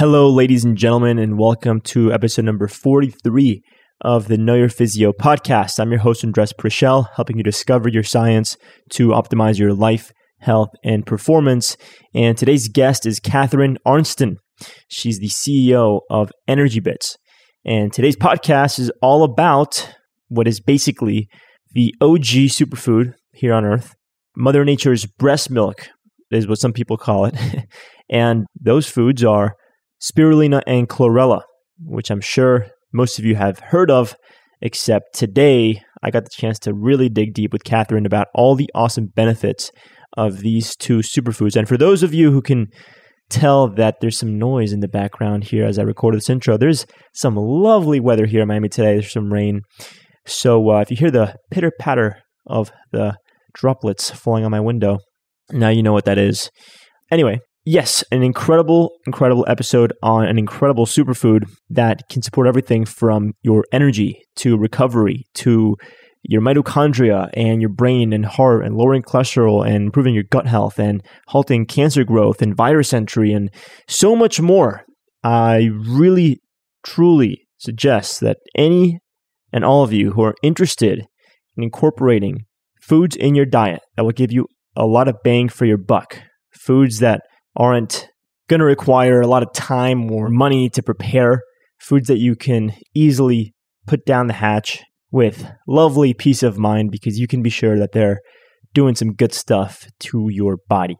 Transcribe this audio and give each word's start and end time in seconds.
Hello, 0.00 0.30
ladies 0.30 0.64
and 0.64 0.78
gentlemen, 0.78 1.18
and 1.18 1.38
welcome 1.38 1.78
to 1.82 2.10
episode 2.10 2.46
number 2.46 2.66
43 2.66 3.60
of 4.00 4.28
the 4.28 4.38
Know 4.38 4.54
Your 4.54 4.70
Physio 4.70 5.12
podcast. 5.12 5.78
I'm 5.78 5.90
your 5.90 6.00
host, 6.00 6.24
Andres 6.24 6.54
Prichel, 6.54 7.08
helping 7.16 7.36
you 7.36 7.42
discover 7.42 7.86
your 7.86 8.02
science 8.02 8.56
to 8.92 9.08
optimize 9.08 9.58
your 9.58 9.74
life, 9.74 10.10
health, 10.38 10.70
and 10.82 11.04
performance. 11.04 11.76
And 12.14 12.38
today's 12.38 12.68
guest 12.68 13.04
is 13.04 13.20
Catherine 13.20 13.76
Arnston. 13.84 14.38
She's 14.88 15.18
the 15.18 15.28
CEO 15.28 16.00
of 16.08 16.32
Energy 16.48 16.80
Bits. 16.80 17.18
And 17.66 17.92
today's 17.92 18.16
podcast 18.16 18.78
is 18.78 18.90
all 19.02 19.22
about 19.22 19.86
what 20.28 20.48
is 20.48 20.60
basically 20.60 21.28
the 21.72 21.94
OG 22.00 22.48
superfood 22.48 23.12
here 23.34 23.52
on 23.52 23.66
Earth. 23.66 23.94
Mother 24.34 24.64
Nature's 24.64 25.04
breast 25.04 25.50
milk 25.50 25.90
is 26.30 26.48
what 26.48 26.58
some 26.58 26.72
people 26.72 26.96
call 26.96 27.26
it. 27.26 27.34
and 28.08 28.46
those 28.58 28.88
foods 28.88 29.22
are 29.22 29.56
spirulina 30.00 30.62
and 30.66 30.88
chlorella, 30.88 31.42
which 31.78 32.10
I'm 32.10 32.20
sure 32.20 32.66
most 32.92 33.18
of 33.18 33.24
you 33.24 33.36
have 33.36 33.58
heard 33.58 33.90
of, 33.90 34.16
except 34.60 35.14
today 35.14 35.82
I 36.02 36.10
got 36.10 36.24
the 36.24 36.30
chance 36.30 36.58
to 36.60 36.74
really 36.74 37.08
dig 37.08 37.34
deep 37.34 37.52
with 37.52 37.64
Catherine 37.64 38.06
about 38.06 38.28
all 38.34 38.54
the 38.54 38.70
awesome 38.74 39.06
benefits 39.14 39.70
of 40.16 40.40
these 40.40 40.74
two 40.76 40.98
superfoods. 40.98 41.56
And 41.56 41.68
for 41.68 41.76
those 41.76 42.02
of 42.02 42.14
you 42.14 42.32
who 42.32 42.42
can 42.42 42.66
tell 43.28 43.68
that 43.68 43.96
there's 44.00 44.18
some 44.18 44.38
noise 44.38 44.72
in 44.72 44.80
the 44.80 44.88
background 44.88 45.44
here 45.44 45.64
as 45.64 45.78
I 45.78 45.82
record 45.82 46.14
this 46.14 46.30
intro, 46.30 46.56
there's 46.56 46.84
some 47.14 47.36
lovely 47.36 48.00
weather 48.00 48.26
here 48.26 48.42
in 48.42 48.48
Miami 48.48 48.68
today. 48.68 48.94
There's 48.94 49.12
some 49.12 49.32
rain. 49.32 49.62
So 50.26 50.70
uh, 50.70 50.80
if 50.80 50.90
you 50.90 50.96
hear 50.96 51.10
the 51.10 51.36
pitter 51.50 51.70
patter 51.78 52.18
of 52.46 52.72
the 52.92 53.16
droplets 53.54 54.10
falling 54.10 54.44
on 54.44 54.50
my 54.50 54.60
window, 54.60 54.98
now 55.50 55.68
you 55.68 55.82
know 55.82 55.92
what 55.92 56.04
that 56.06 56.18
is. 56.18 56.50
Anyway, 57.10 57.40
Yes, 57.72 58.02
an 58.10 58.24
incredible, 58.24 58.98
incredible 59.06 59.44
episode 59.46 59.92
on 60.02 60.26
an 60.26 60.40
incredible 60.40 60.86
superfood 60.86 61.44
that 61.68 62.02
can 62.08 62.20
support 62.20 62.48
everything 62.48 62.84
from 62.84 63.34
your 63.42 63.64
energy 63.70 64.24
to 64.38 64.58
recovery 64.58 65.22
to 65.34 65.76
your 66.24 66.42
mitochondria 66.42 67.30
and 67.34 67.60
your 67.60 67.70
brain 67.70 68.12
and 68.12 68.26
heart 68.26 68.64
and 68.64 68.74
lowering 68.74 69.04
cholesterol 69.04 69.64
and 69.64 69.84
improving 69.84 70.14
your 70.14 70.24
gut 70.24 70.48
health 70.48 70.80
and 70.80 71.00
halting 71.28 71.64
cancer 71.64 72.02
growth 72.02 72.42
and 72.42 72.56
virus 72.56 72.92
entry 72.92 73.32
and 73.32 73.52
so 73.86 74.16
much 74.16 74.40
more. 74.40 74.84
I 75.22 75.70
really, 75.86 76.40
truly 76.84 77.46
suggest 77.58 78.18
that 78.18 78.38
any 78.56 78.98
and 79.52 79.64
all 79.64 79.84
of 79.84 79.92
you 79.92 80.10
who 80.10 80.22
are 80.22 80.34
interested 80.42 81.06
in 81.56 81.62
incorporating 81.62 82.46
foods 82.82 83.14
in 83.14 83.36
your 83.36 83.46
diet 83.46 83.82
that 83.94 84.02
will 84.02 84.10
give 84.10 84.32
you 84.32 84.48
a 84.74 84.86
lot 84.86 85.06
of 85.06 85.22
bang 85.22 85.48
for 85.48 85.66
your 85.66 85.78
buck, 85.78 86.20
foods 86.52 86.98
that 86.98 87.20
aren't 87.56 88.08
going 88.48 88.60
to 88.60 88.66
require 88.66 89.20
a 89.20 89.26
lot 89.26 89.42
of 89.42 89.52
time 89.52 90.10
or 90.10 90.28
money 90.28 90.68
to 90.70 90.82
prepare, 90.82 91.42
foods 91.78 92.08
that 92.08 92.18
you 92.18 92.34
can 92.34 92.72
easily 92.94 93.54
put 93.86 94.04
down 94.04 94.26
the 94.26 94.34
hatch 94.34 94.82
with 95.10 95.50
lovely 95.66 96.14
peace 96.14 96.42
of 96.42 96.58
mind 96.58 96.90
because 96.90 97.18
you 97.18 97.26
can 97.26 97.42
be 97.42 97.50
sure 97.50 97.78
that 97.78 97.92
they're 97.92 98.20
doing 98.72 98.94
some 98.94 99.12
good 99.14 99.32
stuff 99.32 99.86
to 99.98 100.28
your 100.30 100.58
body. 100.68 100.96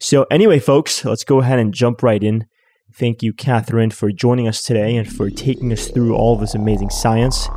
So, 0.00 0.24
anyway, 0.30 0.58
folks, 0.58 1.04
let's 1.04 1.24
go 1.24 1.40
ahead 1.40 1.58
and 1.58 1.72
jump 1.72 2.02
right 2.02 2.22
in. 2.22 2.46
Thank 2.94 3.22
you, 3.22 3.32
Catherine, 3.32 3.90
for 3.90 4.12
joining 4.12 4.46
us 4.46 4.62
today 4.62 4.96
and 4.96 5.10
for 5.10 5.30
taking 5.30 5.72
us 5.72 5.88
through 5.88 6.14
all 6.14 6.36
this 6.36 6.54
amazing 6.54 6.90
science. 6.90 7.48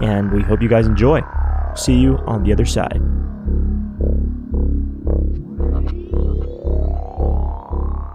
And 0.00 0.32
we 0.32 0.42
hope 0.42 0.62
you 0.62 0.68
guys 0.68 0.86
enjoy. 0.86 1.22
See 1.74 1.98
you 1.98 2.18
on 2.26 2.44
the 2.44 2.52
other 2.52 2.64
side. 2.64 3.00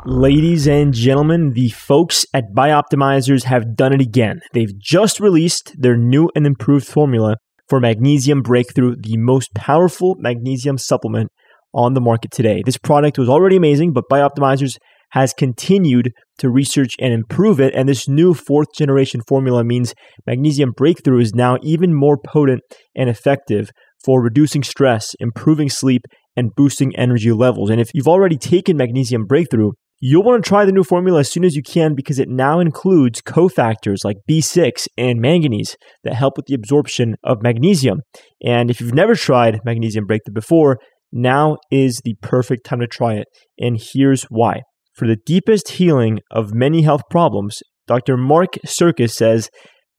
Ladies 0.04 0.68
and 0.68 0.96
gentlemen, 0.96 1.54
the 1.54 1.70
folks 1.70 2.26
at 2.34 2.46
Bioptimizers 2.56 3.44
have 3.44 3.76
done 3.76 3.94
it 3.94 4.02
again. 4.02 4.42
They've 4.52 4.76
just 4.80 5.20
released 5.20 5.76
their 5.78 5.96
new 5.96 6.28
and 6.36 6.48
improved 6.48 6.88
formula 6.88 7.36
for 7.70 7.80
Magnesium 7.80 8.42
Breakthrough, 8.42 8.96
the 9.00 9.18
most 9.18 9.54
powerful 9.54 10.16
magnesium 10.18 10.80
supplement 10.80 11.30
on 11.72 11.94
the 11.94 12.02
market 12.02 12.32
today. 12.32 12.64
This 12.66 12.80
product 12.80 13.20
was 13.20 13.30
already 13.30 13.58
amazing, 13.58 13.94
but 13.94 14.06
Bioptimizers 14.12 14.78
has 15.12 15.34
continued 15.34 16.12
to 16.40 16.50
research 16.50 16.96
and 17.00 17.14
improve 17.14 17.60
it. 17.60 17.76
And 17.76 17.88
this 17.88 18.08
new 18.08 18.34
fourth 18.34 18.70
generation 18.76 19.22
formula 19.28 19.64
means 19.64 19.94
Magnesium 20.26 20.72
Breakthrough 20.76 21.20
is 21.20 21.36
now 21.36 21.58
even 21.62 21.94
more 21.94 22.18
potent 22.18 22.62
and 22.96 23.08
effective 23.08 23.70
for 24.04 24.20
reducing 24.20 24.64
stress, 24.64 25.14
improving 25.20 25.70
sleep, 25.70 26.02
and 26.36 26.50
boosting 26.56 26.96
energy 26.96 27.32
levels. 27.32 27.70
And 27.70 27.80
if 27.80 27.92
you've 27.94 28.08
already 28.08 28.38
taken 28.38 28.78
Magnesium 28.78 29.26
Breakthrough, 29.26 29.74
You'll 30.04 30.24
want 30.24 30.44
to 30.44 30.48
try 30.48 30.66
the 30.66 30.72
new 30.72 30.84
formula 30.84 31.20
as 31.20 31.32
soon 31.32 31.46
as 31.46 31.56
you 31.56 31.62
can 31.62 31.94
because 31.94 32.18
it 32.18 32.28
now 32.28 32.60
includes 32.60 33.22
cofactors 33.22 34.04
like 34.04 34.18
B6 34.28 34.88
and 34.98 35.22
manganese 35.22 35.78
that 36.04 36.16
help 36.16 36.38
with 36.38 36.48
the 36.48 36.56
absorption 36.56 37.18
of 37.24 37.44
magnesium. 37.44 38.00
And 38.44 38.72
if 38.72 38.82
you've 38.82 38.96
never 38.96 39.14
tried 39.14 39.60
Magnesium 39.64 40.08
Breakthrough 40.08 40.34
before, 40.34 40.80
now 41.12 41.58
is 41.70 42.02
the 42.04 42.16
perfect 42.20 42.66
time 42.66 42.80
to 42.80 42.88
try 42.88 43.14
it. 43.14 43.28
And 43.60 43.80
here's 43.80 44.24
why. 44.24 44.62
For 44.96 45.08
the 45.08 45.18
deepest 45.24 45.74
healing 45.74 46.20
of 46.32 46.52
many 46.52 46.82
health 46.82 47.04
problems, 47.12 47.60
Dr. 47.86 48.18
Mark 48.18 48.56
Sircus 48.66 49.14
says 49.14 49.50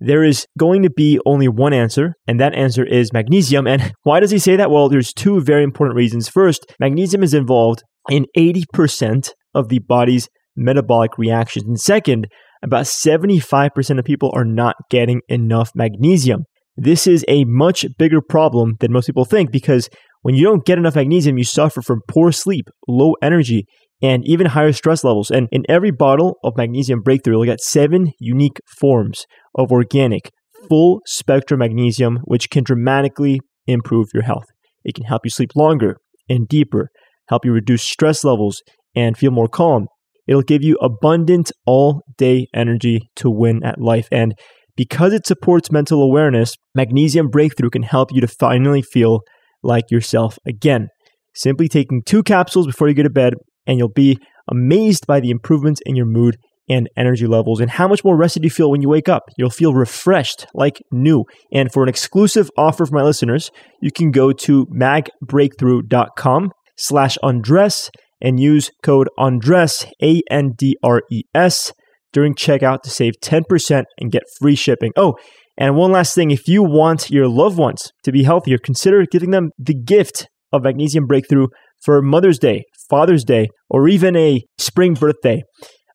there 0.01 0.25
is 0.25 0.47
going 0.59 0.83
to 0.83 0.91
be 0.91 1.21
only 1.25 1.47
one 1.47 1.73
answer, 1.73 2.15
and 2.27 2.41
that 2.41 2.57
answer 2.57 2.85
is 2.85 3.13
magnesium. 3.13 3.69
And 3.69 3.93
why 4.03 4.19
does 4.19 4.33
he 4.33 4.41
say 4.41 4.57
that? 4.57 4.69
Well, 4.69 4.89
there's 4.89 5.13
two 5.13 5.41
very 5.41 5.63
important 5.63 5.97
reasons. 5.97 6.29
First, 6.29 6.67
magnesium 6.81 7.23
is 7.23 7.35
involved 7.35 7.85
in 8.11 8.27
80% 8.37 9.31
of 9.55 9.69
the 9.69 9.79
body's 9.81 10.29
metabolic 10.57 11.19
reactions. 11.19 11.67
And 11.67 11.81
second, 11.81 12.27
about 12.63 12.85
75% 12.85 13.99
of 13.99 14.05
people 14.05 14.31
are 14.35 14.45
not 14.45 14.77
getting 14.91 15.21
enough 15.29 15.73
magnesium. 15.75 16.45
This 16.77 17.07
is 17.07 17.25
a 17.29 17.45
much 17.45 17.85
bigger 17.99 18.21
problem 18.21 18.77
than 18.81 18.93
most 18.93 19.07
people 19.07 19.25
think 19.25 19.51
because 19.51 19.89
when 20.23 20.35
you 20.35 20.45
don't 20.45 20.65
get 20.65 20.79
enough 20.79 20.95
magnesium, 20.95 21.37
you 21.37 21.45
suffer 21.45 21.83
from 21.83 22.01
poor 22.09 22.33
sleep, 22.33 22.67
low 22.89 23.15
energy, 23.21 23.67
and 24.01 24.27
even 24.27 24.49
higher 24.49 24.73
stress 24.73 25.05
levels. 25.05 25.31
And 25.31 25.49
in 25.53 25.65
every 25.69 25.91
bottle 25.91 26.39
of 26.43 26.57
Magnesium 26.57 27.01
Breakthrough, 27.01 27.35
you'll 27.35 27.45
get 27.45 27.61
seven 27.61 28.13
unique 28.19 28.61
forms 28.79 29.27
of 29.55 29.71
organic, 29.71 30.31
full 30.69 31.01
spectrum 31.07 31.59
magnesium, 31.59 32.19
which 32.25 32.51
can 32.51 32.65
dramatically 32.65 33.41
improve 33.67 34.09
your 34.15 34.25
health. 34.25 34.47
It 34.85 34.95
can 34.95 35.05
help 35.05 35.23
you 35.25 35.31
sleep 35.31 35.51
longer 35.55 35.97
and 36.29 36.49
deeper, 36.49 36.91
help 37.33 37.45
you 37.47 37.53
reduce 37.53 37.83
stress 37.83 38.25
levels, 38.25 38.63
and 38.95 39.17
feel 39.17 39.31
more 39.31 39.49
calm. 39.49 39.87
It'll 40.29 40.43
give 40.43 40.63
you 40.63 40.77
abundant 40.83 41.51
all 41.67 42.03
day 42.19 42.47
energy 42.55 43.09
to 43.17 43.31
win 43.31 43.65
at 43.65 43.81
life. 43.81 44.07
And 44.13 44.35
because 44.77 45.13
it 45.13 45.27
supports 45.27 45.73
mental 45.73 46.03
awareness, 46.03 46.55
Magnesium 46.75 47.29
Breakthrough 47.29 47.71
can 47.71 47.83
help 47.83 48.11
you 48.13 48.21
to 48.21 48.29
finally 48.29 48.83
feel 48.83 49.21
like 49.63 49.91
yourself 49.91 50.39
again. 50.47 50.89
Simply 51.35 51.69
taking 51.69 52.03
two 52.05 52.23
capsules 52.23 52.67
before 52.67 52.89
you 52.89 52.95
go 52.95 53.03
to 53.03 53.11
bed, 53.11 53.35
and 53.67 53.79
you'll 53.79 53.89
be 53.89 54.19
amazed 54.51 55.07
by 55.07 55.21
the 55.21 55.31
improvements 55.31 55.81
in 55.87 55.97
your 55.97 56.07
mood 56.07 56.37
and 56.69 56.89
energy 56.97 57.27
levels 57.27 57.61
and 57.61 57.71
how 57.71 57.89
much 57.89 58.05
more 58.05 58.17
rested 58.17 58.45
you 58.45 58.51
feel 58.51 58.71
when 58.71 58.83
you 58.83 58.89
wake 58.89 59.09
up. 59.09 59.23
You'll 59.37 59.51
feel 59.51 59.75
refreshed 59.75 60.47
like 60.55 60.81
new. 60.91 61.25
And 61.53 61.73
for 61.73 61.83
an 61.83 61.89
exclusive 61.89 62.51
offer 62.57 62.87
for 62.87 62.95
my 62.95 63.03
listeners, 63.03 63.51
you 63.81 63.91
can 63.91 64.11
go 64.11 64.33
to 64.33 64.67
magbreakthrough.com 64.67 66.53
slash 66.77 67.17
andres 67.23 67.91
and 68.21 68.39
use 68.39 68.71
code 68.83 69.09
ANDRES, 69.19 69.87
A 70.03 70.23
N 70.31 70.53
D 70.57 70.77
R 70.83 71.03
E 71.11 71.23
S, 71.35 71.73
during 72.13 72.35
checkout 72.35 72.83
to 72.83 72.91
save 72.91 73.15
10% 73.23 73.85
and 73.99 74.13
get 74.13 74.23
free 74.39 74.55
shipping. 74.55 74.93
Oh, 74.97 75.17
and 75.59 75.77
one 75.77 75.93
last 75.93 76.15
thing 76.15 76.31
if 76.31 76.49
you 76.49 76.63
want 76.63 77.11
your 77.11 77.29
loved 77.29 77.59
ones 77.59 77.91
to 78.05 78.13
be 78.13 78.23
healthier, 78.23 78.59
consider 78.59 79.05
giving 79.11 79.31
them 79.31 79.51
the 79.59 79.75
gift 79.75 80.29
of 80.53 80.63
Magnesium 80.63 81.07
Breakthrough 81.07 81.49
for 81.83 82.01
Mother's 82.01 82.39
Day, 82.39 82.65
Father's 82.89 83.25
Day, 83.25 83.49
or 83.69 83.89
even 83.89 84.17
a 84.17 84.43
spring 84.59 84.95
birthday. 84.95 85.43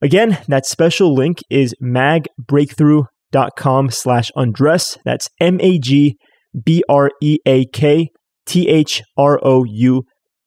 Again, 0.01 0.39
that 0.47 0.65
special 0.65 1.13
link 1.13 1.39
is 1.49 1.73
magbreakthrough.com 1.81 3.89
slash 3.89 4.31
andres. 4.35 4.97
That's 5.05 5.29
M 5.39 5.59
A 5.61 5.79
G 5.79 6.17
B 6.63 6.83
R 6.87 7.09
E 7.21 7.37
A 7.45 7.65
K 7.65 8.09
T 8.45 8.67
H 8.67 9.01
R 9.17 9.39
O 9.43 9.63
U 9.67 10.03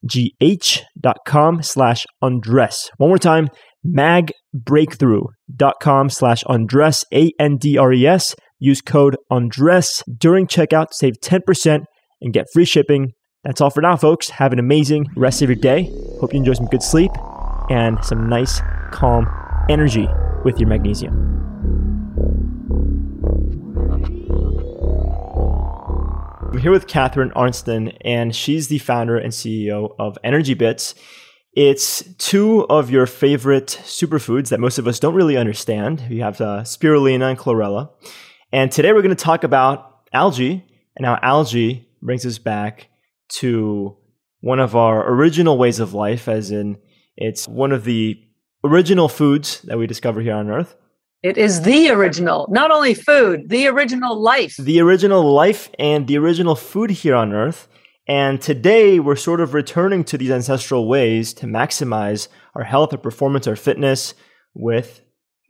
gh.com 0.06 1.62
slash 1.62 2.06
andres. 2.22 2.90
One 2.96 3.10
more 3.10 3.18
time, 3.18 3.50
magbreakthrough.com 3.86 6.10
slash 6.10 6.42
andres, 6.44 7.04
A-N-D-R-E-S. 7.12 8.34
Use 8.58 8.80
code 8.82 9.16
andres 9.30 10.02
during 10.18 10.46
checkout 10.46 10.88
to 10.88 10.94
save 10.94 11.14
10% 11.22 11.84
and 12.20 12.32
get 12.32 12.46
free 12.52 12.66
shipping. 12.66 13.12
That's 13.44 13.60
all 13.60 13.70
for 13.70 13.80
now, 13.80 13.96
folks. 13.96 14.30
Have 14.30 14.52
an 14.52 14.58
amazing 14.58 15.06
rest 15.16 15.40
of 15.40 15.48
your 15.48 15.56
day. 15.56 15.84
Hope 16.20 16.34
you 16.34 16.40
enjoy 16.40 16.52
some 16.52 16.66
good 16.66 16.82
sleep 16.82 17.12
and 17.70 18.04
some 18.04 18.28
nice, 18.28 18.60
calm 18.92 19.26
energy 19.70 20.06
with 20.44 20.58
your 20.58 20.68
magnesium. 20.68 21.49
I'm 26.50 26.58
here 26.58 26.72
with 26.72 26.88
Catherine 26.88 27.30
Arnston, 27.36 27.92
and 28.00 28.34
she's 28.34 28.66
the 28.66 28.78
founder 28.78 29.16
and 29.16 29.32
CEO 29.32 29.94
of 30.00 30.18
Energy 30.24 30.54
Bits. 30.54 30.96
It's 31.52 32.02
two 32.18 32.66
of 32.68 32.90
your 32.90 33.06
favorite 33.06 33.68
superfoods 33.84 34.48
that 34.48 34.58
most 34.58 34.76
of 34.76 34.88
us 34.88 34.98
don't 34.98 35.14
really 35.14 35.36
understand. 35.36 36.00
You 36.10 36.22
have 36.22 36.40
uh, 36.40 36.62
spirulina 36.62 37.30
and 37.30 37.38
chlorella. 37.38 37.90
And 38.50 38.72
today 38.72 38.92
we're 38.92 39.02
going 39.02 39.14
to 39.14 39.24
talk 39.24 39.44
about 39.44 40.00
algae 40.12 40.64
and 40.96 41.06
how 41.06 41.20
algae 41.22 41.88
brings 42.02 42.26
us 42.26 42.38
back 42.38 42.88
to 43.34 43.96
one 44.40 44.58
of 44.58 44.74
our 44.74 45.08
original 45.08 45.56
ways 45.56 45.78
of 45.78 45.94
life, 45.94 46.26
as 46.26 46.50
in 46.50 46.78
it's 47.16 47.46
one 47.46 47.70
of 47.70 47.84
the 47.84 48.20
original 48.64 49.08
foods 49.08 49.62
that 49.62 49.78
we 49.78 49.86
discover 49.86 50.20
here 50.20 50.34
on 50.34 50.50
Earth. 50.50 50.74
It 51.22 51.36
is 51.36 51.60
the 51.60 51.90
original, 51.90 52.46
not 52.50 52.70
only 52.70 52.94
food, 52.94 53.50
the 53.50 53.66
original 53.68 54.18
life. 54.18 54.56
The 54.56 54.80
original 54.80 55.22
life 55.34 55.68
and 55.78 56.06
the 56.06 56.16
original 56.16 56.54
food 56.54 56.88
here 56.88 57.14
on 57.14 57.34
Earth. 57.34 57.68
And 58.08 58.40
today 58.40 59.00
we're 59.00 59.16
sort 59.16 59.42
of 59.42 59.52
returning 59.52 60.02
to 60.04 60.16
these 60.16 60.30
ancestral 60.30 60.88
ways 60.88 61.34
to 61.34 61.46
maximize 61.46 62.28
our 62.54 62.64
health, 62.64 62.94
our 62.94 62.98
performance, 62.98 63.46
our 63.46 63.54
fitness 63.54 64.14
with 64.54 65.02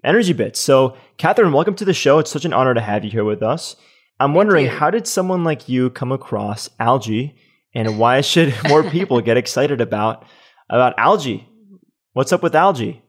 energy 0.03 0.33
bits. 0.33 0.59
So, 0.59 0.97
Catherine, 1.19 1.53
welcome 1.53 1.77
to 1.77 1.85
the 1.85 1.95
show. 1.95 2.19
It's 2.19 2.33
such 2.33 2.45
an 2.45 2.53
honor 2.53 2.75
to 2.75 2.81
have 2.81 3.05
you 3.05 3.11
here 3.13 3.25
with 3.25 3.41
us. 3.41 3.77
I'm 4.19 4.35
wondering, 4.35 4.67
how 4.67 4.91
did 4.91 5.07
someone 5.07 5.45
like 5.45 5.69
you 5.69 5.91
come 5.91 6.11
across 6.11 6.69
algae 6.81 7.37
and 7.77 7.97
why 7.97 8.23
should 8.23 8.53
more 8.69 8.83
people 8.83 9.21
get 9.21 9.37
excited 9.37 9.81
about, 9.81 10.27
about 10.69 10.99
algae? 10.99 11.49
What's 12.13 12.33
up 12.33 12.43
with 12.43 12.57
algae? 12.57 13.05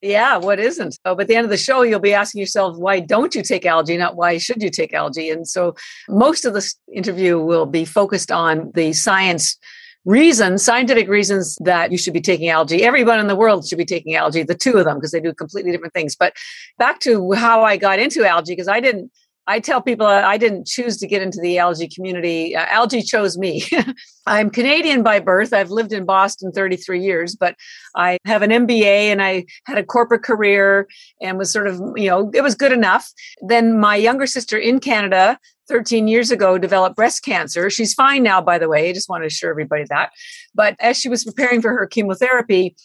Yeah, 0.00 0.36
what 0.36 0.60
isn't? 0.60 0.96
Oh, 1.04 1.16
but 1.16 1.22
at 1.22 1.28
the 1.28 1.34
end 1.34 1.44
of 1.44 1.50
the 1.50 1.56
show, 1.56 1.82
you'll 1.82 1.98
be 1.98 2.14
asking 2.14 2.38
yourself, 2.38 2.76
why 2.76 3.00
don't 3.00 3.34
you 3.34 3.42
take 3.42 3.66
algae? 3.66 3.96
Not 3.96 4.16
why 4.16 4.38
should 4.38 4.62
you 4.62 4.70
take 4.70 4.94
algae? 4.94 5.30
And 5.30 5.46
so 5.46 5.74
most 6.08 6.44
of 6.44 6.54
this 6.54 6.76
interview 6.94 7.38
will 7.40 7.66
be 7.66 7.84
focused 7.84 8.30
on 8.30 8.70
the 8.74 8.92
science 8.92 9.58
reasons, 10.04 10.64
scientific 10.64 11.08
reasons 11.08 11.58
that 11.64 11.90
you 11.90 11.98
should 11.98 12.12
be 12.12 12.20
taking 12.20 12.48
algae. 12.48 12.84
Everyone 12.84 13.18
in 13.18 13.26
the 13.26 13.36
world 13.36 13.66
should 13.66 13.76
be 13.76 13.84
taking 13.84 14.14
algae, 14.14 14.44
the 14.44 14.54
two 14.54 14.76
of 14.76 14.84
them, 14.84 14.98
because 14.98 15.10
they 15.10 15.20
do 15.20 15.34
completely 15.34 15.72
different 15.72 15.94
things. 15.94 16.14
But 16.14 16.32
back 16.78 17.00
to 17.00 17.32
how 17.32 17.64
I 17.64 17.76
got 17.76 17.98
into 17.98 18.24
algae, 18.24 18.52
because 18.52 18.68
I 18.68 18.78
didn't 18.78 19.10
I 19.48 19.60
tell 19.60 19.80
people 19.80 20.06
I 20.06 20.36
didn't 20.36 20.66
choose 20.66 20.98
to 20.98 21.06
get 21.06 21.22
into 21.22 21.40
the 21.40 21.56
algae 21.56 21.88
community. 21.88 22.54
Uh, 22.54 22.66
algae 22.66 23.00
chose 23.00 23.38
me. 23.38 23.64
I'm 24.26 24.50
Canadian 24.50 25.02
by 25.02 25.20
birth. 25.20 25.54
I've 25.54 25.70
lived 25.70 25.94
in 25.94 26.04
Boston 26.04 26.52
33 26.52 27.02
years, 27.02 27.34
but 27.34 27.56
I 27.96 28.18
have 28.26 28.42
an 28.42 28.50
MBA 28.50 28.84
and 28.84 29.22
I 29.22 29.46
had 29.64 29.78
a 29.78 29.82
corporate 29.82 30.22
career 30.22 30.86
and 31.22 31.38
was 31.38 31.50
sort 31.50 31.66
of, 31.66 31.80
you 31.96 32.10
know, 32.10 32.30
it 32.34 32.42
was 32.42 32.54
good 32.54 32.72
enough. 32.72 33.10
Then 33.40 33.80
my 33.80 33.96
younger 33.96 34.26
sister 34.26 34.58
in 34.58 34.80
Canada 34.80 35.38
13 35.68 36.08
years 36.08 36.30
ago 36.30 36.58
developed 36.58 36.96
breast 36.96 37.24
cancer. 37.24 37.70
She's 37.70 37.94
fine 37.94 38.22
now, 38.22 38.42
by 38.42 38.58
the 38.58 38.68
way. 38.68 38.90
I 38.90 38.92
just 38.92 39.08
want 39.08 39.22
to 39.22 39.28
assure 39.28 39.50
everybody 39.50 39.84
that. 39.88 40.10
But 40.54 40.76
as 40.78 40.98
she 40.98 41.08
was 41.08 41.24
preparing 41.24 41.62
for 41.62 41.70
her 41.70 41.86
chemotherapy, 41.86 42.76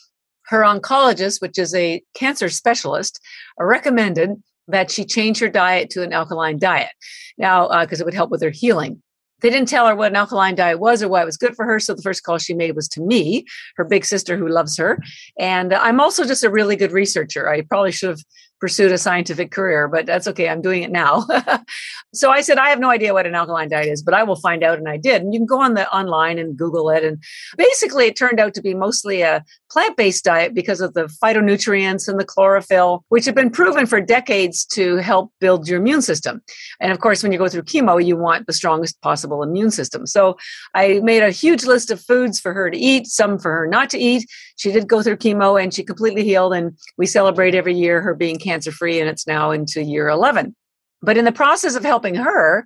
her 0.46 0.62
oncologist, 0.62 1.42
which 1.42 1.58
is 1.58 1.76
a 1.76 2.02
cancer 2.14 2.48
specialist, 2.48 3.20
recommended 3.60 4.42
that 4.68 4.92
she 4.92 5.06
change 5.06 5.40
her 5.40 5.50
diet 5.50 5.90
to 5.90 6.04
an 6.04 6.14
alkaline 6.14 6.58
diet 6.58 6.92
now 7.38 7.68
because 7.82 8.00
uh, 8.00 8.04
it 8.04 8.06
would 8.06 8.14
help 8.14 8.32
with 8.32 8.42
her 8.42 8.52
healing 8.52 9.02
they 9.44 9.50
didn't 9.50 9.68
tell 9.68 9.86
her 9.88 9.96
what 9.96 10.12
an 10.12 10.16
alkaline 10.16 10.56
diet 10.56 10.80
was 10.80 11.04
or 11.04 11.10
why 11.10 11.22
it 11.22 11.26
was 11.26 11.38
good 11.38 11.54
for 11.54 11.66
her. 11.66 11.78
So 11.78 11.94
the 11.94 12.02
first 12.02 12.24
call 12.24 12.38
she 12.38 12.54
made 12.54 12.76
was 12.76 12.88
to 12.90 13.02
me, 13.02 13.46
her 13.76 13.84
big 13.84 14.06
sister 14.06 14.38
who 14.38 14.48
loves 14.48 14.78
her. 14.78 14.98
And 15.38 15.74
I'm 15.74 16.00
also 16.00 16.24
just 16.24 16.46
a 16.46 16.50
really 16.50 16.78
good 16.78 16.94
researcher. 16.94 17.50
I 17.50 17.62
probably 17.62 17.92
should 17.92 18.10
have 18.10 18.24
pursued 18.64 18.94
a 18.94 18.98
scientific 18.98 19.52
career, 19.52 19.90
but 19.90 20.06
that's 20.06 20.26
okay. 20.26 20.48
I'm 20.48 20.62
doing 20.62 20.84
it 20.84 20.90
now. 20.90 21.26
so 22.14 22.30
I 22.30 22.40
said, 22.40 22.58
I 22.58 22.70
have 22.70 22.80
no 22.80 22.90
idea 22.90 23.14
what 23.14 23.28
an 23.28 23.36
alkaline 23.36 23.68
diet 23.68 23.90
is, 23.90 24.02
but 24.02 24.14
I 24.14 24.24
will 24.24 24.38
find 24.38 24.64
out. 24.64 24.78
And 24.78 24.88
I 24.88 24.96
did. 24.96 25.22
And 25.22 25.34
you 25.34 25.42
can 25.42 25.46
go 25.46 25.60
on 25.60 25.74
the 25.74 25.94
online 25.94 26.40
and 26.40 26.56
Google 26.56 26.90
it. 26.90 27.04
And 27.04 27.22
basically 27.58 28.06
it 28.06 28.16
turned 28.16 28.40
out 28.40 28.54
to 28.54 28.62
be 28.62 28.74
mostly 28.74 29.22
a 29.22 29.44
plant-based 29.70 30.24
diet 30.24 30.54
because 30.54 30.80
of 30.80 30.94
the 30.94 31.14
phytonutrients 31.22 32.08
and 32.08 32.18
the 32.18 32.24
chlorophyll, 32.24 33.04
which 33.10 33.26
have 33.26 33.36
been 33.36 33.50
proven 33.50 33.86
for 33.86 34.00
decades 34.00 34.64
to 34.68 34.96
help 34.96 35.34
build 35.42 35.68
your 35.68 35.80
immune 35.82 36.02
system. 36.02 36.42
And 36.80 36.94
of 36.94 37.02
course, 37.02 37.22
when 37.22 37.34
you 37.34 37.38
go 37.38 37.50
through 37.50 37.64
chemo, 37.64 38.02
you 38.02 38.16
want 38.16 38.48
the 38.48 38.54
strongest 38.54 39.02
possible 39.02 39.44
immune 39.44 39.72
system. 39.72 40.08
So 40.08 40.38
I 40.74 41.02
made 41.04 41.22
a 41.22 41.32
huge 41.32 41.66
list 41.66 41.92
of 41.92 42.00
foods 42.00 42.40
for 42.40 42.54
her 42.54 42.72
to 42.72 42.78
eat, 42.78 43.08
some 43.08 43.40
for 43.40 43.52
her 43.52 43.68
not 43.68 43.90
to 43.90 43.98
eat. 43.98 44.26
She 44.56 44.72
did 44.72 44.88
go 44.88 45.02
through 45.02 45.18
chemo 45.18 45.62
and 45.62 45.74
she 45.74 45.84
completely 45.84 46.24
healed. 46.24 46.54
And 46.54 46.78
we 46.98 47.06
celebrate 47.06 47.56
every 47.56 47.74
year 47.74 48.02
her 48.02 48.14
being 48.14 48.38
cancer 48.38 48.72
free, 48.72 49.00
and 49.00 49.10
it's 49.10 49.28
now 49.28 49.52
into 49.52 49.84
year 49.84 50.10
11. 50.10 50.56
But 51.02 51.18
in 51.18 51.26
the 51.26 51.32
process 51.32 51.76
of 51.76 51.84
helping 51.84 52.16
her, 52.16 52.66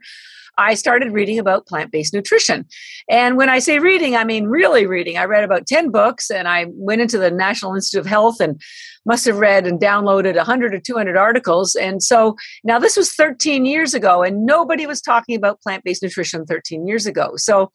I 0.58 0.74
started 0.74 1.14
reading 1.14 1.38
about 1.38 1.68
plant 1.68 1.92
based 1.92 2.14
nutrition. 2.14 2.66
And 3.10 3.38
when 3.38 3.50
I 3.50 3.60
say 3.60 3.80
reading, 3.80 4.16
I 4.16 4.24
mean 4.24 4.48
really 4.48 4.88
reading. 4.88 5.18
I 5.18 5.26
read 5.26 5.44
about 5.44 5.68
10 5.68 5.92
books 5.92 6.32
and 6.32 6.48
I 6.48 6.66
went 6.70 7.02
into 7.02 7.18
the 7.18 7.30
National 7.30 7.76
Institute 7.76 8.00
of 8.00 8.06
Health 8.08 8.40
and 8.40 8.60
must 9.06 9.26
have 9.26 9.38
read 9.38 9.68
and 9.68 9.80
downloaded 9.80 10.36
100 10.36 10.74
or 10.74 10.80
200 10.80 11.16
articles. 11.16 11.76
And 11.76 12.02
so 12.02 12.36
now 12.64 12.80
this 12.80 12.98
was 12.98 13.14
13 13.14 13.66
years 13.66 13.94
ago, 13.94 14.24
and 14.24 14.46
nobody 14.46 14.86
was 14.86 15.02
talking 15.02 15.36
about 15.36 15.62
plant 15.62 15.84
based 15.84 16.04
nutrition 16.04 16.46
13 16.46 16.88
years 16.88 17.06
ago. 17.06 17.34
So 17.36 17.72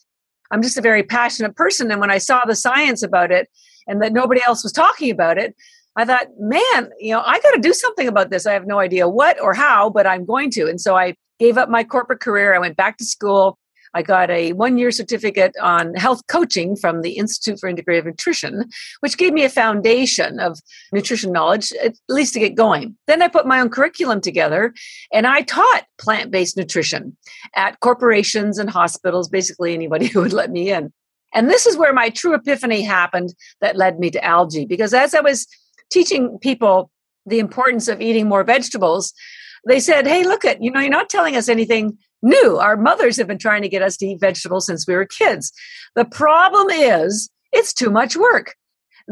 I'm 0.50 0.62
just 0.62 0.76
a 0.76 0.82
very 0.82 1.02
passionate 1.02 1.56
person. 1.56 1.90
And 1.90 2.00
when 2.00 2.10
I 2.10 2.18
saw 2.18 2.44
the 2.44 2.56
science 2.56 3.02
about 3.02 3.30
it 3.30 3.48
and 3.86 4.02
that 4.02 4.12
nobody 4.12 4.42
else 4.42 4.62
was 4.62 4.72
talking 4.72 5.10
about 5.10 5.38
it, 5.38 5.54
I 5.96 6.04
thought, 6.04 6.28
man, 6.38 6.90
you 6.98 7.12
know, 7.12 7.22
I 7.24 7.38
got 7.40 7.52
to 7.52 7.60
do 7.60 7.74
something 7.74 8.08
about 8.08 8.30
this. 8.30 8.46
I 8.46 8.52
have 8.52 8.66
no 8.66 8.78
idea 8.78 9.08
what 9.08 9.40
or 9.40 9.52
how, 9.52 9.90
but 9.90 10.06
I'm 10.06 10.24
going 10.24 10.50
to. 10.52 10.66
And 10.66 10.80
so 10.80 10.96
I 10.96 11.14
gave 11.38 11.58
up 11.58 11.68
my 11.68 11.84
corporate 11.84 12.20
career. 12.20 12.54
I 12.54 12.58
went 12.58 12.76
back 12.76 12.96
to 12.98 13.04
school. 13.04 13.58
I 13.94 14.02
got 14.02 14.30
a 14.30 14.52
one 14.54 14.78
year 14.78 14.90
certificate 14.90 15.54
on 15.60 15.94
health 15.94 16.26
coaching 16.26 16.76
from 16.76 17.02
the 17.02 17.12
Institute 17.18 17.60
for 17.60 17.70
Integrative 17.70 18.06
Nutrition, 18.06 18.68
which 19.00 19.18
gave 19.18 19.32
me 19.32 19.44
a 19.44 19.50
foundation 19.50 20.40
of 20.40 20.58
nutrition 20.92 21.30
knowledge, 21.30 21.72
at 21.82 21.94
least 22.08 22.32
to 22.34 22.40
get 22.40 22.54
going. 22.54 22.96
Then 23.06 23.20
I 23.20 23.28
put 23.28 23.46
my 23.46 23.60
own 23.60 23.68
curriculum 23.68 24.20
together 24.20 24.72
and 25.12 25.26
I 25.26 25.42
taught 25.42 25.84
plant 25.98 26.30
based 26.30 26.56
nutrition 26.56 27.16
at 27.54 27.80
corporations 27.80 28.58
and 28.58 28.70
hospitals, 28.70 29.28
basically 29.28 29.74
anybody 29.74 30.06
who 30.08 30.22
would 30.22 30.32
let 30.32 30.50
me 30.50 30.72
in. 30.72 30.92
And 31.34 31.48
this 31.48 31.66
is 31.66 31.76
where 31.76 31.92
my 31.92 32.10
true 32.10 32.34
epiphany 32.34 32.82
happened 32.82 33.34
that 33.60 33.76
led 33.76 33.98
me 33.98 34.10
to 34.10 34.24
algae. 34.24 34.66
Because 34.66 34.92
as 34.92 35.14
I 35.14 35.20
was 35.20 35.46
teaching 35.90 36.38
people 36.40 36.90
the 37.26 37.38
importance 37.38 37.88
of 37.88 38.00
eating 38.00 38.28
more 38.28 38.44
vegetables, 38.44 39.12
they 39.66 39.80
said, 39.80 40.06
Hey, 40.06 40.24
look 40.24 40.44
at, 40.44 40.62
you 40.62 40.70
know, 40.70 40.80
you're 40.80 40.90
not 40.90 41.08
telling 41.08 41.36
us 41.36 41.48
anything 41.48 41.96
new. 42.22 42.58
Our 42.58 42.76
mothers 42.76 43.16
have 43.16 43.26
been 43.26 43.38
trying 43.38 43.62
to 43.62 43.68
get 43.68 43.82
us 43.82 43.96
to 43.98 44.06
eat 44.06 44.20
vegetables 44.20 44.66
since 44.66 44.86
we 44.86 44.94
were 44.94 45.06
kids. 45.06 45.52
The 45.94 46.04
problem 46.04 46.70
is 46.70 47.30
it's 47.52 47.72
too 47.72 47.90
much 47.90 48.16
work. 48.16 48.56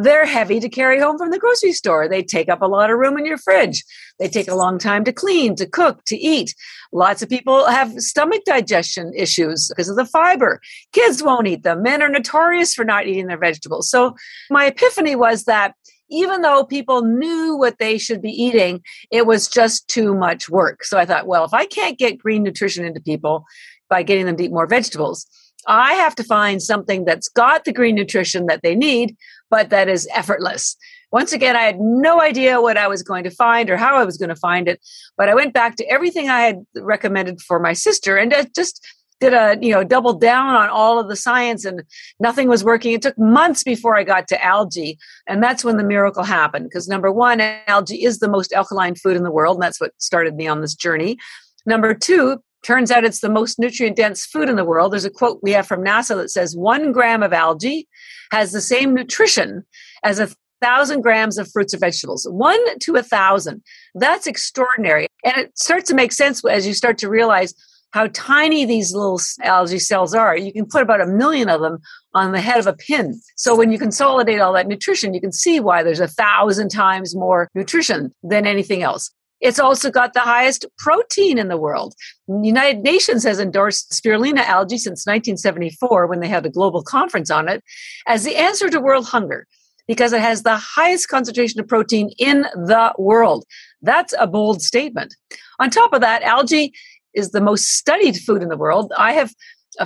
They're 0.03 0.25
heavy 0.25 0.61
to 0.61 0.69
carry 0.71 0.99
home 0.99 1.19
from 1.19 1.31
the 1.31 1.39
grocery 1.39 1.73
store. 1.73 2.09
They 2.09 2.23
take 2.23 2.49
up 2.49 2.63
a 2.63 2.67
lot 2.67 2.91
of 2.91 2.99
room 2.99 3.19
in 3.19 3.27
your 3.27 3.37
fridge. 3.37 3.85
They 4.19 4.29
take 4.29 4.49
a 4.49 4.55
long 4.55 4.79
time 4.79 5.05
to 5.05 5.13
clean, 5.13 5.57
to 5.57 5.67
cook, 5.67 6.05
to 6.07 6.17
eat. 6.17 6.55
Lots 6.91 7.21
of 7.21 7.29
people 7.29 7.67
have 7.67 7.93
stomach 8.01 8.43
digestion 8.47 9.13
issues 9.15 9.69
because 9.69 9.91
of 9.91 9.97
the 9.97 10.07
fiber. 10.07 10.63
Kids 10.93 11.23
won't 11.23 11.49
eat 11.49 11.65
them. 11.65 11.83
Men 11.83 12.01
are 12.01 12.09
notorious 12.09 12.75
for 12.75 12.85
not 12.85 13.07
eating 13.07 13.27
their 13.27 13.39
vegetables. 13.39 13.91
So 13.91 14.17
my 14.49 14.67
epiphany 14.67 15.17
was 15.17 15.45
that 15.45 15.75
even 16.11 16.41
though 16.41 16.65
people 16.65 17.03
knew 17.03 17.57
what 17.57 17.79
they 17.79 17.99
should 17.99 18.23
be 18.23 18.31
eating, 18.31 18.83
it 19.11 19.27
was 19.27 19.49
just 19.49 19.87
too 19.87 20.15
much 20.15 20.49
work. 20.49 20.83
So 20.83 20.99
I 20.99 21.05
thought, 21.05 21.27
well, 21.27 21.45
if 21.45 21.53
I 21.53 21.67
can't 21.67 21.99
get 21.99 22.19
green 22.19 22.43
nutrition 22.43 22.87
into 22.87 23.01
people 23.01 23.45
by 23.91 24.03
getting 24.03 24.25
them 24.25 24.37
to 24.39 24.45
eat 24.45 24.51
more 24.51 24.67
vegetables, 24.67 25.27
I 25.67 25.95
have 25.95 26.15
to 26.17 26.25
find 26.25 26.63
something 26.63 27.05
that's 27.05 27.29
got 27.29 27.65
the 27.65 27.73
green 27.73 27.95
nutrition 27.95 28.47
that 28.47 28.63
they 28.63 28.75
need, 28.75 29.17
but 29.51 29.71
that 29.71 29.89
is 29.89 30.09
effortless. 30.15 30.77
Once 31.13 31.33
again, 31.33 31.57
I 31.57 31.63
had 31.63 31.81
no 31.81 32.21
idea 32.21 32.61
what 32.61 32.77
I 32.77 32.87
was 32.87 33.03
going 33.03 33.25
to 33.25 33.31
find 33.31 33.69
or 33.69 33.77
how 33.77 33.97
I 33.97 34.05
was 34.05 34.17
going 34.17 34.29
to 34.29 34.37
find 34.37 34.69
it, 34.69 34.81
but 35.17 35.29
I 35.29 35.35
went 35.35 35.53
back 35.53 35.77
to 35.77 35.91
everything 35.91 36.29
I 36.29 36.43
had 36.43 36.65
recommended 36.77 37.41
for 37.41 37.59
my 37.59 37.73
sister 37.73 38.17
and 38.17 38.33
just 38.55 38.87
did 39.21 39.35
a 39.35 39.59
you 39.61 39.71
know 39.71 39.85
double 39.85 40.15
down 40.15 40.55
on 40.55 40.69
all 40.69 40.99
of 40.99 41.09
the 41.09 41.17
science 41.17 41.65
and 41.65 41.83
nothing 42.19 42.49
was 42.49 42.65
working 42.65 42.93
it 42.93 43.03
took 43.03 43.19
months 43.19 43.63
before 43.63 43.97
i 43.97 44.03
got 44.03 44.27
to 44.27 44.43
algae 44.43 44.99
and 45.29 45.43
that's 45.43 45.63
when 45.63 45.77
the 45.77 45.85
miracle 45.85 46.25
happened 46.25 46.65
because 46.65 46.89
number 46.89 47.13
one 47.13 47.41
algae 47.67 48.03
is 48.03 48.19
the 48.19 48.31
most 48.31 48.53
alkaline 48.53 48.95
food 48.95 49.17
in 49.17 49.23
the 49.23 49.31
world 49.31 49.57
and 49.57 49.63
that's 49.63 49.81
what 49.81 49.93
started 49.99 50.35
me 50.35 50.47
on 50.47 50.63
this 50.63 50.75
journey 50.75 51.19
number 51.67 51.95
two 51.95 52.43
turns 52.63 52.91
out 52.91 53.05
it's 53.05 53.21
the 53.21 53.31
most 53.31 53.59
nutrient 53.59 53.97
dense 53.97 54.25
food 54.25 54.49
in 54.49 54.57
the 54.57 54.65
world 54.65 54.93
there's 54.93 55.05
a 55.05 55.11
quote 55.11 55.39
we 55.43 55.53
have 55.53 55.67
from 55.67 55.85
nasa 55.85 56.17
that 56.17 56.31
says 56.31 56.57
one 56.57 56.93
gram 56.93 57.23
of 57.23 57.33
algae 57.33 57.89
has 58.33 58.53
the 58.53 58.61
same 58.61 58.95
nutrition 58.95 59.63
as 60.03 60.19
a 60.19 60.29
thousand 60.61 61.01
grams 61.01 61.39
of 61.39 61.51
fruits 61.51 61.73
or 61.73 61.79
vegetables 61.79 62.27
one 62.31 62.79
to 62.79 62.97
a 62.97 63.03
thousand 63.03 63.63
that's 63.95 64.27
extraordinary 64.27 65.07
and 65.25 65.37
it 65.37 65.59
starts 65.59 65.89
to 65.89 65.95
make 65.95 66.13
sense 66.13 66.45
as 66.45 66.67
you 66.67 66.75
start 66.75 66.99
to 66.99 67.09
realize 67.09 67.55
how 67.93 68.09
tiny 68.13 68.65
these 68.65 68.93
little 68.95 69.21
algae 69.43 69.79
cells 69.79 70.15
are. 70.15 70.37
You 70.37 70.53
can 70.53 70.67
put 70.67 70.83
about 70.83 71.01
a 71.01 71.07
million 71.07 71.49
of 71.49 71.61
them 71.61 71.79
on 72.15 72.33
the 72.33 72.41
head 72.41 72.59
of 72.59 72.67
a 72.67 72.73
pin. 72.73 73.21
So 73.37 73.57
when 73.57 73.73
you 73.73 73.79
consolidate 73.79 74.41
all 74.41 74.53
that 74.53 74.69
nutrition, 74.69 75.15
you 75.15 75.21
can 75.21 75.33
see 75.33 75.61
why 75.61 75.83
there's 75.83 76.01
a 76.01 76.09
thousand 76.09 76.71
times 76.71 77.17
more 77.17 77.49
nutrition 77.55 78.15
than 78.23 78.47
anything 78.47 78.83
else. 78.83 79.11
It's 79.41 79.59
also 79.59 79.91
got 79.91 80.13
the 80.13 80.21
highest 80.21 80.67
protein 80.79 81.39
in 81.39 81.49
the 81.49 81.57
world. 81.57 81.95
The 82.29 82.47
United 82.47 82.83
Nations 82.83 83.25
has 83.25 83.41
endorsed 83.41 83.91
spirulina 83.93 84.45
algae 84.45 84.77
since 84.77 85.07
1974 85.07 86.07
when 86.07 86.21
they 86.21 86.29
had 86.29 86.45
a 86.45 86.51
global 86.51 86.83
conference 86.83 87.31
on 87.31 87.49
it 87.49 87.63
as 88.07 88.25
the 88.25 88.37
answer 88.37 88.69
to 88.69 88.81
world 88.81 89.07
hunger. 89.07 89.47
because 89.91 90.13
it 90.13 90.21
has 90.21 90.45
the 90.45 90.57
highest 90.57 91.09
concentration 91.09 91.59
of 91.59 91.67
protein 91.67 92.11
in 92.17 92.43
the 92.55 92.95
world. 92.97 93.45
That's 93.83 94.15
a 94.21 94.29
bold 94.29 94.63
statement. 94.63 95.17
On 95.59 95.69
top 95.69 95.93
of 95.93 96.01
that, 96.01 96.23
algae 96.23 96.73
is 97.13 97.33
the 97.33 97.41
most 97.41 97.65
studied 97.77 98.17
food 98.17 98.41
in 98.41 98.51
the 98.51 98.57
world. 98.57 98.93
I 98.97 99.15
have 99.15 99.35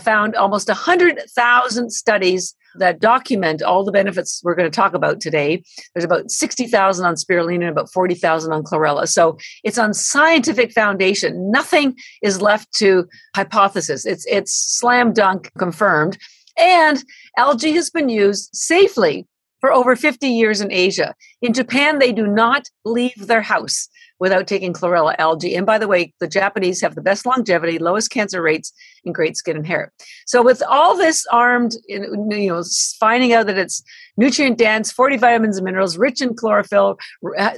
found 0.02 0.34
almost 0.34 0.68
100,000 0.68 1.90
studies 1.90 2.54
that 2.76 3.00
document 3.00 3.62
all 3.62 3.84
the 3.84 3.92
benefits 3.92 4.40
we're 4.42 4.54
going 4.54 4.70
to 4.70 4.74
talk 4.74 4.94
about 4.94 5.20
today. 5.20 5.62
There's 5.94 6.04
about 6.04 6.30
60,000 6.30 7.06
on 7.06 7.14
spirulina 7.14 7.62
and 7.62 7.70
about 7.70 7.92
40,000 7.92 8.52
on 8.52 8.64
chlorella. 8.64 9.06
So 9.08 9.38
it's 9.62 9.78
on 9.78 9.94
scientific 9.94 10.72
foundation. 10.72 11.50
Nothing 11.50 11.96
is 12.22 12.42
left 12.42 12.72
to 12.74 13.08
hypothesis. 13.34 14.04
It's 14.04 14.26
it's 14.26 14.52
slam 14.52 15.12
dunk 15.12 15.50
confirmed. 15.58 16.18
And 16.58 17.04
algae 17.36 17.72
has 17.72 17.90
been 17.90 18.08
used 18.08 18.50
safely 18.52 19.26
for 19.60 19.72
over 19.72 19.96
50 19.96 20.28
years 20.28 20.60
in 20.60 20.70
Asia. 20.70 21.14
In 21.40 21.52
Japan, 21.52 21.98
they 21.98 22.12
do 22.12 22.26
not 22.26 22.68
leave 22.84 23.26
their 23.26 23.40
house 23.40 23.88
without 24.20 24.46
taking 24.46 24.72
chlorella 24.72 25.14
algae. 25.18 25.54
And 25.54 25.66
by 25.66 25.78
the 25.78 25.88
way, 25.88 26.12
the 26.20 26.28
Japanese 26.28 26.80
have 26.80 26.94
the 26.94 27.02
best 27.02 27.26
longevity, 27.26 27.78
lowest 27.78 28.10
cancer 28.10 28.40
rates, 28.40 28.72
and 29.04 29.14
great 29.14 29.36
skin 29.36 29.56
and 29.56 29.66
hair. 29.66 29.92
So 30.26 30.42
with 30.42 30.62
all 30.68 30.96
this 30.96 31.26
armed, 31.32 31.74
you 31.88 32.00
know, 32.00 32.62
finding 32.98 33.32
out 33.32 33.46
that 33.46 33.58
it's 33.58 33.82
nutrient 34.16 34.58
dense, 34.58 34.92
40 34.92 35.16
vitamins 35.16 35.56
and 35.56 35.64
minerals, 35.64 35.98
rich 35.98 36.22
in 36.22 36.34
chlorophyll, 36.34 36.98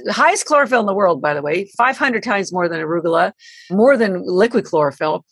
highest 0.09 0.45
chlorophyll 0.45 0.81
in 0.81 0.85
the 0.87 0.93
world, 0.93 1.21
by 1.21 1.33
the 1.33 1.41
way, 1.41 1.69
500 1.77 2.23
times 2.23 2.51
more 2.51 2.67
than 2.67 2.81
arugula, 2.81 3.33
more 3.69 3.95
than 3.95 4.23
liquid 4.25 4.65
chlorophyll. 4.65 5.25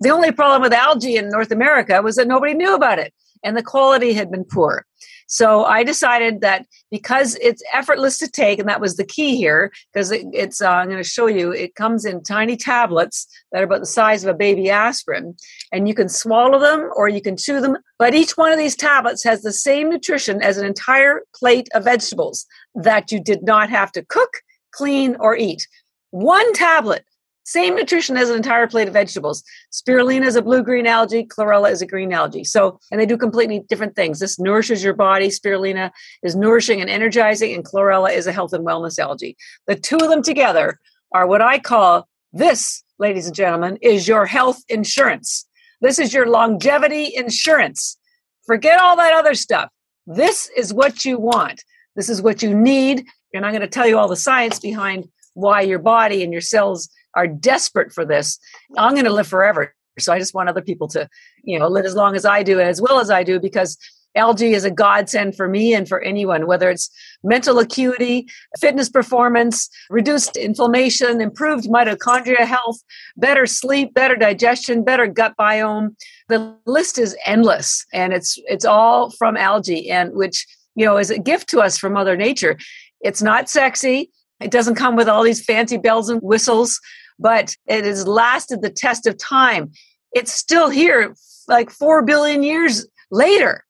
The 0.00 0.10
only 0.10 0.32
problem 0.32 0.62
with 0.62 0.72
algae 0.72 1.16
in 1.16 1.28
North 1.28 1.52
America 1.52 2.02
was 2.02 2.16
that 2.16 2.26
nobody 2.26 2.54
knew 2.54 2.74
about 2.74 2.98
it 2.98 3.14
and 3.42 3.56
the 3.56 3.62
quality 3.62 4.12
had 4.12 4.30
been 4.30 4.44
poor. 4.44 4.86
So 5.32 5.64
I 5.64 5.82
decided 5.82 6.42
that 6.42 6.66
because 6.90 7.36
it's 7.40 7.62
effortless 7.72 8.18
to 8.18 8.28
take, 8.28 8.58
and 8.58 8.68
that 8.68 8.82
was 8.82 8.96
the 8.96 9.04
key 9.04 9.34
here, 9.34 9.72
because 9.90 10.12
it, 10.12 10.26
it's, 10.34 10.60
uh, 10.60 10.68
I'm 10.68 10.90
going 10.90 11.02
to 11.02 11.08
show 11.08 11.26
you, 11.26 11.50
it 11.50 11.74
comes 11.74 12.04
in 12.04 12.22
tiny 12.22 12.54
tablets 12.54 13.26
that 13.50 13.62
are 13.62 13.64
about 13.64 13.80
the 13.80 13.86
size 13.86 14.22
of 14.22 14.28
a 14.28 14.36
baby 14.36 14.68
aspirin, 14.68 15.34
and 15.72 15.88
you 15.88 15.94
can 15.94 16.10
swallow 16.10 16.58
them 16.58 16.90
or 16.94 17.08
you 17.08 17.22
can 17.22 17.38
chew 17.38 17.62
them. 17.62 17.78
But 17.98 18.14
each 18.14 18.32
one 18.32 18.52
of 18.52 18.58
these 18.58 18.76
tablets 18.76 19.24
has 19.24 19.40
the 19.40 19.54
same 19.54 19.88
nutrition 19.88 20.42
as 20.42 20.58
an 20.58 20.66
entire 20.66 21.22
plate 21.34 21.70
of 21.72 21.84
vegetables 21.84 22.44
that 22.74 23.10
you 23.10 23.18
did 23.18 23.42
not 23.42 23.70
have 23.70 23.90
to 23.92 24.04
cook, 24.04 24.42
clean, 24.70 25.16
or 25.18 25.34
eat. 25.34 25.66
One 26.10 26.52
tablet 26.52 27.06
same 27.44 27.74
nutrition 27.74 28.16
as 28.16 28.30
an 28.30 28.36
entire 28.36 28.66
plate 28.66 28.88
of 28.88 28.94
vegetables. 28.94 29.42
Spirulina 29.72 30.26
is 30.26 30.36
a 30.36 30.42
blue 30.42 30.62
green 30.62 30.86
algae, 30.86 31.24
chlorella 31.26 31.70
is 31.70 31.82
a 31.82 31.86
green 31.86 32.12
algae. 32.12 32.44
So, 32.44 32.78
and 32.90 33.00
they 33.00 33.06
do 33.06 33.16
completely 33.16 33.60
different 33.68 33.96
things. 33.96 34.20
This 34.20 34.38
nourishes 34.38 34.84
your 34.84 34.94
body. 34.94 35.28
Spirulina 35.28 35.90
is 36.22 36.36
nourishing 36.36 36.80
and 36.80 36.88
energizing, 36.88 37.54
and 37.54 37.64
chlorella 37.64 38.12
is 38.12 38.26
a 38.26 38.32
health 38.32 38.52
and 38.52 38.66
wellness 38.66 38.98
algae. 38.98 39.36
The 39.66 39.74
two 39.74 39.96
of 39.96 40.08
them 40.08 40.22
together 40.22 40.78
are 41.12 41.26
what 41.26 41.42
I 41.42 41.58
call 41.58 42.08
this, 42.32 42.82
ladies 42.98 43.26
and 43.26 43.34
gentlemen, 43.34 43.78
is 43.82 44.08
your 44.08 44.26
health 44.26 44.62
insurance. 44.68 45.46
This 45.80 45.98
is 45.98 46.14
your 46.14 46.26
longevity 46.26 47.12
insurance. 47.14 47.98
Forget 48.46 48.80
all 48.80 48.96
that 48.96 49.14
other 49.14 49.34
stuff. 49.34 49.68
This 50.06 50.48
is 50.56 50.72
what 50.72 51.04
you 51.04 51.18
want. 51.18 51.62
This 51.96 52.08
is 52.08 52.22
what 52.22 52.42
you 52.42 52.54
need. 52.54 53.06
And 53.34 53.44
I'm 53.44 53.52
going 53.52 53.62
to 53.62 53.68
tell 53.68 53.86
you 53.86 53.98
all 53.98 54.08
the 54.08 54.16
science 54.16 54.58
behind 54.58 55.08
why 55.34 55.62
your 55.62 55.78
body 55.78 56.22
and 56.22 56.32
your 56.32 56.40
cells 56.40 56.88
are 57.14 57.26
desperate 57.26 57.92
for 57.92 58.04
this. 58.04 58.38
I'm 58.76 58.92
going 58.92 59.04
to 59.04 59.12
live 59.12 59.28
forever. 59.28 59.74
So 59.98 60.12
I 60.12 60.18
just 60.18 60.34
want 60.34 60.48
other 60.48 60.62
people 60.62 60.88
to, 60.88 61.08
you 61.44 61.58
know, 61.58 61.68
live 61.68 61.84
as 61.84 61.94
long 61.94 62.16
as 62.16 62.24
I 62.24 62.42
do 62.42 62.58
and 62.58 62.68
as 62.68 62.80
well 62.80 62.98
as 62.98 63.10
I 63.10 63.22
do 63.22 63.38
because 63.38 63.76
algae 64.14 64.52
is 64.52 64.64
a 64.64 64.70
godsend 64.70 65.36
for 65.36 65.48
me 65.48 65.74
and 65.74 65.88
for 65.88 66.00
anyone, 66.00 66.46
whether 66.46 66.70
it's 66.70 66.90
mental 67.22 67.58
acuity, 67.58 68.28
fitness 68.58 68.88
performance, 68.88 69.68
reduced 69.90 70.36
inflammation, 70.36 71.20
improved 71.20 71.64
mitochondria 71.64 72.44
health, 72.44 72.78
better 73.16 73.46
sleep, 73.46 73.94
better 73.94 74.16
digestion, 74.16 74.84
better 74.84 75.06
gut 75.06 75.34
biome. 75.38 75.94
The 76.28 76.56
list 76.66 76.98
is 76.98 77.16
endless 77.26 77.84
and 77.92 78.12
it's 78.12 78.38
it's 78.46 78.64
all 78.64 79.10
from 79.10 79.36
algae 79.36 79.90
and 79.90 80.12
which, 80.14 80.46
you 80.74 80.84
know, 80.84 80.96
is 80.98 81.10
a 81.10 81.18
gift 81.18 81.48
to 81.50 81.60
us 81.60 81.78
from 81.78 81.94
mother 81.94 82.16
nature. 82.16 82.58
It's 83.00 83.22
not 83.22 83.48
sexy. 83.48 84.10
It 84.40 84.50
doesn't 84.50 84.74
come 84.74 84.96
with 84.96 85.08
all 85.08 85.22
these 85.22 85.44
fancy 85.44 85.76
bells 85.76 86.08
and 86.08 86.20
whistles 86.20 86.80
but 87.22 87.56
it 87.66 87.84
has 87.84 88.06
lasted 88.06 88.62
the 88.62 88.70
test 88.70 89.06
of 89.06 89.16
time. 89.16 89.70
It's 90.12 90.32
still 90.32 90.68
here 90.68 91.14
like 91.48 91.70
4 91.70 92.02
billion 92.02 92.42
years 92.42 92.86
later. 93.10 93.64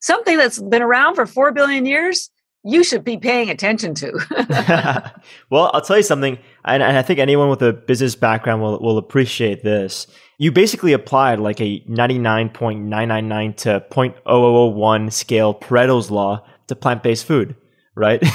Something 0.00 0.36
that's 0.36 0.60
been 0.60 0.82
around 0.82 1.14
for 1.14 1.26
4 1.26 1.52
billion 1.52 1.86
years, 1.86 2.30
you 2.64 2.84
should 2.84 3.04
be 3.04 3.16
paying 3.16 3.48
attention 3.48 3.94
to. 3.94 5.12
well, 5.50 5.70
I'll 5.72 5.80
tell 5.80 5.96
you 5.96 6.02
something, 6.02 6.38
and, 6.64 6.82
I 6.82 7.02
think 7.02 7.18
anyone 7.18 7.48
with 7.48 7.62
a 7.62 7.72
business 7.72 8.14
background 8.14 8.60
will, 8.60 8.78
will 8.80 8.98
appreciate 8.98 9.62
this. 9.62 10.06
You 10.38 10.52
basically 10.52 10.92
applied 10.92 11.40
like 11.40 11.60
a 11.60 11.80
99.999 11.88 13.56
to 13.56 13.84
0.0001 13.90 15.12
scale 15.12 15.54
Pareto's 15.54 16.10
law 16.10 16.44
to 16.66 16.76
plant 16.76 17.02
based 17.02 17.24
food 17.24 17.54
right? 17.96 18.22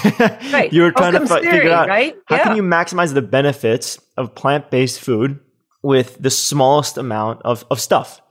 Right. 0.51 0.73
you 0.73 0.81
were 0.81 0.91
trying 0.91 1.13
to 1.13 1.25
theory, 1.25 1.49
figure 1.49 1.71
out 1.71 1.87
right? 1.87 2.15
how 2.25 2.35
yeah. 2.35 2.43
can 2.43 2.55
you 2.55 2.63
maximize 2.63 3.13
the 3.13 3.21
benefits 3.21 3.99
of 4.17 4.35
plant-based 4.35 4.99
food 4.99 5.39
with 5.81 6.21
the 6.21 6.29
smallest 6.29 6.97
amount 6.97 7.41
of, 7.43 7.63
of 7.71 7.79
stuff, 7.79 8.21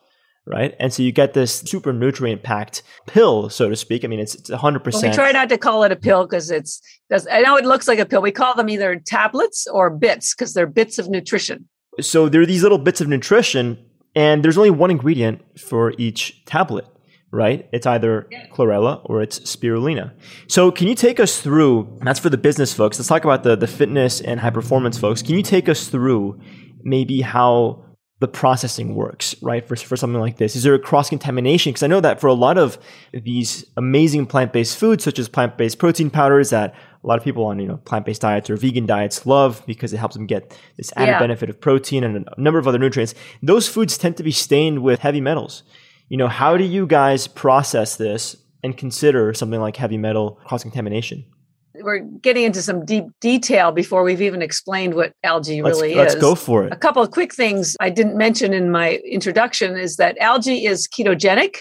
right? 0.46 0.74
And 0.78 0.92
so 0.92 1.02
you 1.02 1.12
get 1.12 1.32
this 1.32 1.60
super 1.60 1.92
nutrient 1.92 2.42
packed 2.42 2.82
pill, 3.06 3.48
so 3.48 3.68
to 3.68 3.76
speak. 3.76 4.04
I 4.04 4.08
mean, 4.08 4.20
it's, 4.20 4.34
it's 4.34 4.50
100%. 4.50 4.92
Well, 4.92 5.02
we 5.02 5.10
try 5.10 5.32
not 5.32 5.48
to 5.48 5.58
call 5.58 5.82
it 5.84 5.92
a 5.92 5.96
pill 5.96 6.26
because 6.26 6.50
it's, 6.50 6.82
I 7.10 7.40
know 7.40 7.56
it 7.56 7.64
looks 7.64 7.88
like 7.88 7.98
a 7.98 8.06
pill. 8.06 8.22
We 8.22 8.32
call 8.32 8.54
them 8.54 8.68
either 8.68 8.96
tablets 8.96 9.66
or 9.66 9.90
bits 9.90 10.34
because 10.34 10.52
they're 10.52 10.66
bits 10.66 10.98
of 10.98 11.08
nutrition. 11.08 11.68
So 12.00 12.28
there 12.28 12.42
are 12.42 12.46
these 12.46 12.62
little 12.62 12.78
bits 12.78 13.00
of 13.00 13.08
nutrition, 13.08 13.78
and 14.14 14.44
there's 14.44 14.58
only 14.58 14.70
one 14.70 14.90
ingredient 14.90 15.60
for 15.60 15.94
each 15.98 16.44
tablet 16.44 16.86
right? 17.32 17.68
It's 17.72 17.86
either 17.86 18.28
chlorella 18.52 19.00
or 19.04 19.22
it's 19.22 19.40
spirulina. 19.40 20.12
So 20.48 20.70
can 20.70 20.88
you 20.88 20.94
take 20.94 21.20
us 21.20 21.40
through, 21.40 21.98
that's 22.02 22.20
for 22.20 22.30
the 22.30 22.38
business 22.38 22.74
folks, 22.74 22.98
let's 22.98 23.08
talk 23.08 23.24
about 23.24 23.42
the, 23.44 23.56
the 23.56 23.66
fitness 23.68 24.20
and 24.20 24.40
high 24.40 24.50
performance 24.50 24.98
folks. 24.98 25.22
Can 25.22 25.36
you 25.36 25.42
take 25.42 25.68
us 25.68 25.88
through 25.88 26.40
maybe 26.82 27.20
how 27.20 27.84
the 28.18 28.28
processing 28.28 28.94
works, 28.94 29.34
right? 29.40 29.66
For, 29.66 29.76
for 29.76 29.96
something 29.96 30.20
like 30.20 30.36
this, 30.36 30.54
is 30.54 30.62
there 30.62 30.74
a 30.74 30.78
cross 30.78 31.08
contamination? 31.08 31.70
Because 31.70 31.82
I 31.82 31.86
know 31.86 32.00
that 32.00 32.20
for 32.20 32.26
a 32.26 32.34
lot 32.34 32.58
of 32.58 32.78
these 33.14 33.64
amazing 33.78 34.26
plant 34.26 34.52
based 34.52 34.76
foods, 34.76 35.04
such 35.04 35.18
as 35.18 35.26
plant 35.28 35.56
based 35.56 35.78
protein 35.78 36.10
powders, 36.10 36.50
that 36.50 36.74
a 37.02 37.06
lot 37.06 37.16
of 37.16 37.24
people 37.24 37.46
on 37.46 37.58
you 37.58 37.66
know 37.66 37.78
plant 37.78 38.04
based 38.04 38.20
diets 38.20 38.50
or 38.50 38.56
vegan 38.56 38.84
diets 38.84 39.24
love 39.24 39.62
because 39.66 39.94
it 39.94 39.96
helps 39.96 40.16
them 40.16 40.26
get 40.26 40.54
this 40.76 40.92
added 40.96 41.12
Yeah. 41.12 41.18
benefit 41.18 41.48
of 41.48 41.60
protein 41.62 42.04
and 42.04 42.28
a 42.36 42.40
number 42.40 42.58
of 42.58 42.68
other 42.68 42.78
nutrients. 42.78 43.14
Those 43.42 43.68
foods 43.68 43.96
tend 43.96 44.18
to 44.18 44.22
be 44.22 44.32
stained 44.32 44.82
with 44.82 45.00
heavy 45.00 45.22
metals. 45.22 45.62
You 46.10 46.16
know, 46.16 46.26
how 46.26 46.56
do 46.56 46.64
you 46.64 46.88
guys 46.88 47.28
process 47.28 47.94
this 47.94 48.34
and 48.64 48.76
consider 48.76 49.32
something 49.32 49.60
like 49.60 49.76
heavy 49.76 49.96
metal 49.96 50.40
cross 50.44 50.62
contamination? 50.62 51.24
We're 51.72 52.00
getting 52.00 52.42
into 52.42 52.62
some 52.62 52.84
deep 52.84 53.04
detail 53.20 53.70
before 53.70 54.02
we've 54.02 54.20
even 54.20 54.42
explained 54.42 54.94
what 54.94 55.12
algae 55.22 55.62
Let's, 55.62 55.80
really 55.80 55.94
let's 55.94 56.14
is. 56.14 56.20
go 56.20 56.34
for 56.34 56.64
it. 56.64 56.72
A 56.72 56.76
couple 56.76 57.00
of 57.00 57.12
quick 57.12 57.32
things 57.32 57.76
I 57.78 57.90
didn't 57.90 58.16
mention 58.16 58.52
in 58.52 58.72
my 58.72 58.96
introduction 59.08 59.78
is 59.78 59.98
that 59.98 60.18
algae 60.18 60.66
is 60.66 60.88
ketogenic, 60.88 61.58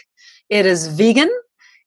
it 0.49 0.65
is 0.65 0.87
vegan, 0.87 1.29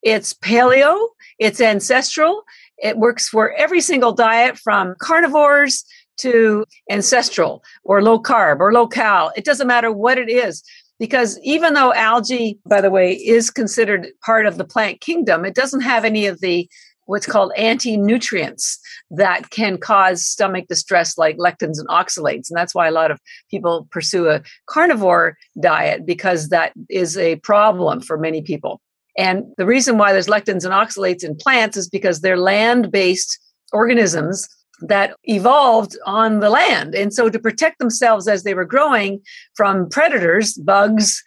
it's 0.05 0.33
paleo, 0.33 1.09
it's 1.41 1.61
ancestral. 1.61 2.45
It 2.79 2.97
works 2.97 3.29
for 3.29 3.53
every 3.55 3.81
single 3.81 4.13
diet 4.13 4.57
from 4.57 4.95
carnivores 5.01 5.85
to 6.19 6.65
ancestral 6.89 7.65
or 7.83 8.03
low 8.03 8.21
carb 8.21 8.61
or 8.61 8.73
low 8.73 8.87
cal. 8.87 9.33
It 9.37 9.45
doesn't 9.45 9.67
matter 9.67 9.91
what 9.91 10.19
it 10.19 10.31
is. 10.31 10.63
Because 11.03 11.37
even 11.43 11.75
though 11.75 11.93
algae, 11.95 12.61
by 12.65 12.81
the 12.81 12.89
way, 12.89 13.15
is 13.15 13.51
considered 13.51 14.07
part 14.25 14.47
of 14.47 14.57
the 14.57 14.65
plant 14.65 15.01
kingdom, 15.01 15.45
it 15.45 15.53
doesn't 15.53 15.81
have 15.81 16.05
any 16.05 16.27
of 16.27 16.39
the 16.41 16.71
what's 17.07 17.27
called 17.27 17.51
anti 17.57 17.97
nutrients 17.97 18.79
that 19.11 19.51
can 19.51 19.79
cause 19.79 20.25
stomach 20.25 20.69
distress 20.69 21.19
like 21.19 21.39
lectins 21.39 21.81
and 21.81 21.89
oxalates. 21.89 22.49
And 22.49 22.57
that's 22.57 22.73
why 22.73 22.87
a 22.87 22.93
lot 22.93 23.11
of 23.11 23.19
people 23.51 23.89
pursue 23.91 24.29
a 24.29 24.43
carnivore 24.67 25.37
diet 25.59 26.07
because 26.07 26.51
that 26.51 26.73
is 26.89 27.19
a 27.19 27.35
problem 27.41 28.01
for 28.01 28.17
many 28.17 28.41
people. 28.41 28.81
And 29.19 29.43
the 29.59 29.67
reason 29.67 29.99
why 29.99 30.13
there's 30.13 30.29
lectins 30.29 30.65
and 30.65 30.73
oxalates 30.73 31.25
in 31.25 31.35
plants 31.35 31.77
is 31.77 31.89
because 31.89 32.21
they're 32.21 32.39
land 32.39 32.93
based 32.93 33.41
organisms 33.73 34.49
that 34.89 35.15
evolved 35.25 35.97
on 36.07 36.41
the 36.41 36.51
land. 36.51 36.95
And 36.95 37.13
so 37.13 37.29
to 37.29 37.39
protect 37.39 37.79
themselves 37.79 38.29
as 38.29 38.43
they 38.43 38.55
were 38.55 38.65
growing 38.65 39.21
from 39.55 39.89
predators, 39.89 40.55
bugs, 40.55 41.23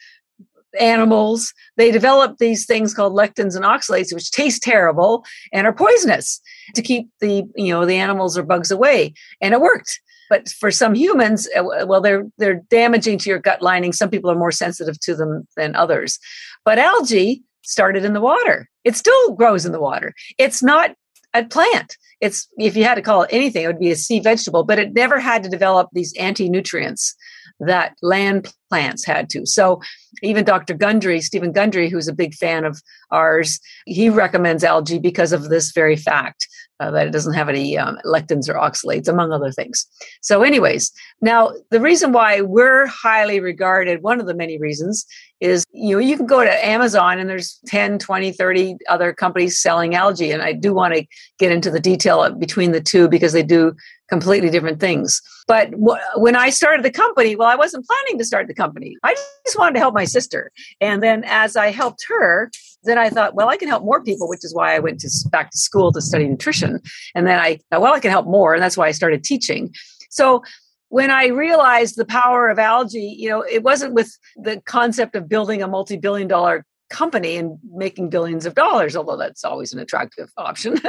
animals, 0.80 1.54
they 1.78 1.92
developed 1.92 2.40
these 2.40 2.66
things 2.66 2.94
called 2.94 3.14
lectins 3.14 3.56
and 3.56 3.66
oxalates, 3.66 4.14
which 4.14 4.32
taste 4.32 4.62
terrible 4.62 5.24
and 5.54 5.66
are 5.66 5.74
poisonous 5.74 6.42
to 6.74 6.82
keep 6.82 7.10
the, 7.22 7.44
you 7.56 7.74
know, 7.74 7.86
the 7.86 7.96
animals 7.96 8.38
or 8.38 8.44
bugs 8.44 8.72
away. 8.72 9.14
And 9.42 9.54
it 9.54 9.62
worked. 9.62 10.00
But 10.30 10.50
for 10.50 10.72
some 10.72 10.96
humans, 10.96 11.48
uh, 11.56 11.86
well, 11.86 12.02
they're 12.02 12.26
they're 12.38 12.62
damaging 12.70 13.20
to 13.20 13.30
your 13.30 13.40
gut 13.40 13.62
lining. 13.62 13.94
Some 13.94 14.10
people 14.10 14.32
are 14.32 14.38
more 14.38 14.52
sensitive 14.52 15.00
to 15.02 15.16
them 15.16 15.48
than 15.56 15.76
others. 15.76 16.18
But 16.64 16.80
algae 16.80 17.44
started 17.62 18.04
in 18.06 18.14
the 18.14 18.22
water. 18.22 18.68
It 18.84 18.96
still 18.96 19.34
grows 19.34 19.66
in 19.66 19.72
the 19.72 19.80
water. 19.80 20.14
It's 20.38 20.64
not 20.64 20.96
a 21.34 21.46
plant. 21.46 21.98
It's 22.22 22.48
if 22.58 22.76
you 22.76 22.84
had 22.84 22.96
to 22.96 23.02
call 23.02 23.24
it 23.24 23.30
anything, 23.32 23.64
it 23.64 23.68
would 23.68 23.80
be 23.80 23.92
a 23.92 23.96
sea 23.96 24.20
vegetable, 24.20 24.64
but 24.64 24.80
it 24.80 24.94
never 24.94 25.20
had 25.20 25.44
to 25.44 25.50
develop 25.50 25.90
these 25.92 26.14
anti 26.18 26.50
nutrients 26.50 27.16
that 27.60 27.96
land 28.02 28.54
plants 28.70 29.06
had 29.06 29.30
to. 29.30 29.46
So 29.46 29.82
even 30.22 30.46
Dr. 30.46 30.74
Gundry, 30.74 31.22
Steven 31.22 31.52
Gundry, 31.52 31.90
who's 31.90 32.08
a 32.08 32.14
big 32.14 32.34
fan 32.34 32.66
of 32.66 32.82
ours, 33.12 33.60
he 33.86 34.10
recommends 34.10 34.64
algae 34.64 35.00
because 35.00 35.32
of 35.32 35.50
this 35.50 35.72
very 35.72 35.96
fact 35.96 36.48
uh, 36.80 36.92
that 36.92 37.08
it 37.08 37.12
doesn't 37.12 37.34
have 37.34 37.48
any 37.48 37.78
um, 37.78 37.98
lectins 38.06 38.50
or 38.50 38.56
oxalates, 38.56 39.08
among 39.08 39.32
other 39.32 39.52
things. 39.52 39.86
So, 40.22 40.44
anyways, 40.44 40.92
now 41.22 41.54
the 41.72 41.80
reason 41.80 42.12
why 42.12 42.42
we're 42.42 42.88
highly 42.88 43.40
regarded, 43.40 44.02
one 44.02 44.20
of 44.20 44.26
the 44.26 44.34
many 44.34 44.58
reasons, 44.58 45.06
is 45.40 45.64
you 45.72 45.96
know, 45.96 46.00
you 46.00 46.18
can 46.18 46.26
go 46.26 46.44
to 46.44 46.66
Amazon 46.66 47.20
and 47.20 47.30
there's 47.30 47.60
10, 47.68 48.00
20, 48.00 48.32
30 48.32 48.76
other 48.90 49.14
companies 49.14 49.62
selling 49.62 49.96
algae. 49.96 50.32
And 50.32 50.42
I 50.42 50.54
do 50.54 50.74
want 50.74 50.96
to 50.96 51.06
get 51.40 51.52
into 51.52 51.72
the 51.72 51.80
detail 51.80 52.30
between 52.34 52.72
the 52.72 52.82
two 52.82 53.08
because 53.08 53.34
they 53.34 53.44
do 53.44 53.74
completely 54.08 54.50
different 54.50 54.80
things. 54.80 55.22
But 55.48 55.70
when 56.16 56.36
I 56.36 56.50
started 56.50 56.84
the 56.84 56.92
company, 56.92 57.36
well, 57.36 57.48
I 57.48 57.56
wasn't 57.56 57.86
planning 57.86 58.18
to 58.20 58.26
start 58.26 58.48
the 58.48 58.54
company. 58.54 58.96
I 59.04 59.14
just 59.46 59.58
wanted 59.58 59.74
to 59.74 59.80
help 59.80 59.94
my 59.94 60.06
sister. 60.06 60.52
And 60.82 61.02
then 61.02 61.24
as 61.26 61.56
I 61.56 61.72
helped 61.72 62.06
her, 62.08 62.52
then 62.84 62.98
I 62.98 63.10
thought, 63.10 63.36
well, 63.36 63.50
I 63.50 63.58
can 63.58 63.68
help 63.68 63.84
more 63.84 64.04
people, 64.04 64.30
which 64.30 64.44
is 64.44 64.54
why 64.54 64.76
I 64.76 64.80
went 64.80 65.00
to 65.02 65.10
back 65.32 65.52
to 65.52 65.58
school 65.58 65.92
to 65.92 66.02
study 66.02 66.28
nutrition. 66.28 66.82
And 67.16 67.28
then 67.28 67.40
I 67.40 67.60
thought, 67.72 67.82
well, 67.82 67.94
I 67.94 68.00
can 68.00 68.12
help 68.12 68.28
more. 68.28 68.54
And 68.54 68.62
that's 68.62 68.78
why 68.78 68.88
I 68.88 68.92
started 68.92 69.24
teaching. 69.24 69.74
So 70.10 70.44
when 70.90 71.12
I 71.12 71.28
realized 71.28 71.98
the 71.98 72.06
power 72.06 72.48
of 72.48 72.60
algae, 72.60 73.16
you 73.18 73.28
know, 73.28 73.42
it 73.42 73.64
wasn't 73.64 73.94
with 73.94 74.18
the 74.38 74.62
concept 74.66 75.16
of 75.16 75.28
building 75.28 75.62
a 75.62 75.68
multi 75.68 75.98
billion 75.98 76.28
dollar 76.28 76.64
company 76.90 77.36
and 77.36 77.58
making 77.74 78.10
billions 78.10 78.46
of 78.46 78.56
dollars, 78.56 78.96
although 78.96 79.18
that's 79.18 79.44
always 79.44 79.74
an 79.74 79.80
attractive 79.80 80.30
option. 80.38 80.80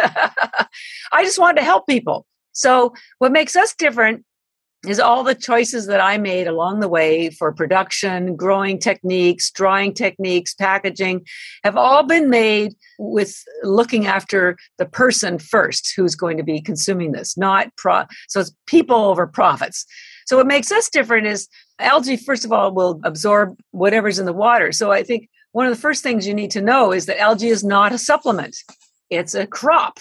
I 1.12 1.24
just 1.24 1.38
wanted 1.38 1.60
to 1.60 1.64
help 1.64 1.86
people. 1.86 2.26
So, 2.56 2.94
what 3.18 3.32
makes 3.32 3.54
us 3.54 3.74
different 3.74 4.24
is 4.86 4.98
all 4.98 5.24
the 5.24 5.34
choices 5.34 5.86
that 5.86 6.00
I 6.00 6.16
made 6.16 6.46
along 6.46 6.80
the 6.80 6.88
way 6.88 7.30
for 7.30 7.52
production, 7.52 8.34
growing 8.36 8.78
techniques, 8.78 9.50
drying 9.50 9.92
techniques, 9.92 10.54
packaging 10.54 11.26
have 11.64 11.76
all 11.76 12.02
been 12.04 12.30
made 12.30 12.74
with 12.98 13.42
looking 13.62 14.06
after 14.06 14.56
the 14.78 14.86
person 14.86 15.38
first 15.38 15.92
who's 15.96 16.14
going 16.14 16.36
to 16.36 16.42
be 16.42 16.60
consuming 16.60 17.12
this, 17.12 17.36
not 17.36 17.74
pro. 17.76 18.04
So 18.28 18.40
it's 18.40 18.54
people 18.66 18.96
over 18.96 19.26
profits. 19.26 19.84
So 20.26 20.36
what 20.36 20.46
makes 20.46 20.72
us 20.72 20.88
different 20.88 21.26
is 21.26 21.48
algae, 21.78 22.16
first 22.16 22.44
of 22.44 22.52
all, 22.52 22.72
will 22.72 23.00
absorb 23.04 23.58
whatever's 23.72 24.18
in 24.18 24.26
the 24.26 24.32
water. 24.32 24.72
So 24.72 24.92
I 24.92 25.02
think 25.02 25.28
one 25.52 25.66
of 25.66 25.74
the 25.74 25.80
first 25.80 26.02
things 26.02 26.26
you 26.26 26.34
need 26.34 26.50
to 26.52 26.62
know 26.62 26.92
is 26.92 27.06
that 27.06 27.20
algae 27.20 27.48
is 27.48 27.64
not 27.64 27.92
a 27.92 27.98
supplement. 27.98 28.56
It's 29.10 29.34
a 29.34 29.46
crop. 29.46 29.98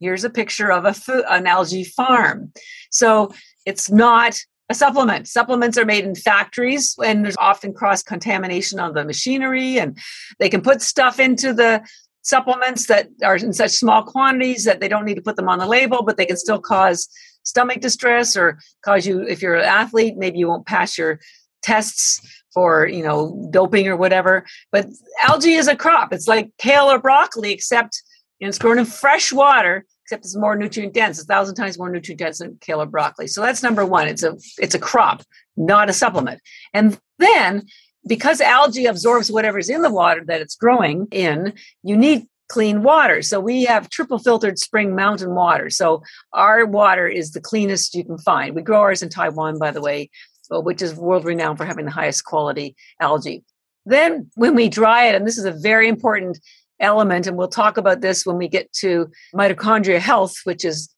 Here's 0.00 0.24
a 0.24 0.30
picture 0.30 0.72
of 0.72 0.84
a 0.84 0.94
food, 0.94 1.24
an 1.28 1.46
algae 1.46 1.84
farm. 1.84 2.52
So 2.90 3.32
it's 3.64 3.90
not 3.90 4.38
a 4.68 4.74
supplement. 4.74 5.28
Supplements 5.28 5.76
are 5.76 5.84
made 5.84 6.04
in 6.04 6.14
factories 6.14 6.94
and 7.04 7.24
there's 7.24 7.36
often 7.36 7.72
cross 7.72 8.02
contamination 8.02 8.80
on 8.80 8.94
the 8.94 9.04
machinery 9.04 9.78
and 9.78 9.98
they 10.38 10.48
can 10.48 10.62
put 10.62 10.80
stuff 10.82 11.20
into 11.20 11.52
the 11.52 11.82
supplements 12.22 12.86
that 12.86 13.08
are 13.22 13.36
in 13.36 13.52
such 13.52 13.72
small 13.72 14.02
quantities 14.02 14.64
that 14.64 14.80
they 14.80 14.88
don't 14.88 15.04
need 15.04 15.16
to 15.16 15.22
put 15.22 15.36
them 15.36 15.48
on 15.48 15.58
the 15.58 15.66
label, 15.66 16.02
but 16.02 16.16
they 16.16 16.26
can 16.26 16.38
still 16.38 16.58
cause 16.58 17.08
stomach 17.42 17.80
distress 17.80 18.36
or 18.36 18.58
cause 18.82 19.06
you, 19.06 19.20
if 19.22 19.42
you're 19.42 19.56
an 19.56 19.64
athlete, 19.64 20.16
maybe 20.16 20.38
you 20.38 20.48
won't 20.48 20.66
pass 20.66 20.96
your 20.96 21.20
tests 21.62 22.20
for, 22.54 22.86
you 22.86 23.02
know, 23.02 23.48
doping 23.50 23.86
or 23.86 23.96
whatever. 23.96 24.46
But 24.72 24.86
algae 25.22 25.54
is 25.54 25.68
a 25.68 25.76
crop. 25.76 26.12
It's 26.12 26.28
like 26.28 26.50
kale 26.58 26.90
or 26.90 26.98
broccoli, 26.98 27.52
except 27.52 28.02
and 28.44 28.50
it's 28.50 28.58
grown 28.58 28.78
in 28.78 28.84
fresh 28.84 29.32
water 29.32 29.86
except 30.04 30.24
it's 30.26 30.36
more 30.36 30.54
nutrient 30.54 30.92
dense 30.92 31.20
a 31.20 31.24
thousand 31.24 31.54
times 31.54 31.78
more 31.78 31.88
nutrient 31.88 32.18
dense 32.18 32.38
than 32.38 32.58
kale 32.60 32.82
or 32.82 32.86
broccoli. 32.86 33.26
So 33.26 33.40
that's 33.40 33.62
number 33.62 33.86
one. 33.86 34.06
It's 34.06 34.22
a 34.22 34.36
it's 34.58 34.74
a 34.74 34.78
crop 34.78 35.22
not 35.56 35.88
a 35.88 35.94
supplement. 35.94 36.40
And 36.74 36.98
then 37.18 37.66
because 38.06 38.40
algae 38.42 38.84
absorbs 38.84 39.32
whatever's 39.32 39.70
in 39.70 39.80
the 39.80 39.90
water 39.90 40.22
that 40.26 40.42
it's 40.42 40.56
growing 40.56 41.06
in 41.10 41.54
you 41.82 41.96
need 41.96 42.26
clean 42.50 42.82
water. 42.82 43.22
So 43.22 43.40
we 43.40 43.64
have 43.64 43.88
triple 43.88 44.18
filtered 44.18 44.58
spring 44.58 44.94
mountain 44.94 45.34
water. 45.34 45.70
So 45.70 46.02
our 46.34 46.66
water 46.66 47.08
is 47.08 47.30
the 47.30 47.40
cleanest 47.40 47.94
you 47.94 48.04
can 48.04 48.18
find. 48.18 48.54
We 48.54 48.60
grow 48.60 48.80
ours 48.80 49.02
in 49.02 49.08
taiwan 49.08 49.58
by 49.58 49.70
the 49.70 49.80
way 49.80 50.10
uh, 50.54 50.60
which 50.60 50.82
is 50.82 50.94
world 50.94 51.24
renowned 51.24 51.56
for 51.56 51.64
having 51.64 51.86
the 51.86 51.90
highest 51.90 52.24
quality 52.24 52.76
algae. 53.00 53.42
Then 53.86 54.30
when 54.34 54.54
we 54.54 54.68
dry 54.68 55.06
it 55.06 55.14
and 55.14 55.26
this 55.26 55.38
is 55.38 55.46
a 55.46 55.52
very 55.52 55.88
important 55.88 56.38
element, 56.80 57.26
and 57.26 57.36
we'll 57.36 57.48
talk 57.48 57.76
about 57.76 58.00
this 58.00 58.26
when 58.26 58.36
we 58.36 58.48
get 58.48 58.72
to 58.74 59.10
mitochondria 59.34 59.98
health, 59.98 60.34
which 60.44 60.64
is 60.64 60.88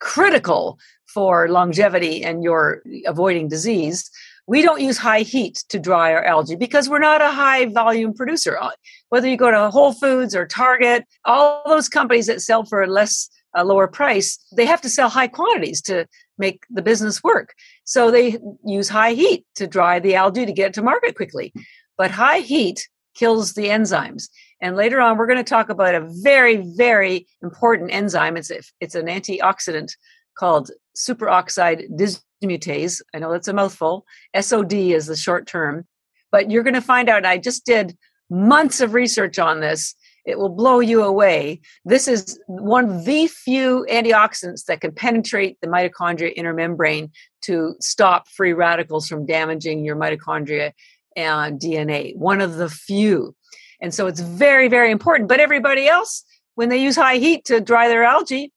critical 0.00 0.78
for 1.06 1.48
longevity 1.48 2.22
and 2.22 2.42
your 2.42 2.82
avoiding 3.06 3.48
disease. 3.48 4.10
We 4.46 4.62
don't 4.62 4.80
use 4.80 4.98
high 4.98 5.20
heat 5.20 5.62
to 5.68 5.78
dry 5.78 6.12
our 6.12 6.24
algae 6.24 6.56
because 6.56 6.88
we're 6.88 6.98
not 6.98 7.20
a 7.20 7.30
high 7.30 7.66
volume 7.66 8.14
producer. 8.14 8.58
Uh, 8.60 8.70
whether 9.10 9.28
you 9.28 9.36
go 9.36 9.50
to 9.50 9.70
Whole 9.70 9.92
Foods 9.92 10.34
or 10.34 10.46
Target, 10.46 11.04
all 11.24 11.62
those 11.66 11.88
companies 11.88 12.26
that 12.26 12.42
sell 12.42 12.64
for 12.64 12.82
a 12.82 12.86
less 12.86 13.28
a 13.54 13.64
lower 13.64 13.88
price, 13.88 14.38
they 14.56 14.64
have 14.64 14.80
to 14.80 14.88
sell 14.88 15.08
high 15.08 15.26
quantities 15.26 15.82
to 15.82 16.06
make 16.38 16.64
the 16.70 16.82
business 16.82 17.22
work. 17.22 17.54
So 17.84 18.10
they 18.10 18.38
use 18.64 18.88
high 18.88 19.12
heat 19.12 19.44
to 19.56 19.66
dry 19.66 19.98
the 19.98 20.14
algae 20.14 20.46
to 20.46 20.52
get 20.52 20.68
it 20.68 20.74
to 20.74 20.82
market 20.82 21.16
quickly. 21.16 21.52
But 21.98 22.10
high 22.10 22.38
heat 22.38 22.88
kills 23.14 23.54
the 23.54 23.66
enzymes. 23.66 24.28
And 24.60 24.76
later 24.76 25.00
on, 25.00 25.16
we're 25.16 25.26
going 25.26 25.38
to 25.38 25.44
talk 25.44 25.70
about 25.70 25.94
a 25.94 26.06
very, 26.22 26.56
very 26.56 27.26
important 27.42 27.92
enzyme. 27.92 28.36
It's, 28.36 28.50
it's 28.80 28.94
an 28.94 29.06
antioxidant 29.06 29.92
called 30.36 30.70
superoxide 30.96 31.86
dismutase. 31.98 33.00
I 33.14 33.18
know 33.18 33.32
that's 33.32 33.48
a 33.48 33.52
mouthful. 33.52 34.04
SOD 34.38 34.72
is 34.72 35.06
the 35.06 35.16
short 35.16 35.46
term. 35.46 35.86
But 36.30 36.50
you're 36.50 36.62
going 36.62 36.74
to 36.74 36.80
find 36.80 37.08
out, 37.08 37.26
I 37.26 37.38
just 37.38 37.64
did 37.64 37.96
months 38.28 38.80
of 38.80 38.94
research 38.94 39.38
on 39.38 39.60
this. 39.60 39.94
It 40.26 40.38
will 40.38 40.50
blow 40.50 40.80
you 40.80 41.02
away. 41.02 41.60
This 41.84 42.06
is 42.06 42.38
one 42.46 42.90
of 42.90 43.04
the 43.04 43.26
few 43.26 43.86
antioxidants 43.90 44.66
that 44.66 44.82
can 44.82 44.92
penetrate 44.92 45.58
the 45.60 45.66
mitochondria 45.66 46.32
inner 46.36 46.52
membrane 46.52 47.10
to 47.42 47.74
stop 47.80 48.28
free 48.28 48.52
radicals 48.52 49.08
from 49.08 49.26
damaging 49.26 49.84
your 49.84 49.96
mitochondria 49.96 50.72
and 51.16 51.58
DNA. 51.58 52.14
One 52.16 52.40
of 52.40 52.56
the 52.56 52.68
few. 52.68 53.34
And 53.80 53.94
so 53.94 54.06
it's 54.06 54.20
very, 54.20 54.68
very 54.68 54.90
important. 54.90 55.28
But 55.28 55.40
everybody 55.40 55.88
else, 55.88 56.24
when 56.54 56.68
they 56.68 56.78
use 56.78 56.96
high 56.96 57.16
heat 57.16 57.44
to 57.46 57.60
dry 57.60 57.88
their 57.88 58.04
algae, 58.04 58.52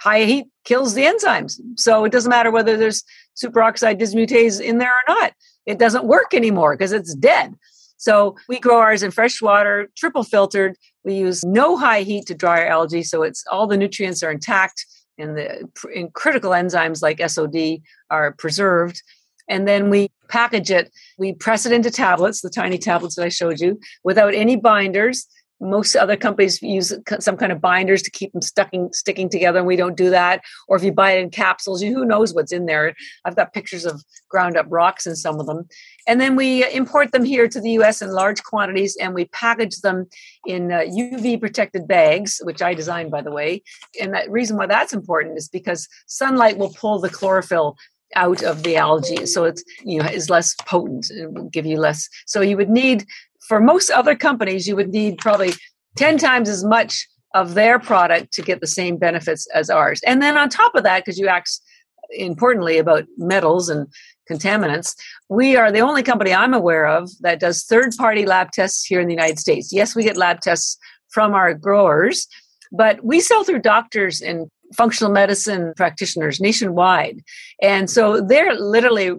high 0.00 0.24
heat 0.24 0.46
kills 0.64 0.94
the 0.94 1.04
enzymes. 1.04 1.58
So 1.76 2.04
it 2.04 2.12
doesn't 2.12 2.30
matter 2.30 2.50
whether 2.50 2.76
there's 2.76 3.04
superoxide 3.36 4.00
dismutase 4.00 4.60
in 4.60 4.78
there 4.78 4.90
or 4.90 5.14
not. 5.14 5.32
It 5.64 5.78
doesn't 5.78 6.04
work 6.04 6.34
anymore 6.34 6.76
because 6.76 6.92
it's 6.92 7.14
dead. 7.14 7.54
So 7.96 8.36
we 8.48 8.58
grow 8.58 8.80
ours 8.80 9.02
in 9.02 9.12
fresh 9.12 9.40
water, 9.40 9.88
triple 9.96 10.24
filtered. 10.24 10.76
We 11.04 11.14
use 11.14 11.44
no 11.44 11.76
high 11.76 12.02
heat 12.02 12.26
to 12.26 12.34
dry 12.34 12.62
our 12.62 12.66
algae, 12.66 13.04
so 13.04 13.22
it's 13.22 13.44
all 13.50 13.68
the 13.68 13.76
nutrients 13.76 14.22
are 14.24 14.30
intact 14.30 14.84
and 15.18 15.36
the 15.36 15.68
and 15.94 16.12
critical 16.12 16.50
enzymes 16.50 17.02
like 17.02 17.20
SOD 17.20 17.80
are 18.10 18.32
preserved 18.32 19.02
and 19.48 19.66
then 19.66 19.90
we 19.90 20.10
package 20.32 20.70
it. 20.70 20.90
We 21.18 21.34
press 21.34 21.66
it 21.66 21.72
into 21.72 21.90
tablets, 21.90 22.40
the 22.40 22.50
tiny 22.50 22.78
tablets 22.78 23.16
that 23.16 23.24
I 23.24 23.28
showed 23.28 23.60
you, 23.60 23.78
without 24.02 24.34
any 24.34 24.56
binders 24.56 25.26
most 25.62 25.94
other 25.94 26.16
companies 26.16 26.60
use 26.60 26.92
some 27.20 27.36
kind 27.36 27.52
of 27.52 27.60
binders 27.60 28.02
to 28.02 28.10
keep 28.10 28.32
them 28.32 28.42
stucking, 28.42 28.90
sticking 28.92 29.28
together, 29.28 29.60
and 29.60 29.66
we 29.66 29.76
don't 29.76 29.96
do 29.96 30.10
that. 30.10 30.42
Or 30.66 30.76
if 30.76 30.82
you 30.82 30.92
buy 30.92 31.12
it 31.12 31.22
in 31.22 31.30
capsules, 31.30 31.82
you, 31.82 31.94
who 31.94 32.04
knows 32.04 32.34
what's 32.34 32.52
in 32.52 32.66
there? 32.66 32.94
I've 33.24 33.36
got 33.36 33.52
pictures 33.52 33.86
of 33.86 34.02
ground 34.28 34.56
up 34.56 34.66
rocks 34.68 35.06
in 35.06 35.14
some 35.14 35.38
of 35.38 35.46
them. 35.46 35.68
And 36.08 36.20
then 36.20 36.34
we 36.34 36.68
import 36.72 37.12
them 37.12 37.24
here 37.24 37.46
to 37.48 37.60
the 37.60 37.70
US 37.72 38.02
in 38.02 38.10
large 38.10 38.42
quantities 38.42 38.96
and 39.00 39.14
we 39.14 39.26
package 39.26 39.80
them 39.80 40.06
in 40.46 40.72
uh, 40.72 40.80
UV 40.80 41.38
protected 41.38 41.86
bags, 41.86 42.40
which 42.42 42.60
I 42.60 42.74
designed, 42.74 43.12
by 43.12 43.22
the 43.22 43.30
way. 43.30 43.62
And 44.00 44.14
the 44.14 44.26
reason 44.28 44.56
why 44.56 44.66
that's 44.66 44.92
important 44.92 45.38
is 45.38 45.48
because 45.48 45.88
sunlight 46.06 46.58
will 46.58 46.72
pull 46.72 46.98
the 46.98 47.08
chlorophyll 47.08 47.76
out 48.14 48.42
of 48.42 48.62
the 48.62 48.76
algae 48.76 49.26
so 49.26 49.44
it's 49.44 49.64
you 49.84 49.98
know 49.98 50.06
is 50.06 50.30
less 50.30 50.54
potent 50.66 51.10
It 51.10 51.32
will 51.32 51.48
give 51.48 51.66
you 51.66 51.78
less 51.78 52.08
so 52.26 52.40
you 52.40 52.56
would 52.56 52.70
need 52.70 53.06
for 53.46 53.60
most 53.60 53.90
other 53.90 54.14
companies, 54.14 54.66
you 54.66 54.76
would 54.76 54.90
need 54.90 55.18
probably 55.18 55.52
10 55.96 56.18
times 56.18 56.48
as 56.48 56.64
much 56.64 57.06
of 57.34 57.54
their 57.54 57.78
product 57.78 58.32
to 58.34 58.42
get 58.42 58.60
the 58.60 58.66
same 58.66 58.96
benefits 58.96 59.46
as 59.54 59.70
ours. 59.70 60.00
And 60.06 60.22
then 60.22 60.36
on 60.36 60.48
top 60.48 60.74
of 60.74 60.84
that, 60.84 61.04
because 61.04 61.18
you 61.18 61.28
asked 61.28 61.62
importantly 62.10 62.78
about 62.78 63.04
metals 63.16 63.68
and 63.68 63.86
contaminants, 64.30 64.94
we 65.28 65.56
are 65.56 65.72
the 65.72 65.80
only 65.80 66.02
company 66.02 66.32
I'm 66.32 66.54
aware 66.54 66.86
of 66.86 67.10
that 67.20 67.40
does 67.40 67.64
third 67.64 67.92
party 67.96 68.26
lab 68.26 68.52
tests 68.52 68.84
here 68.84 69.00
in 69.00 69.08
the 69.08 69.14
United 69.14 69.38
States. 69.38 69.72
Yes, 69.72 69.96
we 69.96 70.02
get 70.02 70.16
lab 70.16 70.40
tests 70.40 70.78
from 71.08 71.34
our 71.34 71.52
growers, 71.54 72.28
but 72.70 73.04
we 73.04 73.20
sell 73.20 73.44
through 73.44 73.60
doctors 73.60 74.20
and 74.20 74.50
functional 74.74 75.12
medicine 75.12 75.72
practitioners 75.76 76.40
nationwide. 76.40 77.22
And 77.60 77.90
so 77.90 78.20
they're 78.20 78.54
literally 78.54 79.12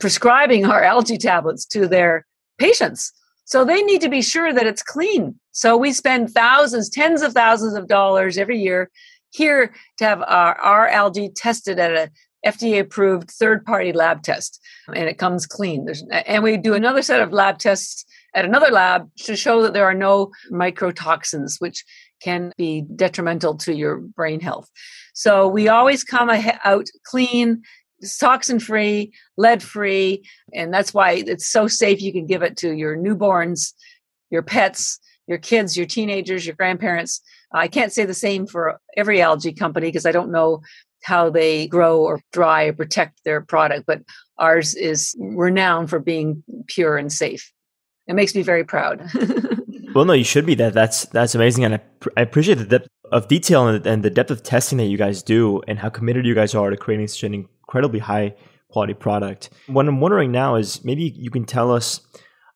prescribing 0.00 0.64
our 0.64 0.82
algae 0.82 1.18
tablets 1.18 1.64
to 1.66 1.86
their 1.86 2.26
patients. 2.58 3.12
So 3.44 3.64
they 3.64 3.82
need 3.82 4.00
to 4.02 4.08
be 4.08 4.22
sure 4.22 4.52
that 4.52 4.66
it's 4.66 4.82
clean. 4.82 5.38
So 5.52 5.76
we 5.76 5.92
spend 5.92 6.30
thousands, 6.30 6.90
tens 6.90 7.22
of 7.22 7.32
thousands 7.32 7.74
of 7.74 7.88
dollars 7.88 8.36
every 8.36 8.58
year 8.58 8.90
here 9.30 9.72
to 9.98 10.04
have 10.04 10.22
our, 10.22 10.54
our 10.56 10.88
algae 10.88 11.30
tested 11.34 11.78
at 11.78 11.92
a 11.92 12.10
FDA 12.46 12.80
approved 12.80 13.30
third 13.30 13.64
party 13.64 13.92
lab 13.92 14.22
test 14.22 14.60
and 14.94 15.08
it 15.08 15.18
comes 15.18 15.46
clean. 15.46 15.84
There's, 15.84 16.04
and 16.10 16.42
we 16.42 16.56
do 16.56 16.74
another 16.74 17.02
set 17.02 17.20
of 17.20 17.32
lab 17.32 17.58
tests 17.58 18.04
at 18.34 18.44
another 18.44 18.70
lab 18.70 19.10
to 19.24 19.36
show 19.36 19.62
that 19.62 19.72
there 19.72 19.84
are 19.84 19.94
no 19.94 20.30
mycotoxins, 20.52 21.56
which 21.58 21.84
can 22.22 22.52
be 22.56 22.82
detrimental 22.96 23.56
to 23.58 23.74
your 23.74 23.98
brain 23.98 24.40
health. 24.40 24.68
So 25.14 25.48
we 25.48 25.68
always 25.68 26.04
come 26.04 26.30
out 26.30 26.86
clean, 27.04 27.62
toxin 28.20 28.60
free, 28.60 29.12
lead 29.36 29.62
free, 29.62 30.24
and 30.52 30.72
that's 30.72 30.94
why 30.94 31.12
it's 31.26 31.50
so 31.50 31.66
safe. 31.66 32.00
You 32.00 32.12
can 32.12 32.26
give 32.26 32.42
it 32.42 32.56
to 32.58 32.72
your 32.72 32.96
newborns, 32.96 33.72
your 34.30 34.42
pets, 34.42 34.98
your 35.26 35.38
kids, 35.38 35.76
your 35.76 35.86
teenagers, 35.86 36.46
your 36.46 36.56
grandparents. 36.56 37.20
I 37.52 37.68
can't 37.68 37.92
say 37.92 38.04
the 38.04 38.14
same 38.14 38.46
for 38.46 38.80
every 38.96 39.20
algae 39.20 39.52
company 39.52 39.88
because 39.88 40.06
I 40.06 40.12
don't 40.12 40.32
know 40.32 40.62
how 41.04 41.30
they 41.30 41.66
grow 41.68 42.00
or 42.00 42.20
dry 42.32 42.64
or 42.64 42.72
protect 42.72 43.24
their 43.24 43.40
product, 43.40 43.84
but 43.86 44.02
ours 44.38 44.74
is 44.74 45.14
renowned 45.18 45.90
for 45.90 45.98
being 45.98 46.42
pure 46.66 46.96
and 46.96 47.12
safe. 47.12 47.52
It 48.06 48.14
makes 48.14 48.34
me 48.34 48.42
very 48.42 48.64
proud. 48.64 49.02
well, 49.94 50.04
no, 50.04 50.12
you 50.12 50.24
should 50.24 50.46
be. 50.46 50.54
That 50.54 50.74
that's 50.74 51.06
that's 51.06 51.34
amazing, 51.34 51.64
and 51.64 51.74
I, 51.74 51.80
I 52.16 52.22
appreciate 52.22 52.58
the 52.58 52.64
depth 52.64 52.88
of 53.10 53.28
detail 53.28 53.68
and, 53.68 53.86
and 53.86 54.02
the 54.02 54.10
depth 54.10 54.30
of 54.30 54.42
testing 54.42 54.78
that 54.78 54.86
you 54.86 54.98
guys 54.98 55.22
do, 55.22 55.62
and 55.66 55.78
how 55.78 55.88
committed 55.88 56.26
you 56.26 56.34
guys 56.34 56.54
are 56.54 56.70
to 56.70 56.76
creating 56.76 57.08
such 57.08 57.24
an 57.24 57.34
incredibly 57.34 58.00
high 58.00 58.34
quality 58.70 58.94
product. 58.94 59.50
What 59.66 59.88
I'm 59.88 60.00
wondering 60.00 60.30
now 60.30 60.56
is 60.56 60.84
maybe 60.84 61.14
you 61.16 61.30
can 61.30 61.44
tell 61.44 61.72
us 61.72 62.00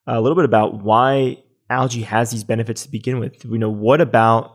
a 0.06 0.20
little 0.20 0.36
bit 0.36 0.44
about 0.44 0.82
why 0.82 1.38
algae 1.70 2.02
has 2.02 2.30
these 2.30 2.44
benefits 2.44 2.82
to 2.82 2.90
begin 2.90 3.18
with. 3.18 3.44
We 3.44 3.58
know, 3.58 3.70
what 3.70 4.00
about 4.00 4.54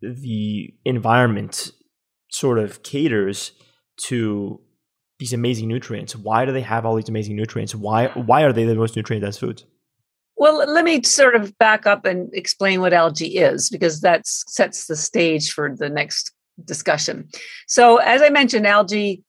the 0.00 0.74
environment 0.84 1.70
sort 2.30 2.58
of 2.58 2.82
caters 2.82 3.52
to 4.06 4.60
these 5.18 5.32
amazing 5.32 5.68
nutrients? 5.68 6.16
Why 6.16 6.44
do 6.44 6.52
they 6.52 6.62
have 6.62 6.84
all 6.84 6.96
these 6.96 7.08
amazing 7.08 7.36
nutrients? 7.36 7.74
Why 7.74 8.08
why 8.08 8.42
are 8.42 8.52
they 8.52 8.64
the 8.64 8.74
most 8.74 8.96
nutrient 8.96 9.24
dense 9.24 9.38
foods? 9.38 9.64
Well, 10.36 10.58
let 10.58 10.84
me 10.84 11.02
sort 11.02 11.36
of 11.36 11.56
back 11.58 11.86
up 11.86 12.04
and 12.04 12.28
explain 12.34 12.80
what 12.80 12.92
algae 12.92 13.38
is 13.38 13.68
because 13.70 14.00
that 14.00 14.26
sets 14.26 14.86
the 14.86 14.96
stage 14.96 15.52
for 15.52 15.74
the 15.74 15.88
next 15.88 16.32
discussion. 16.64 17.28
So, 17.68 17.98
as 17.98 18.20
I 18.20 18.30
mentioned, 18.30 18.66
algae 18.66 19.22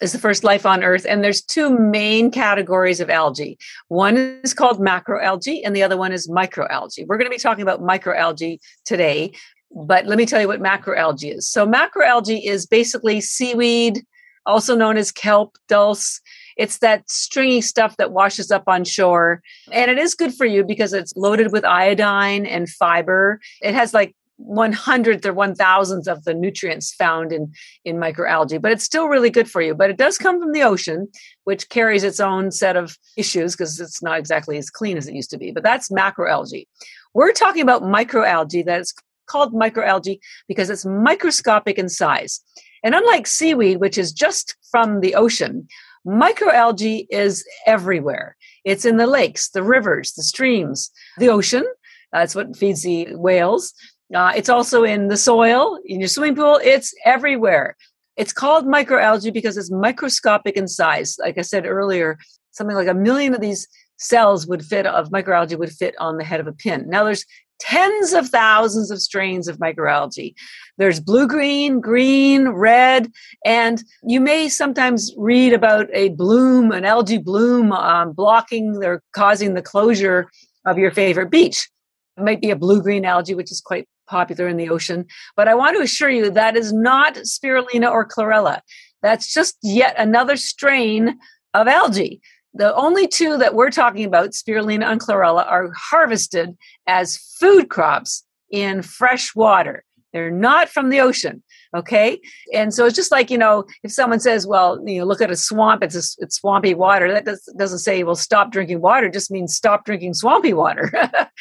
is 0.00 0.12
the 0.12 0.18
first 0.18 0.44
life 0.44 0.64
on 0.64 0.82
earth 0.82 1.04
and 1.08 1.22
there's 1.22 1.42
two 1.42 1.76
main 1.76 2.30
categories 2.30 3.00
of 3.00 3.10
algae. 3.10 3.58
One 3.88 4.16
is 4.16 4.54
called 4.54 4.80
macroalgae 4.80 5.60
and 5.64 5.76
the 5.76 5.82
other 5.82 5.96
one 5.96 6.12
is 6.12 6.28
microalgae. 6.28 7.06
We're 7.06 7.18
going 7.18 7.30
to 7.30 7.36
be 7.36 7.38
talking 7.38 7.62
about 7.62 7.82
microalgae 7.82 8.60
today 8.84 9.32
but 9.72 10.06
let 10.06 10.18
me 10.18 10.26
tell 10.26 10.40
you 10.40 10.48
what 10.48 10.60
macroalgae 10.60 11.36
is. 11.36 11.48
So 11.48 11.66
macroalgae 11.66 12.44
is 12.44 12.66
basically 12.66 13.20
seaweed 13.20 14.02
also 14.46 14.74
known 14.74 14.96
as 14.96 15.12
kelp 15.12 15.56
dulse 15.68 16.20
it's 16.60 16.78
that 16.80 17.08
stringy 17.08 17.62
stuff 17.62 17.96
that 17.96 18.12
washes 18.12 18.50
up 18.50 18.64
on 18.66 18.84
shore. 18.84 19.40
And 19.72 19.90
it 19.90 19.98
is 19.98 20.14
good 20.14 20.34
for 20.34 20.44
you 20.44 20.62
because 20.62 20.92
it's 20.92 21.16
loaded 21.16 21.52
with 21.52 21.64
iodine 21.64 22.44
and 22.44 22.68
fiber. 22.68 23.40
It 23.62 23.72
has 23.72 23.94
like 23.94 24.14
one 24.36 24.72
hundredth 24.72 25.24
or 25.24 25.32
one 25.32 25.54
thousandth 25.54 26.06
of 26.06 26.24
the 26.24 26.34
nutrients 26.34 26.94
found 26.94 27.32
in 27.32 27.52
in 27.84 27.96
microalgae 27.96 28.60
but 28.60 28.72
it's 28.72 28.84
still 28.84 29.06
really 29.06 29.30
good 29.30 29.50
for 29.50 29.62
you. 29.62 29.74
But 29.74 29.88
it 29.88 29.96
does 29.96 30.18
come 30.18 30.38
from 30.38 30.52
the 30.52 30.62
ocean 30.62 31.08
which 31.44 31.68
carries 31.70 32.04
its 32.04 32.20
own 32.20 32.50
set 32.50 32.76
of 32.76 32.98
issues 33.16 33.54
because 33.54 33.80
it's 33.80 34.02
not 34.02 34.18
exactly 34.18 34.58
as 34.58 34.68
clean 34.68 34.98
as 34.98 35.06
it 35.08 35.14
used 35.14 35.30
to 35.30 35.38
be 35.38 35.52
but 35.52 35.62
that's 35.62 35.90
macroalgae. 35.90 36.66
We're 37.14 37.32
talking 37.32 37.62
about 37.62 37.82
microalgae 37.82 38.66
that's 38.66 38.94
called 39.26 39.54
microalgae 39.54 40.18
because 40.46 40.68
it's 40.68 40.84
microscopic 40.84 41.78
in 41.78 41.88
size. 41.88 42.40
And 42.82 42.94
unlike 42.94 43.26
seaweed 43.26 43.78
which 43.78 43.96
is 43.96 44.12
just 44.12 44.56
from 44.70 45.00
the 45.00 45.14
ocean 45.14 45.68
microalgae 46.06 47.06
is 47.10 47.44
everywhere 47.66 48.36
it's 48.64 48.84
in 48.84 48.96
the 48.96 49.06
lakes 49.06 49.50
the 49.50 49.62
rivers 49.62 50.12
the 50.14 50.22
streams 50.22 50.90
the 51.18 51.28
ocean 51.28 51.64
that's 52.12 52.34
what 52.34 52.56
feeds 52.56 52.82
the 52.82 53.06
whales 53.14 53.74
uh, 54.14 54.32
it's 54.34 54.48
also 54.48 54.82
in 54.82 55.08
the 55.08 55.16
soil, 55.16 55.78
in 55.84 56.00
your 56.00 56.08
swimming 56.08 56.34
pool. 56.34 56.60
It's 56.62 56.92
everywhere. 57.04 57.76
It's 58.16 58.32
called 58.32 58.66
microalgae 58.66 59.32
because 59.32 59.56
it's 59.56 59.70
microscopic 59.70 60.56
in 60.56 60.66
size. 60.66 61.16
Like 61.18 61.38
I 61.38 61.42
said 61.42 61.64
earlier, 61.64 62.18
something 62.50 62.76
like 62.76 62.88
a 62.88 62.94
million 62.94 63.34
of 63.34 63.40
these 63.40 63.68
cells 63.98 64.46
would 64.46 64.64
fit 64.64 64.86
of 64.86 65.10
microalgae 65.10 65.58
would 65.58 65.72
fit 65.72 65.94
on 65.98 66.16
the 66.16 66.24
head 66.24 66.40
of 66.40 66.46
a 66.46 66.52
pin. 66.52 66.86
Now 66.88 67.04
there's 67.04 67.24
tens 67.60 68.12
of 68.12 68.28
thousands 68.28 68.90
of 68.90 69.00
strains 69.00 69.46
of 69.46 69.58
microalgae. 69.58 70.34
There's 70.80 70.98
blue 70.98 71.28
green, 71.28 71.78
green, 71.80 72.48
red, 72.48 73.12
and 73.44 73.84
you 74.02 74.18
may 74.18 74.48
sometimes 74.48 75.12
read 75.18 75.52
about 75.52 75.88
a 75.92 76.08
bloom, 76.08 76.72
an 76.72 76.86
algae 76.86 77.18
bloom 77.18 77.70
um, 77.70 78.12
blocking 78.12 78.82
or 78.82 79.02
causing 79.12 79.52
the 79.52 79.60
closure 79.60 80.30
of 80.64 80.78
your 80.78 80.90
favorite 80.90 81.30
beach. 81.30 81.68
It 82.16 82.24
might 82.24 82.40
be 82.40 82.48
a 82.48 82.56
blue 82.56 82.80
green 82.80 83.04
algae, 83.04 83.34
which 83.34 83.52
is 83.52 83.60
quite 83.60 83.86
popular 84.08 84.48
in 84.48 84.56
the 84.56 84.70
ocean. 84.70 85.04
But 85.36 85.48
I 85.48 85.54
want 85.54 85.76
to 85.76 85.82
assure 85.82 86.08
you 86.08 86.30
that 86.30 86.56
is 86.56 86.72
not 86.72 87.14
spirulina 87.16 87.90
or 87.90 88.08
chlorella. 88.08 88.62
That's 89.02 89.34
just 89.34 89.58
yet 89.62 89.94
another 89.98 90.38
strain 90.38 91.18
of 91.52 91.68
algae. 91.68 92.22
The 92.54 92.74
only 92.74 93.06
two 93.06 93.36
that 93.36 93.54
we're 93.54 93.70
talking 93.70 94.06
about, 94.06 94.30
spirulina 94.30 94.90
and 94.90 94.98
chlorella, 94.98 95.46
are 95.46 95.70
harvested 95.76 96.56
as 96.86 97.18
food 97.38 97.68
crops 97.68 98.24
in 98.50 98.80
fresh 98.80 99.34
water. 99.36 99.84
They're 100.12 100.30
not 100.30 100.68
from 100.68 100.90
the 100.90 101.00
ocean. 101.00 101.42
Okay. 101.74 102.20
And 102.52 102.74
so 102.74 102.84
it's 102.84 102.96
just 102.96 103.12
like, 103.12 103.30
you 103.30 103.38
know, 103.38 103.64
if 103.84 103.92
someone 103.92 104.20
says, 104.20 104.46
well, 104.46 104.82
you 104.84 105.00
know, 105.00 105.06
look 105.06 105.20
at 105.20 105.30
a 105.30 105.36
swamp, 105.36 105.84
it's, 105.84 105.94
a, 105.94 106.22
it's 106.22 106.36
swampy 106.36 106.74
water. 106.74 107.12
That 107.12 107.24
does, 107.24 107.42
doesn't 107.56 107.78
say, 107.78 108.02
well, 108.02 108.16
stop 108.16 108.50
drinking 108.50 108.80
water. 108.80 109.06
It 109.06 109.12
just 109.12 109.30
means 109.30 109.54
stop 109.54 109.84
drinking 109.84 110.14
swampy 110.14 110.52
water. 110.52 110.92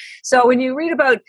so 0.24 0.48
when 0.48 0.60
you 0.60 0.76
read 0.76 0.92
about 0.92 1.20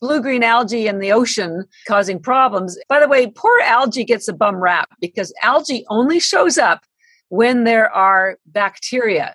blue 0.00 0.20
green 0.20 0.42
algae 0.42 0.86
in 0.86 0.98
the 0.98 1.12
ocean 1.12 1.64
causing 1.88 2.20
problems. 2.20 2.78
By 2.90 3.00
the 3.00 3.08
way, 3.08 3.26
poor 3.26 3.58
algae 3.60 4.04
gets 4.04 4.28
a 4.28 4.34
bum 4.34 4.56
rap 4.56 4.90
because 5.00 5.32
algae 5.42 5.86
only 5.88 6.20
shows 6.20 6.58
up 6.58 6.84
when 7.28 7.64
there 7.64 7.90
are 7.90 8.36
bacteria. 8.44 9.34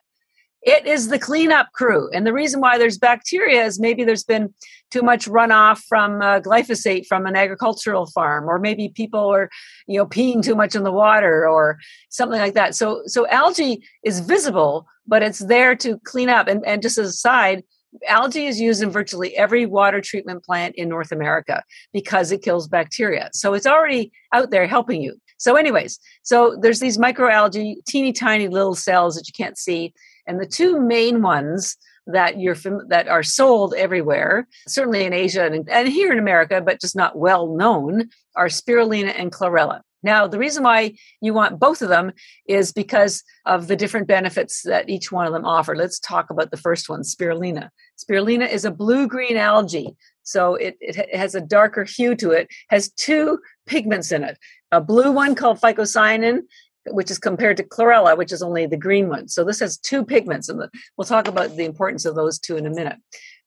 It 0.61 0.85
is 0.85 1.07
the 1.07 1.19
cleanup 1.19 1.71
crew. 1.73 2.09
And 2.11 2.27
the 2.27 2.33
reason 2.33 2.59
why 2.59 2.77
there's 2.77 2.97
bacteria 2.97 3.63
is 3.63 3.79
maybe 3.79 4.03
there's 4.03 4.25
been 4.25 4.53
too 4.91 5.01
much 5.01 5.27
runoff 5.27 5.81
from 5.87 6.21
uh, 6.21 6.41
glyphosate 6.41 7.05
from 7.05 7.25
an 7.25 7.35
agricultural 7.35 8.07
farm, 8.07 8.49
or 8.49 8.59
maybe 8.59 8.89
people 8.89 9.33
are, 9.33 9.49
you 9.87 9.97
know, 9.97 10.05
peeing 10.05 10.43
too 10.43 10.55
much 10.55 10.75
in 10.75 10.83
the 10.83 10.91
water 10.91 11.47
or 11.47 11.77
something 12.09 12.39
like 12.39 12.55
that. 12.55 12.75
So, 12.75 13.03
so 13.05 13.27
algae 13.27 13.83
is 14.03 14.19
visible, 14.19 14.87
but 15.07 15.23
it's 15.23 15.39
there 15.39 15.75
to 15.77 15.97
clean 15.99 16.29
up. 16.29 16.47
And, 16.47 16.65
and 16.65 16.81
just 16.81 16.97
as 16.97 17.09
a 17.09 17.13
side, 17.13 17.63
algae 18.07 18.47
is 18.47 18.59
used 18.59 18.83
in 18.83 18.89
virtually 18.89 19.35
every 19.35 19.65
water 19.65 20.01
treatment 20.01 20.43
plant 20.43 20.75
in 20.75 20.89
North 20.89 21.11
America 21.11 21.63
because 21.93 22.31
it 22.31 22.43
kills 22.43 22.67
bacteria. 22.67 23.29
So 23.33 23.53
it's 23.53 23.65
already 23.65 24.11
out 24.33 24.51
there 24.51 24.67
helping 24.67 25.01
you. 25.01 25.15
So, 25.37 25.55
anyways, 25.55 25.99
so 26.21 26.57
there's 26.61 26.81
these 26.81 26.97
microalgae, 26.97 27.75
teeny 27.87 28.11
tiny 28.11 28.49
little 28.49 28.75
cells 28.75 29.15
that 29.15 29.27
you 29.27 29.33
can't 29.33 29.57
see, 29.57 29.93
and 30.29 30.39
the 30.39 30.45
two 30.45 30.79
main 30.79 31.21
ones 31.21 31.75
that 32.05 32.39
you're 32.39 32.55
that 32.87 33.07
are 33.07 33.23
sold 33.23 33.73
everywhere, 33.75 34.47
certainly 34.67 35.05
in 35.05 35.13
Asia 35.13 35.45
and, 35.45 35.67
and 35.69 35.87
here 35.87 36.11
in 36.11 36.19
America, 36.19 36.61
but 36.61 36.81
just 36.81 36.95
not 36.95 37.17
well 37.17 37.55
known, 37.55 38.09
are 38.35 38.47
spirulina 38.47 39.13
and 39.17 39.31
chlorella. 39.31 39.81
Now, 40.01 40.27
the 40.27 40.39
reason 40.39 40.63
why 40.63 40.93
you 41.21 41.33
want 41.33 41.59
both 41.59 41.81
of 41.81 41.89
them 41.89 42.13
is 42.47 42.71
because 42.71 43.23
of 43.45 43.67
the 43.67 43.75
different 43.75 44.07
benefits 44.07 44.61
that 44.63 44.89
each 44.89 45.11
one 45.11 45.27
of 45.27 45.33
them 45.33 45.45
offer. 45.45 45.75
Let's 45.75 45.99
talk 45.99 46.29
about 46.29 46.51
the 46.51 46.57
first 46.57 46.87
one, 46.87 47.01
spirulina. 47.01 47.69
Spirulina 48.01 48.49
is 48.49 48.63
a 48.63 48.71
blue-green 48.71 49.35
algae, 49.35 49.95
so 50.23 50.55
it, 50.55 50.77
it 50.79 51.15
has 51.15 51.35
a 51.35 51.41
darker 51.41 51.83
hue 51.83 52.15
to 52.15 52.31
it, 52.31 52.47
has 52.69 52.91
two 52.91 53.39
pigments 53.65 54.11
in 54.11 54.23
it. 54.23 54.37
A 54.71 54.79
blue 54.79 55.11
one 55.11 55.35
called 55.35 55.59
phycocyanin, 55.59 56.43
which 56.87 57.11
is 57.11 57.19
compared 57.19 57.57
to 57.57 57.63
chlorella, 57.63 58.17
which 58.17 58.31
is 58.31 58.41
only 58.41 58.65
the 58.65 58.77
green 58.77 59.09
one. 59.09 59.27
So 59.27 59.43
this 59.43 59.59
has 59.59 59.77
two 59.77 60.03
pigments, 60.05 60.49
and 60.49 60.61
we'll 60.97 61.05
talk 61.05 61.27
about 61.27 61.55
the 61.55 61.65
importance 61.65 62.05
of 62.05 62.15
those 62.15 62.39
two 62.39 62.57
in 62.57 62.65
a 62.65 62.69
minute. 62.69 62.97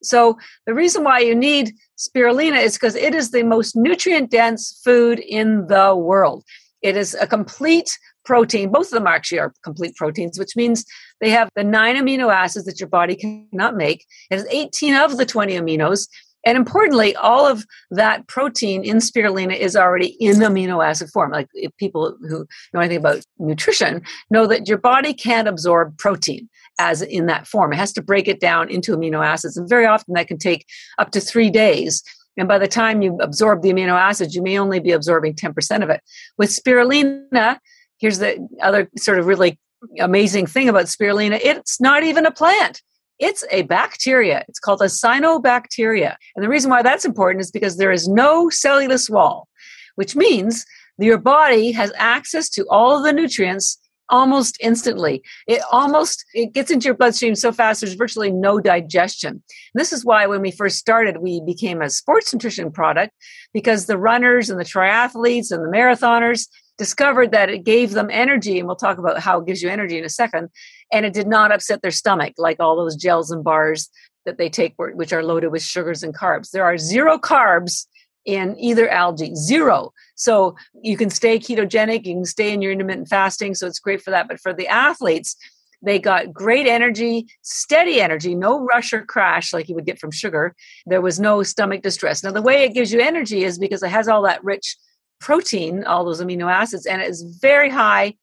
So 0.02 0.38
the 0.66 0.74
reason 0.74 1.04
why 1.04 1.20
you 1.20 1.34
need 1.34 1.74
spirulina 1.96 2.62
is 2.62 2.74
because 2.74 2.94
it 2.94 3.14
is 3.14 3.30
the 3.30 3.42
most 3.42 3.76
nutrient 3.76 4.30
dense 4.30 4.80
food 4.84 5.18
in 5.20 5.66
the 5.68 5.94
world. 5.94 6.44
It 6.82 6.96
is 6.96 7.14
a 7.14 7.26
complete 7.26 7.96
protein. 8.24 8.70
Both 8.70 8.86
of 8.86 8.92
them 8.92 9.06
actually 9.06 9.38
are 9.38 9.54
complete 9.64 9.94
proteins, 9.96 10.38
which 10.38 10.56
means 10.56 10.84
they 11.20 11.30
have 11.30 11.48
the 11.54 11.64
nine 11.64 11.96
amino 11.96 12.32
acids 12.32 12.66
that 12.66 12.80
your 12.80 12.88
body 12.88 13.14
cannot 13.14 13.76
make. 13.76 14.04
It 14.30 14.36
has 14.36 14.46
18 14.50 14.94
of 14.94 15.16
the 15.16 15.26
20 15.26 15.54
aminos. 15.54 16.08
And 16.44 16.56
importantly, 16.56 17.14
all 17.16 17.46
of 17.46 17.64
that 17.90 18.26
protein 18.26 18.84
in 18.84 18.96
spirulina 18.96 19.56
is 19.56 19.76
already 19.76 20.16
in 20.20 20.36
amino 20.36 20.84
acid 20.84 21.10
form. 21.10 21.30
Like 21.30 21.48
if 21.54 21.76
people 21.76 22.16
who 22.28 22.46
know 22.72 22.80
anything 22.80 22.98
about 22.98 23.24
nutrition 23.38 24.02
know 24.30 24.46
that 24.46 24.66
your 24.68 24.78
body 24.78 25.14
can't 25.14 25.48
absorb 25.48 25.96
protein 25.98 26.48
as 26.78 27.02
in 27.02 27.26
that 27.26 27.46
form. 27.46 27.72
It 27.72 27.76
has 27.76 27.92
to 27.92 28.02
break 28.02 28.28
it 28.28 28.40
down 28.40 28.70
into 28.70 28.96
amino 28.96 29.24
acids. 29.24 29.56
And 29.56 29.68
very 29.68 29.86
often 29.86 30.14
that 30.14 30.28
can 30.28 30.38
take 30.38 30.66
up 30.98 31.10
to 31.12 31.20
three 31.20 31.50
days 31.50 32.02
And 32.36 32.48
by 32.48 32.58
the 32.58 32.68
time 32.68 33.02
you 33.02 33.18
absorb 33.20 33.62
the 33.62 33.72
amino 33.72 33.98
acids, 33.98 34.34
you 34.34 34.42
may 34.42 34.58
only 34.58 34.80
be 34.80 34.92
absorbing 34.92 35.34
10% 35.34 35.82
of 35.82 35.90
it. 35.90 36.00
With 36.38 36.50
spirulina, 36.50 37.58
here's 37.98 38.18
the 38.18 38.48
other 38.62 38.88
sort 38.96 39.18
of 39.18 39.26
really 39.26 39.58
amazing 39.98 40.46
thing 40.46 40.68
about 40.68 40.86
spirulina 40.86 41.38
it's 41.42 41.80
not 41.80 42.04
even 42.04 42.24
a 42.24 42.30
plant. 42.30 42.80
It's 43.22 43.44
a 43.52 43.62
bacteria. 43.62 44.44
It's 44.48 44.58
called 44.58 44.82
a 44.82 44.86
cyanobacteria. 44.86 46.16
And 46.34 46.44
the 46.44 46.48
reason 46.48 46.72
why 46.72 46.82
that's 46.82 47.04
important 47.04 47.40
is 47.40 47.52
because 47.52 47.76
there 47.76 47.92
is 47.92 48.08
no 48.08 48.50
cellulose 48.50 49.08
wall, 49.08 49.46
which 49.94 50.16
means 50.16 50.66
your 50.98 51.18
body 51.18 51.70
has 51.70 51.92
access 51.94 52.48
to 52.50 52.66
all 52.68 52.98
of 52.98 53.04
the 53.04 53.12
nutrients 53.12 53.78
almost 54.08 54.56
instantly. 54.60 55.22
It 55.46 55.62
almost 55.70 56.24
it 56.34 56.52
gets 56.52 56.72
into 56.72 56.86
your 56.86 56.94
bloodstream 56.94 57.36
so 57.36 57.52
fast 57.52 57.80
there's 57.80 57.94
virtually 57.94 58.32
no 58.32 58.58
digestion. 58.58 59.44
This 59.72 59.92
is 59.92 60.04
why 60.04 60.26
when 60.26 60.40
we 60.40 60.50
first 60.50 60.78
started 60.78 61.18
we 61.18 61.40
became 61.46 61.80
a 61.80 61.90
sports 61.90 62.34
nutrition 62.34 62.72
product 62.72 63.12
because 63.54 63.86
the 63.86 63.98
runners 63.98 64.50
and 64.50 64.58
the 64.58 64.64
triathletes 64.64 65.52
and 65.52 65.64
the 65.64 65.70
marathoners 65.70 66.48
discovered 66.82 67.30
that 67.30 67.48
it 67.48 67.62
gave 67.62 67.92
them 67.92 68.08
energy 68.10 68.58
and 68.58 68.66
we'll 68.66 68.74
talk 68.74 68.98
about 68.98 69.20
how 69.20 69.38
it 69.38 69.46
gives 69.46 69.62
you 69.62 69.68
energy 69.68 69.96
in 69.96 70.04
a 70.04 70.08
second 70.08 70.48
and 70.92 71.06
it 71.06 71.12
did 71.12 71.28
not 71.28 71.52
upset 71.52 71.80
their 71.80 71.92
stomach 71.92 72.32
like 72.38 72.58
all 72.58 72.74
those 72.74 72.96
gels 72.96 73.30
and 73.30 73.44
bars 73.44 73.88
that 74.26 74.36
they 74.36 74.48
take 74.48 74.74
which 74.76 75.12
are 75.12 75.22
loaded 75.22 75.52
with 75.52 75.62
sugars 75.62 76.02
and 76.02 76.12
carbs. 76.12 76.50
There 76.50 76.64
are 76.64 76.76
zero 76.76 77.18
carbs 77.18 77.86
in 78.24 78.56
either 78.58 78.88
algae, 78.88 79.32
zero. 79.36 79.92
So 80.16 80.56
you 80.82 80.96
can 80.96 81.08
stay 81.08 81.38
ketogenic, 81.38 82.04
you 82.04 82.14
can 82.14 82.24
stay 82.24 82.52
in 82.52 82.60
your 82.60 82.72
intermittent 82.72 83.06
fasting. 83.06 83.54
So 83.54 83.68
it's 83.68 83.78
great 83.78 84.02
for 84.02 84.10
that. 84.10 84.26
But 84.26 84.40
for 84.40 84.52
the 84.52 84.66
athletes, 84.66 85.36
they 85.84 86.00
got 86.00 86.32
great 86.32 86.66
energy, 86.66 87.28
steady 87.42 88.00
energy, 88.00 88.34
no 88.34 88.58
rush 88.58 88.92
or 88.92 89.04
crash 89.04 89.52
like 89.52 89.68
you 89.68 89.76
would 89.76 89.86
get 89.86 90.00
from 90.00 90.10
sugar. 90.10 90.56
There 90.84 91.00
was 91.00 91.20
no 91.20 91.44
stomach 91.44 91.82
distress. 91.82 92.24
Now, 92.24 92.32
the 92.32 92.42
way 92.42 92.64
it 92.64 92.74
gives 92.74 92.92
you 92.92 93.00
energy 93.00 93.44
is 93.44 93.56
because 93.56 93.84
it 93.84 93.90
has 93.90 94.08
all 94.08 94.22
that 94.22 94.42
rich 94.42 94.76
protein, 95.22 95.84
all 95.84 96.04
those 96.04 96.20
amino 96.20 96.52
acids, 96.52 96.84
and 96.84 97.00
it 97.00 97.08
is 97.08 97.22
very 97.40 97.70
high 97.70 98.14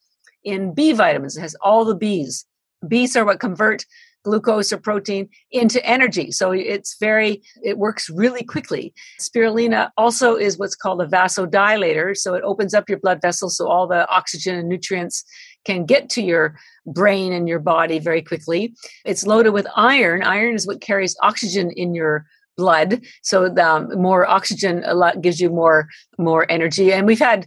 in 0.43 0.73
B 0.73 0.91
vitamins. 0.93 1.38
It 1.38 1.41
has 1.41 1.55
all 1.62 1.85
the 1.85 1.97
Bs. 1.97 2.45
Bs 2.85 3.15
are 3.15 3.25
what 3.25 3.39
convert 3.39 3.85
glucose 4.23 4.73
or 4.73 4.77
protein 4.77 5.29
into 5.51 5.83
energy. 5.85 6.31
So 6.31 6.51
it's 6.51 6.97
very, 6.99 7.41
it 7.63 7.77
works 7.77 8.09
really 8.09 8.43
quickly. 8.43 8.93
Spirulina 9.19 9.91
also 9.97 10.35
is 10.35 10.57
what's 10.57 10.75
called 10.75 11.01
a 11.01 11.07
vasodilator. 11.07 12.15
So 12.15 12.33
it 12.33 12.43
opens 12.43 12.73
up 12.73 12.89
your 12.89 12.99
blood 12.99 13.21
vessels 13.21 13.57
so 13.57 13.67
all 13.67 13.88
the 13.88 14.07
oxygen 14.09 14.55
and 14.55 14.67
nutrients 14.67 15.23
can 15.65 15.85
get 15.85 16.09
to 16.12 16.21
your 16.21 16.57
brain 16.85 17.31
and 17.31 17.47
your 17.47 17.59
body 17.59 17.99
very 17.99 18.21
quickly. 18.21 18.73
It's 19.05 19.25
loaded 19.25 19.51
with 19.51 19.67
iron. 19.75 20.23
Iron 20.23 20.55
is 20.55 20.67
what 20.67 20.81
carries 20.81 21.15
oxygen 21.21 21.71
in 21.71 21.93
your 21.93 22.25
blood 22.61 23.01
so 23.29 23.37
the 23.57 23.67
um, 23.73 23.81
more 24.07 24.23
oxygen 24.37 24.83
a 24.85 24.95
lot 25.03 25.21
gives 25.25 25.39
you 25.43 25.49
more 25.49 25.87
more 26.17 26.43
energy 26.49 26.87
and 26.91 27.07
we've 27.07 27.25
had 27.31 27.45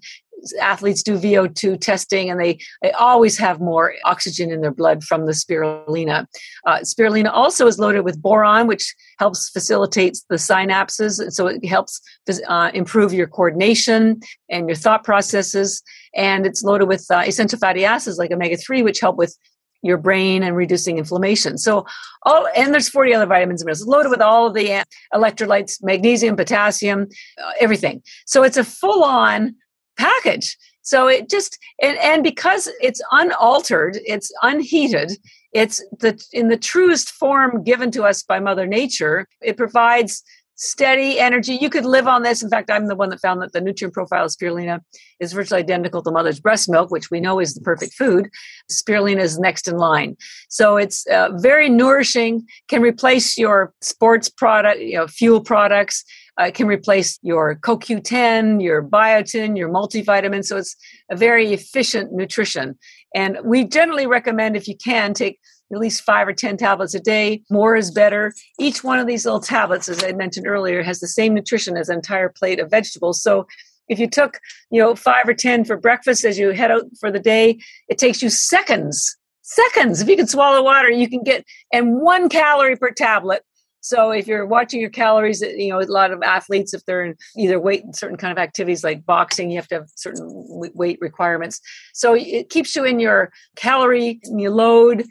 athletes 0.60 1.02
do 1.02 1.18
VO2 1.18 1.80
testing 1.80 2.30
and 2.30 2.40
they, 2.40 2.58
they 2.82 2.90
always 2.92 3.38
have 3.38 3.60
more 3.60 3.94
oxygen 4.04 4.50
in 4.50 4.60
their 4.60 4.72
blood 4.72 5.04
from 5.04 5.26
the 5.26 5.32
spirulina. 5.32 6.26
Uh, 6.66 6.78
spirulina 6.78 7.30
also 7.32 7.66
is 7.66 7.78
loaded 7.78 8.02
with 8.02 8.20
boron, 8.20 8.66
which 8.66 8.94
helps 9.18 9.48
facilitate 9.50 10.18
the 10.28 10.36
synapses. 10.36 11.32
So 11.32 11.46
it 11.46 11.64
helps 11.64 12.00
uh, 12.48 12.70
improve 12.74 13.12
your 13.12 13.26
coordination 13.26 14.20
and 14.50 14.68
your 14.68 14.76
thought 14.76 15.04
processes. 15.04 15.82
And 16.14 16.46
it's 16.46 16.62
loaded 16.62 16.88
with 16.88 17.06
uh, 17.10 17.22
essential 17.26 17.58
fatty 17.58 17.84
acids 17.84 18.18
like 18.18 18.30
omega 18.30 18.56
3, 18.56 18.82
which 18.82 19.00
help 19.00 19.16
with 19.16 19.36
your 19.82 19.98
brain 19.98 20.42
and 20.42 20.56
reducing 20.56 20.98
inflammation. 20.98 21.58
So 21.58 21.84
all 22.22 22.48
and 22.56 22.72
there's 22.72 22.88
40 22.88 23.14
other 23.14 23.26
vitamins 23.26 23.60
and 23.60 23.66
minerals 23.66 23.86
loaded 23.86 24.10
with 24.10 24.22
all 24.22 24.46
of 24.46 24.54
the 24.54 24.84
electrolytes, 25.12 25.82
magnesium, 25.82 26.36
potassium, 26.36 27.08
uh, 27.42 27.50
everything. 27.60 28.02
So 28.26 28.42
it's 28.42 28.56
a 28.56 28.64
full 28.64 29.04
on 29.04 29.54
package. 29.98 30.56
So 30.82 31.08
it 31.08 31.28
just 31.28 31.58
and, 31.80 31.96
and 31.98 32.24
because 32.24 32.68
it's 32.80 33.00
unaltered, 33.12 33.98
it's 34.04 34.32
unheated, 34.42 35.12
it's 35.52 35.84
the 35.98 36.22
in 36.32 36.48
the 36.48 36.56
truest 36.56 37.10
form 37.10 37.62
given 37.62 37.90
to 37.92 38.04
us 38.04 38.22
by 38.22 38.40
Mother 38.40 38.66
Nature. 38.66 39.28
It 39.40 39.56
provides 39.56 40.22
steady 40.56 41.18
energy. 41.18 41.54
You 41.54 41.70
could 41.70 41.84
live 41.84 42.06
on 42.06 42.22
this. 42.22 42.42
In 42.42 42.50
fact, 42.50 42.70
I'm 42.70 42.86
the 42.86 42.96
one 42.96 43.08
that 43.10 43.20
found 43.20 43.42
that 43.42 43.52
the 43.52 43.60
nutrient 43.60 43.94
profile 43.94 44.24
of 44.24 44.30
spirulina 44.30 44.80
is 45.20 45.32
virtually 45.32 45.60
identical 45.60 46.02
to 46.02 46.10
mother's 46.10 46.40
breast 46.40 46.68
milk, 46.68 46.90
which 46.90 47.10
we 47.10 47.20
know 47.20 47.40
is 47.40 47.54
the 47.54 47.60
perfect 47.60 47.94
food. 47.94 48.30
Spirulina 48.70 49.20
is 49.20 49.38
next 49.38 49.66
in 49.68 49.76
line. 49.76 50.16
So 50.48 50.76
it's 50.76 51.06
uh, 51.06 51.30
very 51.36 51.68
nourishing, 51.68 52.46
can 52.68 52.82
replace 52.82 53.38
your 53.38 53.72
sports 53.80 54.28
product, 54.28 54.80
you 54.80 54.96
know, 54.96 55.06
fuel 55.06 55.40
products. 55.40 56.04
Uh, 56.38 56.50
can 56.50 56.66
replace 56.66 57.18
your 57.20 57.56
CoQ10, 57.56 58.62
your 58.62 58.82
biotin, 58.82 59.54
your 59.54 59.68
multivitamin. 59.68 60.42
So 60.42 60.56
it's 60.56 60.74
a 61.10 61.14
very 61.14 61.52
efficient 61.52 62.10
nutrition. 62.10 62.78
And 63.14 63.36
we 63.44 63.64
generally 63.64 64.06
recommend, 64.06 64.56
if 64.56 64.66
you 64.66 64.74
can, 64.74 65.12
take 65.12 65.38
at 65.72 65.78
least 65.78 66.02
five 66.02 66.28
or 66.28 66.32
10 66.32 66.56
tablets 66.56 66.94
a 66.94 67.00
day. 67.00 67.42
More 67.50 67.76
is 67.76 67.90
better. 67.90 68.32
Each 68.58 68.84
one 68.84 68.98
of 68.98 69.06
these 69.06 69.24
little 69.24 69.40
tablets, 69.40 69.88
as 69.88 70.04
I 70.04 70.12
mentioned 70.12 70.46
earlier, 70.46 70.82
has 70.82 71.00
the 71.00 71.08
same 71.08 71.34
nutrition 71.34 71.76
as 71.76 71.88
an 71.88 71.96
entire 71.96 72.28
plate 72.28 72.60
of 72.60 72.70
vegetables. 72.70 73.22
So 73.22 73.46
if 73.88 73.98
you 73.98 74.08
took, 74.08 74.38
you 74.70 74.80
know, 74.80 74.94
five 74.94 75.28
or 75.28 75.34
10 75.34 75.64
for 75.64 75.76
breakfast 75.76 76.24
as 76.24 76.38
you 76.38 76.50
head 76.50 76.70
out 76.70 76.84
for 77.00 77.10
the 77.10 77.18
day, 77.18 77.60
it 77.88 77.98
takes 77.98 78.22
you 78.22 78.30
seconds. 78.30 79.16
Seconds. 79.42 80.00
If 80.00 80.08
you 80.08 80.16
can 80.16 80.28
swallow 80.28 80.62
water, 80.62 80.90
you 80.90 81.08
can 81.08 81.22
get, 81.22 81.44
and 81.72 82.00
one 82.00 82.28
calorie 82.28 82.76
per 82.76 82.90
tablet 82.90 83.42
so 83.82 84.12
if 84.12 84.28
you're 84.28 84.46
watching 84.46 84.80
your 84.80 84.90
calories, 84.90 85.42
you 85.42 85.68
know, 85.68 85.80
a 85.80 85.82
lot 85.82 86.12
of 86.12 86.22
athletes, 86.22 86.72
if 86.72 86.84
they're 86.86 87.04
in 87.04 87.16
either 87.36 87.58
weight, 87.58 87.82
certain 87.96 88.16
kind 88.16 88.30
of 88.30 88.38
activities 88.38 88.84
like 88.84 89.04
boxing, 89.04 89.50
you 89.50 89.56
have 89.56 89.66
to 89.68 89.74
have 89.74 89.88
certain 89.96 90.28
weight 90.74 90.98
requirements. 91.00 91.60
So 91.92 92.14
it 92.14 92.48
keeps 92.48 92.76
you 92.76 92.84
in 92.84 93.00
your 93.00 93.32
calorie 93.56 94.20
load 94.30 95.04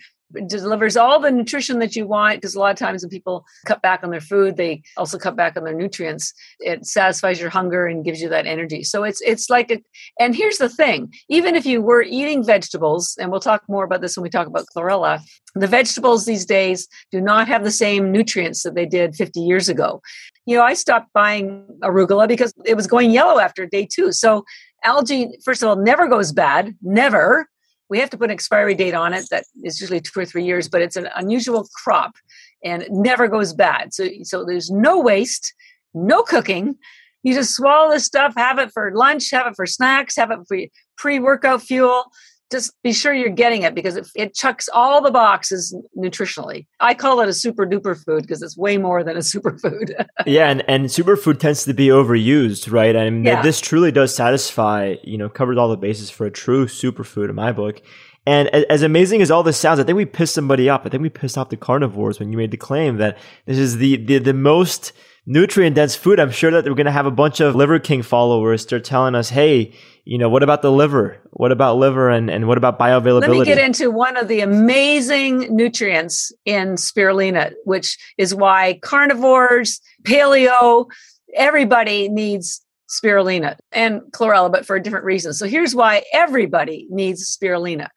delivers 0.48 0.98
all 0.98 1.20
the 1.20 1.32
nutrition 1.32 1.80
that 1.80 1.96
you 1.96 2.08
want 2.08 2.38
because 2.38 2.56
a 2.56 2.60
lot 2.60 2.72
of 2.72 2.78
times 2.78 3.04
when 3.04 3.10
people 3.10 3.46
cut 3.66 3.82
back 3.82 4.04
on 4.04 4.12
their 4.12 4.22
food 4.22 4.58
they 4.58 4.82
also 4.98 5.18
cut 5.18 5.36
back 5.36 5.58
on 5.58 5.64
their 5.64 5.74
nutrients. 5.74 6.34
It 6.60 6.86
satisfies 6.86 7.40
your 7.40 7.50
hunger 7.50 7.86
and 7.86 8.04
gives 8.04 8.22
you 8.22 8.30
that 8.30 8.46
energy. 8.46 8.84
So 8.84 9.04
it's 9.04 9.22
it's 9.22 9.50
like 9.50 9.72
a 9.72 9.82
and 10.20 10.36
here's 10.36 10.58
the 10.58 10.70
thing. 10.70 11.14
Even 11.30 11.56
if 11.56 11.66
you 11.66 11.82
were 11.82 12.02
eating 12.02 12.46
vegetables 12.46 13.18
and 13.20 13.32
we'll 13.32 13.40
talk 13.40 13.64
more 13.68 13.84
about 13.84 14.02
this 14.02 14.16
when 14.16 14.24
we 14.24 14.30
talk 14.30 14.48
about 14.48 14.66
chlorella 14.76 15.22
the 15.56 15.68
vegetables 15.68 16.26
these 16.26 16.46
days 16.46 16.88
do 17.12 17.20
not 17.20 17.48
have 17.48 17.64
the 17.64 17.72
same 17.72 18.12
nutrients 18.12 18.64
that 18.64 18.76
they 18.76 18.86
did 18.86 19.16
50 19.16 19.40
years 19.40 19.70
ago. 19.70 20.02
You 20.46 20.58
know 20.58 20.64
i 20.64 20.74
stopped 20.74 21.12
buying 21.14 21.66
arugula 21.82 22.28
because 22.28 22.54
it 22.66 22.76
was 22.76 22.88
going 22.88 23.12
yellow 23.12 23.40
after 23.40 23.66
day 23.66 23.86
two. 23.86 24.12
So 24.12 24.46
algae 24.84 25.30
first 25.44 25.62
of 25.62 25.70
all 25.70 25.76
never 25.76 26.08
goes 26.08 26.32
bad 26.32 26.76
never 26.82 27.48
we 27.92 28.00
have 28.00 28.10
to 28.10 28.18
put 28.18 28.30
an 28.30 28.32
expiry 28.32 28.74
date 28.74 28.94
on 28.94 29.14
it 29.14 29.28
that 29.32 29.44
is 29.64 29.82
usually 29.82 30.00
two 30.00 30.18
or 30.18 30.26
three 30.26 30.46
years, 30.46 30.70
but 30.70 30.82
it's 30.82 30.96
an 30.96 31.10
unusual 31.18 31.68
crop 31.76 32.16
and 32.64 32.84
it 32.84 32.92
never 32.92 33.28
goes 33.28 33.52
bad. 33.52 33.94
So, 33.94 34.08
so 34.24 34.46
there's 34.46 34.72
no 34.72 35.02
waste, 35.02 35.54
no 35.94 36.24
cooking. 36.24 36.78
You 37.22 37.34
just 37.34 37.54
swallow 37.54 37.92
this 37.92 38.06
stuff, 38.06 38.34
have 38.38 38.60
it 38.60 38.72
for 38.72 38.94
lunch, 38.96 39.30
have 39.32 39.46
it 39.46 39.56
for 39.58 39.66
snacks, 39.66 40.16
have 40.16 40.32
it 40.32 40.40
for 40.48 40.58
pre 40.98 41.20
workout 41.20 41.62
fuel 41.62 42.06
just 42.52 42.74
be 42.84 42.94
sure 42.94 43.14
you're 43.14 43.30
getting 43.30 43.64
it 43.64 43.74
because 43.74 43.96
it, 43.96 44.08
it 44.16 44.34
chucks 44.34 44.70
all 44.74 45.02
the 45.02 45.12
boxes 45.12 45.76
nutritionally. 45.98 46.68
I 46.80 46.94
call 46.94 47.22
it 47.22 47.30
a 47.30 47.34
super 47.34 47.66
duper 47.66 47.98
food 48.04 48.24
because 48.24 48.42
it's 48.42 48.58
way 48.58 48.78
more 48.78 49.04
than 49.04 49.16
a 49.16 49.20
superfood. 49.22 50.06
yeah, 50.26 50.50
and, 50.50 50.64
and 50.68 50.86
superfood 50.86 51.40
tends 51.40 51.66
to 51.66 51.74
be 51.74 51.88
overused, 51.88 52.72
right? 52.72 52.96
And 52.96 53.26
yeah. 53.26 53.42
this 53.42 53.60
truly 53.62 53.92
does 53.92 54.16
satisfy, 54.16 54.96
you 55.04 55.18
know, 55.18 55.30
covers 55.30 55.58
all 55.58 55.70
the 55.70 55.78
bases 55.78 56.10
for 56.10 56.26
a 56.26 56.32
true 56.32 56.66
superfood 56.66 57.30
in 57.30 57.36
my 57.36 57.52
book. 57.52 57.82
And 58.26 58.50
as 58.50 58.84
amazing 58.84 59.22
as 59.22 59.32
all 59.32 59.42
this 59.42 59.58
sounds, 59.58 59.80
I 59.80 59.84
think 59.84 59.96
we 59.96 60.06
pissed 60.06 60.36
somebody 60.36 60.70
off. 60.70 60.86
I 60.86 60.90
think 60.90 61.02
we 61.02 61.10
pissed 61.10 61.38
off 61.38 61.50
the 61.50 61.58
carnivores 61.58 62.20
when 62.20 62.32
you 62.32 62.38
made 62.38 62.52
the 62.52 62.58
claim 62.58 62.98
that 62.98 63.18
this 63.46 63.58
is 63.58 63.78
the, 63.78 63.98
the, 63.98 64.20
the 64.20 64.34
most 64.34 64.92
nutrient 65.26 65.76
dense 65.76 65.96
food. 65.96 66.20
I'm 66.20 66.32
sure 66.32 66.52
that 66.52 66.66
we're 66.66 66.76
going 66.76 66.86
to 66.86 66.92
have 66.92 67.08
a 67.08 67.12
bunch 67.12 67.40
of 67.40 67.56
Liver 67.56 67.80
King 67.80 68.04
followers 68.04 68.62
start 68.62 68.84
telling 68.84 69.16
us, 69.16 69.30
hey, 69.30 69.74
you 70.04 70.18
know, 70.18 70.30
what 70.30 70.44
about 70.44 70.62
the 70.62 70.72
liver? 70.72 71.20
What 71.32 71.52
about 71.52 71.78
liver 71.78 72.10
and, 72.10 72.30
and 72.30 72.48
what 72.48 72.58
about 72.58 72.78
bioavailability? 72.78 73.22
Let 73.22 73.32
me 73.32 73.46
get 73.46 73.58
into 73.58 73.90
one 73.90 74.18
of 74.18 74.28
the 74.28 74.42
amazing 74.42 75.56
nutrients 75.56 76.32
in 76.46 76.76
spirulina, 76.76 77.54
which 77.66 77.98
is 78.18 78.34
why 78.36 78.80
carnivores, 78.82 79.80
paleo, 80.04 80.86
everybody 81.36 82.10
needs 82.10 82.62
spirulina 82.92 83.58
and 83.72 84.02
chlorella, 84.12 84.52
but 84.52 84.66
for 84.66 84.76
a 84.76 84.84
different 84.84 85.06
reason. 85.06 85.34
So 85.34 85.48
here's 85.48 85.74
why 85.74 86.04
everybody 86.14 86.88
needs 86.90 87.36
spirulina. 87.36 87.88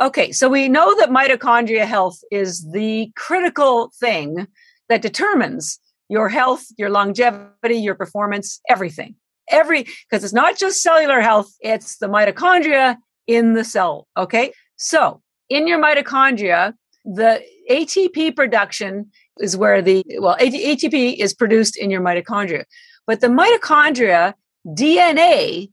Okay, 0.00 0.32
so 0.32 0.48
we 0.48 0.68
know 0.68 0.96
that 0.98 1.10
mitochondria 1.10 1.84
health 1.84 2.18
is 2.30 2.66
the 2.72 3.10
critical 3.16 3.90
thing 4.00 4.46
that 4.88 5.02
determines 5.02 5.78
your 6.08 6.28
health, 6.28 6.64
your 6.78 6.88
longevity, 6.88 7.76
your 7.76 7.94
performance, 7.94 8.60
everything 8.68 9.16
every 9.50 9.82
because 9.82 10.24
it's 10.24 10.32
not 10.32 10.56
just 10.58 10.82
cellular 10.82 11.20
health 11.20 11.52
it's 11.60 11.98
the 11.98 12.06
mitochondria 12.06 12.96
in 13.26 13.54
the 13.54 13.64
cell 13.64 14.06
okay 14.16 14.52
so 14.76 15.20
in 15.48 15.66
your 15.66 15.80
mitochondria 15.80 16.72
the 17.04 17.42
atp 17.70 18.34
production 18.34 19.10
is 19.38 19.56
where 19.56 19.82
the 19.82 20.04
well 20.18 20.36
atp 20.40 21.16
is 21.18 21.34
produced 21.34 21.76
in 21.76 21.90
your 21.90 22.00
mitochondria 22.00 22.64
But 23.08 23.22
the 23.22 23.28
mitochondria 23.28 24.34
DNA 24.66 25.70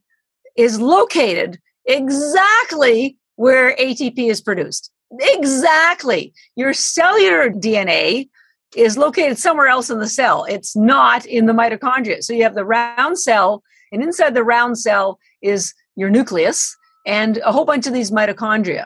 is 0.55 0.79
located 0.79 1.59
exactly 1.85 3.17
where 3.35 3.75
ATP 3.75 4.17
is 4.17 4.39
produced. 4.39 4.89
Exactly. 5.19 6.33
Your 6.55 6.73
cellular 6.73 7.49
DNA 7.49 8.29
is 8.73 8.97
located 8.97 9.37
somewhere 9.37 9.67
else 9.67 9.89
in 9.89 9.99
the 9.99 10.07
cell. 10.07 10.45
It's 10.45 10.77
not 10.77 11.25
in 11.25 11.45
the 11.45 11.51
mitochondria. 11.51 12.23
So 12.23 12.31
you 12.31 12.43
have 12.43 12.55
the 12.55 12.65
round 12.65 13.19
cell, 13.19 13.63
and 13.91 14.01
inside 14.01 14.33
the 14.33 14.43
round 14.43 14.79
cell 14.79 15.19
is 15.41 15.73
your 15.97 16.09
nucleus 16.09 16.75
and 17.05 17.37
a 17.39 17.51
whole 17.51 17.65
bunch 17.65 17.85
of 17.85 17.91
these 17.91 18.11
mitochondria. 18.11 18.85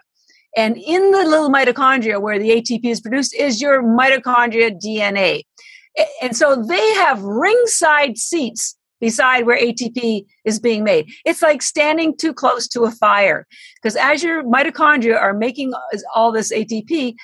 And 0.58 0.76
in 0.76 1.12
the 1.12 1.24
little 1.24 1.52
mitochondria 1.52 2.20
where 2.20 2.40
the 2.40 2.50
ATP 2.50 2.86
is 2.86 3.00
produced 3.00 3.36
is 3.36 3.62
your 3.62 3.84
mitochondria 3.84 4.72
DNA. 4.84 5.44
And 6.22 6.36
so 6.36 6.56
they 6.56 6.94
have 6.96 7.22
ringside 7.22 8.18
seats 8.18 8.76
beside 9.00 9.46
where 9.46 9.58
ATP 9.58 10.26
is 10.46 10.60
being 10.60 10.84
made. 10.84 11.10
It's 11.26 11.42
like 11.42 11.62
standing 11.62 12.16
too 12.18 12.34
close 12.34 12.68
to 12.70 12.84
a 12.84 12.92
fire 12.92 13.48
because 13.82 13.96
as 13.96 14.24
your 14.24 14.44
mitochondria 14.44 15.20
are 15.20 15.34
making 15.34 15.74
all 16.14 16.32
this 16.32 16.52
ATP, 16.52 17.16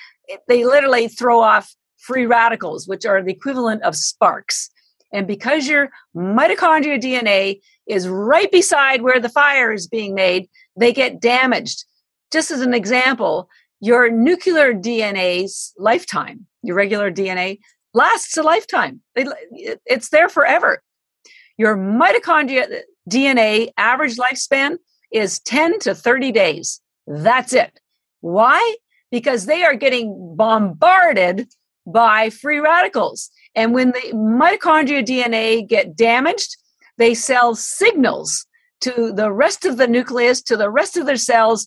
they 0.48 0.64
literally 0.64 1.08
throw 1.08 1.40
off 1.40 1.74
free 1.98 2.26
radicals, 2.26 2.88
which 2.88 3.04
are 3.04 3.22
the 3.22 3.32
equivalent 3.32 3.82
of 3.82 3.96
sparks. 3.96 4.70
And 5.12 5.26
because 5.26 5.68
your 5.68 5.90
mitochondria 6.16 7.00
DNA 7.00 7.60
is 7.86 8.08
right 8.08 8.50
beside 8.50 9.02
where 9.02 9.20
the 9.20 9.28
fire 9.28 9.72
is 9.72 9.86
being 9.86 10.14
made, 10.14 10.48
they 10.78 10.92
get 10.92 11.20
damaged. 11.20 11.84
Just 12.32 12.50
as 12.50 12.60
an 12.60 12.74
example, 12.74 13.48
your 13.80 14.10
nuclear 14.10 14.74
DNA's 14.74 15.72
lifetime, 15.78 16.46
your 16.62 16.74
regular 16.74 17.12
DNA, 17.12 17.58
lasts 17.96 18.36
a 18.36 18.42
lifetime. 18.42 19.00
It's 19.14 20.10
there 20.10 20.28
forever. 20.28 20.82
Your 21.56 21.76
mitochondria 21.76 22.64
uh, 22.64 22.76
DNA 23.10 23.70
average 23.78 24.16
lifespan 24.16 24.76
is 25.10 25.40
10 25.40 25.78
to 25.80 25.94
30 25.94 26.30
days. 26.30 26.80
That's 27.06 27.54
it. 27.54 27.80
Why? 28.20 28.76
Because 29.10 29.46
they 29.46 29.64
are 29.64 29.74
getting 29.74 30.36
bombarded 30.36 31.48
by 31.86 32.30
free 32.30 32.58
radicals. 32.58 33.30
And 33.54 33.72
when 33.72 33.92
the 33.92 34.12
mitochondria 34.12 35.02
DNA 35.02 35.66
get 35.66 35.96
damaged, 35.96 36.56
they 36.98 37.14
send 37.14 37.56
signals 37.56 38.46
to 38.82 39.12
the 39.14 39.32
rest 39.32 39.64
of 39.64 39.78
the 39.78 39.86
nucleus, 39.86 40.42
to 40.42 40.56
the 40.56 40.70
rest 40.70 40.98
of 40.98 41.06
their 41.06 41.16
cells, 41.16 41.66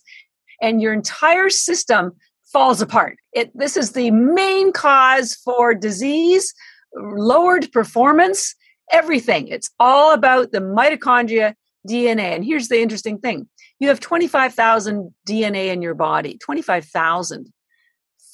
and 0.62 0.80
your 0.80 0.92
entire 0.92 1.48
system 1.48 2.12
falls 2.52 2.80
apart. 2.80 3.16
It, 3.32 3.50
this 3.56 3.76
is 3.76 3.92
the 3.92 4.10
main 4.10 4.72
cause 4.72 5.34
for 5.34 5.74
disease, 5.74 6.52
lowered 6.94 7.70
performance, 7.72 8.54
everything. 8.90 9.48
It's 9.48 9.70
all 9.78 10.12
about 10.12 10.52
the 10.52 10.60
mitochondria 10.60 11.54
DNA. 11.88 12.34
And 12.34 12.44
here's 12.44 12.68
the 12.68 12.80
interesting 12.80 13.18
thing 13.18 13.48
you 13.78 13.88
have 13.88 14.00
25,000 14.00 15.14
DNA 15.28 15.72
in 15.72 15.82
your 15.82 15.94
body, 15.94 16.36
25,000. 16.38 17.52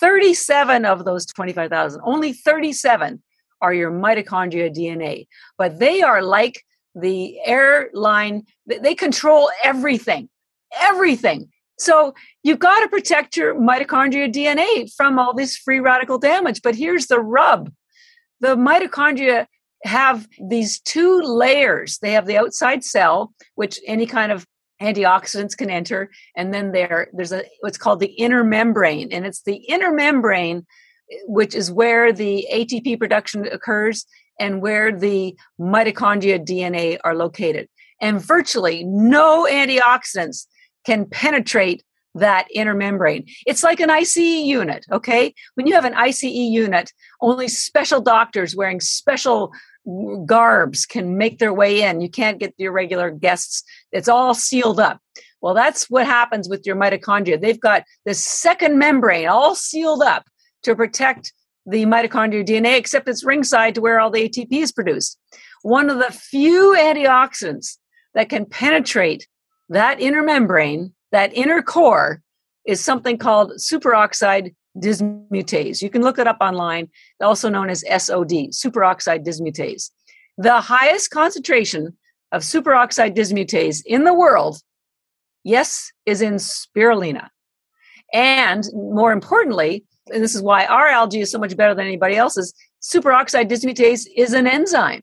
37 0.00 0.84
of 0.84 1.04
those 1.04 1.24
25,000, 1.26 2.00
only 2.04 2.32
37 2.32 3.22
are 3.62 3.72
your 3.72 3.90
mitochondria 3.90 4.70
DNA, 4.70 5.26
but 5.56 5.78
they 5.78 6.02
are 6.02 6.22
like 6.22 6.62
the 6.94 7.38
airline, 7.44 8.44
they 8.66 8.94
control 8.94 9.50
everything, 9.62 10.28
everything. 10.80 11.48
So 11.78 12.14
you've 12.42 12.58
got 12.58 12.80
to 12.80 12.88
protect 12.88 13.36
your 13.36 13.54
mitochondria 13.54 14.32
DNA 14.32 14.90
from 14.96 15.18
all 15.18 15.34
this 15.34 15.56
free 15.56 15.80
radical 15.80 16.18
damage. 16.18 16.62
But 16.62 16.74
here's 16.74 17.06
the 17.06 17.20
rub 17.20 17.70
the 18.40 18.56
mitochondria 18.56 19.46
have 19.84 20.26
these 20.48 20.80
two 20.80 21.20
layers. 21.22 21.98
They 21.98 22.12
have 22.12 22.26
the 22.26 22.36
outside 22.38 22.84
cell, 22.84 23.32
which 23.54 23.78
any 23.86 24.06
kind 24.06 24.32
of 24.32 24.46
antioxidants 24.82 25.56
can 25.56 25.70
enter, 25.70 26.10
and 26.36 26.52
then 26.52 26.72
there 26.72 27.08
there's 27.12 27.32
a 27.32 27.44
what's 27.60 27.78
called 27.78 28.00
the 28.00 28.12
inner 28.12 28.44
membrane, 28.44 29.10
and 29.12 29.26
it's 29.26 29.42
the 29.42 29.56
inner 29.56 29.92
membrane 29.92 30.66
which 31.26 31.54
is 31.54 31.70
where 31.70 32.12
the 32.12 32.46
ATP 32.52 32.98
production 32.98 33.46
occurs 33.46 34.06
and 34.38 34.60
where 34.60 34.92
the 34.92 35.36
mitochondria 35.60 36.44
DNA 36.44 36.98
are 37.04 37.14
located. 37.14 37.68
And 38.00 38.20
virtually 38.20 38.84
no 38.84 39.46
antioxidants 39.50 40.46
can 40.86 41.04
penetrate 41.04 41.82
that 42.14 42.48
inner 42.54 42.74
membrane. 42.74 43.26
It's 43.46 43.62
like 43.62 43.80
an 43.80 43.90
ICU 43.90 44.46
unit, 44.46 44.86
okay? 44.90 45.34
When 45.54 45.66
you 45.66 45.74
have 45.74 45.84
an 45.84 45.92
ICU 45.92 46.50
unit, 46.50 46.92
only 47.20 47.48
special 47.48 48.00
doctors 48.00 48.56
wearing 48.56 48.80
special 48.80 49.52
garbs 50.24 50.86
can 50.86 51.18
make 51.18 51.38
their 51.38 51.52
way 51.52 51.82
in. 51.82 52.00
You 52.00 52.08
can't 52.08 52.40
get 52.40 52.54
your 52.56 52.72
regular 52.72 53.10
guests. 53.10 53.62
It's 53.92 54.08
all 54.08 54.34
sealed 54.34 54.80
up. 54.80 55.00
Well, 55.40 55.54
that's 55.54 55.90
what 55.90 56.06
happens 56.06 56.48
with 56.48 56.66
your 56.66 56.76
mitochondria. 56.76 57.40
They've 57.40 57.60
got 57.60 57.84
this 58.04 58.24
second 58.24 58.78
membrane 58.78 59.28
all 59.28 59.54
sealed 59.54 60.02
up 60.02 60.26
to 60.62 60.74
protect 60.74 61.32
the 61.66 61.84
mitochondrial 61.84 62.46
DNA, 62.46 62.78
except 62.78 63.08
it's 63.08 63.24
ringside 63.24 63.74
to 63.74 63.80
where 63.80 64.00
all 64.00 64.10
the 64.10 64.28
ATP 64.28 64.48
is 64.50 64.72
produced. 64.72 65.18
One 65.62 65.90
of 65.90 65.98
the 65.98 66.12
few 66.12 66.76
antioxidants 66.78 67.76
that 68.14 68.28
can 68.28 68.46
penetrate 68.46 69.26
that 69.68 70.00
inner 70.00 70.22
membrane, 70.22 70.94
that 71.12 71.34
inner 71.34 71.62
core, 71.62 72.22
is 72.66 72.82
something 72.82 73.16
called 73.16 73.52
superoxide 73.52 74.54
dismutase. 74.78 75.80
You 75.80 75.90
can 75.90 76.02
look 76.02 76.18
it 76.18 76.26
up 76.26 76.38
online, 76.40 76.88
also 77.20 77.48
known 77.48 77.70
as 77.70 77.80
SOD, 77.80 78.50
superoxide 78.50 79.24
dismutase. 79.24 79.90
The 80.36 80.60
highest 80.60 81.10
concentration 81.10 81.96
of 82.32 82.42
superoxide 82.42 83.16
dismutase 83.16 83.82
in 83.86 84.04
the 84.04 84.12
world, 84.12 84.58
yes, 85.44 85.92
is 86.04 86.20
in 86.20 86.34
spirulina. 86.34 87.28
And 88.12 88.64
more 88.74 89.12
importantly, 89.12 89.84
and 90.12 90.22
this 90.22 90.34
is 90.34 90.42
why 90.42 90.66
our 90.66 90.88
algae 90.88 91.20
is 91.20 91.30
so 91.30 91.38
much 91.38 91.56
better 91.56 91.74
than 91.74 91.86
anybody 91.86 92.16
else's, 92.16 92.52
superoxide 92.82 93.50
dismutase 93.50 94.06
is 94.16 94.32
an 94.32 94.46
enzyme. 94.46 95.02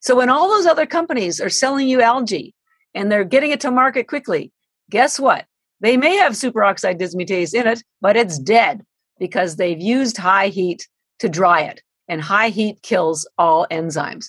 So 0.00 0.16
when 0.16 0.28
all 0.28 0.48
those 0.48 0.66
other 0.66 0.86
companies 0.86 1.40
are 1.40 1.48
selling 1.48 1.88
you 1.88 2.02
algae 2.02 2.54
and 2.94 3.10
they're 3.10 3.24
getting 3.24 3.50
it 3.50 3.60
to 3.60 3.70
market 3.70 4.08
quickly, 4.08 4.52
guess 4.90 5.18
what? 5.18 5.46
They 5.80 5.96
may 5.96 6.16
have 6.16 6.32
superoxide 6.32 7.00
dismutase 7.00 7.54
in 7.54 7.66
it, 7.66 7.82
but 8.00 8.16
it's 8.16 8.38
dead 8.38 8.84
because 9.18 9.56
they've 9.56 9.80
used 9.80 10.16
high 10.16 10.48
heat 10.48 10.88
to 11.18 11.28
dry 11.28 11.62
it, 11.62 11.82
and 12.08 12.20
high 12.20 12.48
heat 12.48 12.82
kills 12.82 13.28
all 13.38 13.66
enzymes. 13.70 14.26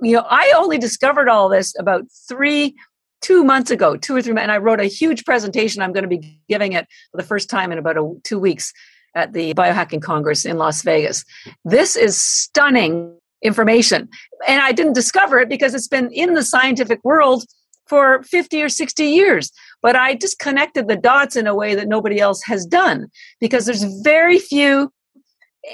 You 0.00 0.16
know, 0.16 0.26
I 0.28 0.52
only 0.56 0.78
discovered 0.78 1.28
all 1.28 1.48
this 1.48 1.74
about 1.78 2.04
three, 2.28 2.74
two 3.20 3.44
months 3.44 3.70
ago, 3.70 3.96
two 3.96 4.16
or 4.16 4.22
three 4.22 4.32
months, 4.32 4.44
and 4.44 4.52
I 4.52 4.58
wrote 4.58 4.80
a 4.80 4.84
huge 4.84 5.24
presentation. 5.24 5.82
I'm 5.82 5.92
going 5.92 6.08
to 6.08 6.08
be 6.08 6.40
giving 6.48 6.72
it 6.72 6.86
for 7.10 7.16
the 7.16 7.26
first 7.26 7.48
time 7.48 7.72
in 7.72 7.78
about 7.78 7.96
a, 7.96 8.14
two 8.24 8.38
weeks 8.38 8.72
at 9.14 9.32
the 9.32 9.54
Biohacking 9.54 10.02
Congress 10.02 10.44
in 10.44 10.58
Las 10.58 10.82
Vegas. 10.82 11.24
This 11.64 11.96
is 11.96 12.20
stunning 12.20 13.16
information. 13.42 14.08
And 14.48 14.60
I 14.60 14.72
didn't 14.72 14.94
discover 14.94 15.38
it 15.38 15.48
because 15.48 15.74
it's 15.74 15.88
been 15.88 16.10
in 16.12 16.34
the 16.34 16.42
scientific 16.42 17.00
world 17.04 17.44
for 17.92 18.22
50 18.22 18.62
or 18.62 18.70
60 18.70 19.04
years 19.04 19.52
but 19.82 19.96
I 19.96 20.14
just 20.14 20.38
connected 20.38 20.88
the 20.88 20.96
dots 20.96 21.36
in 21.36 21.46
a 21.46 21.54
way 21.54 21.74
that 21.74 21.88
nobody 21.88 22.20
else 22.20 22.42
has 22.44 22.64
done 22.64 23.08
because 23.40 23.66
there's 23.66 23.84
very 24.02 24.38
few 24.38 24.92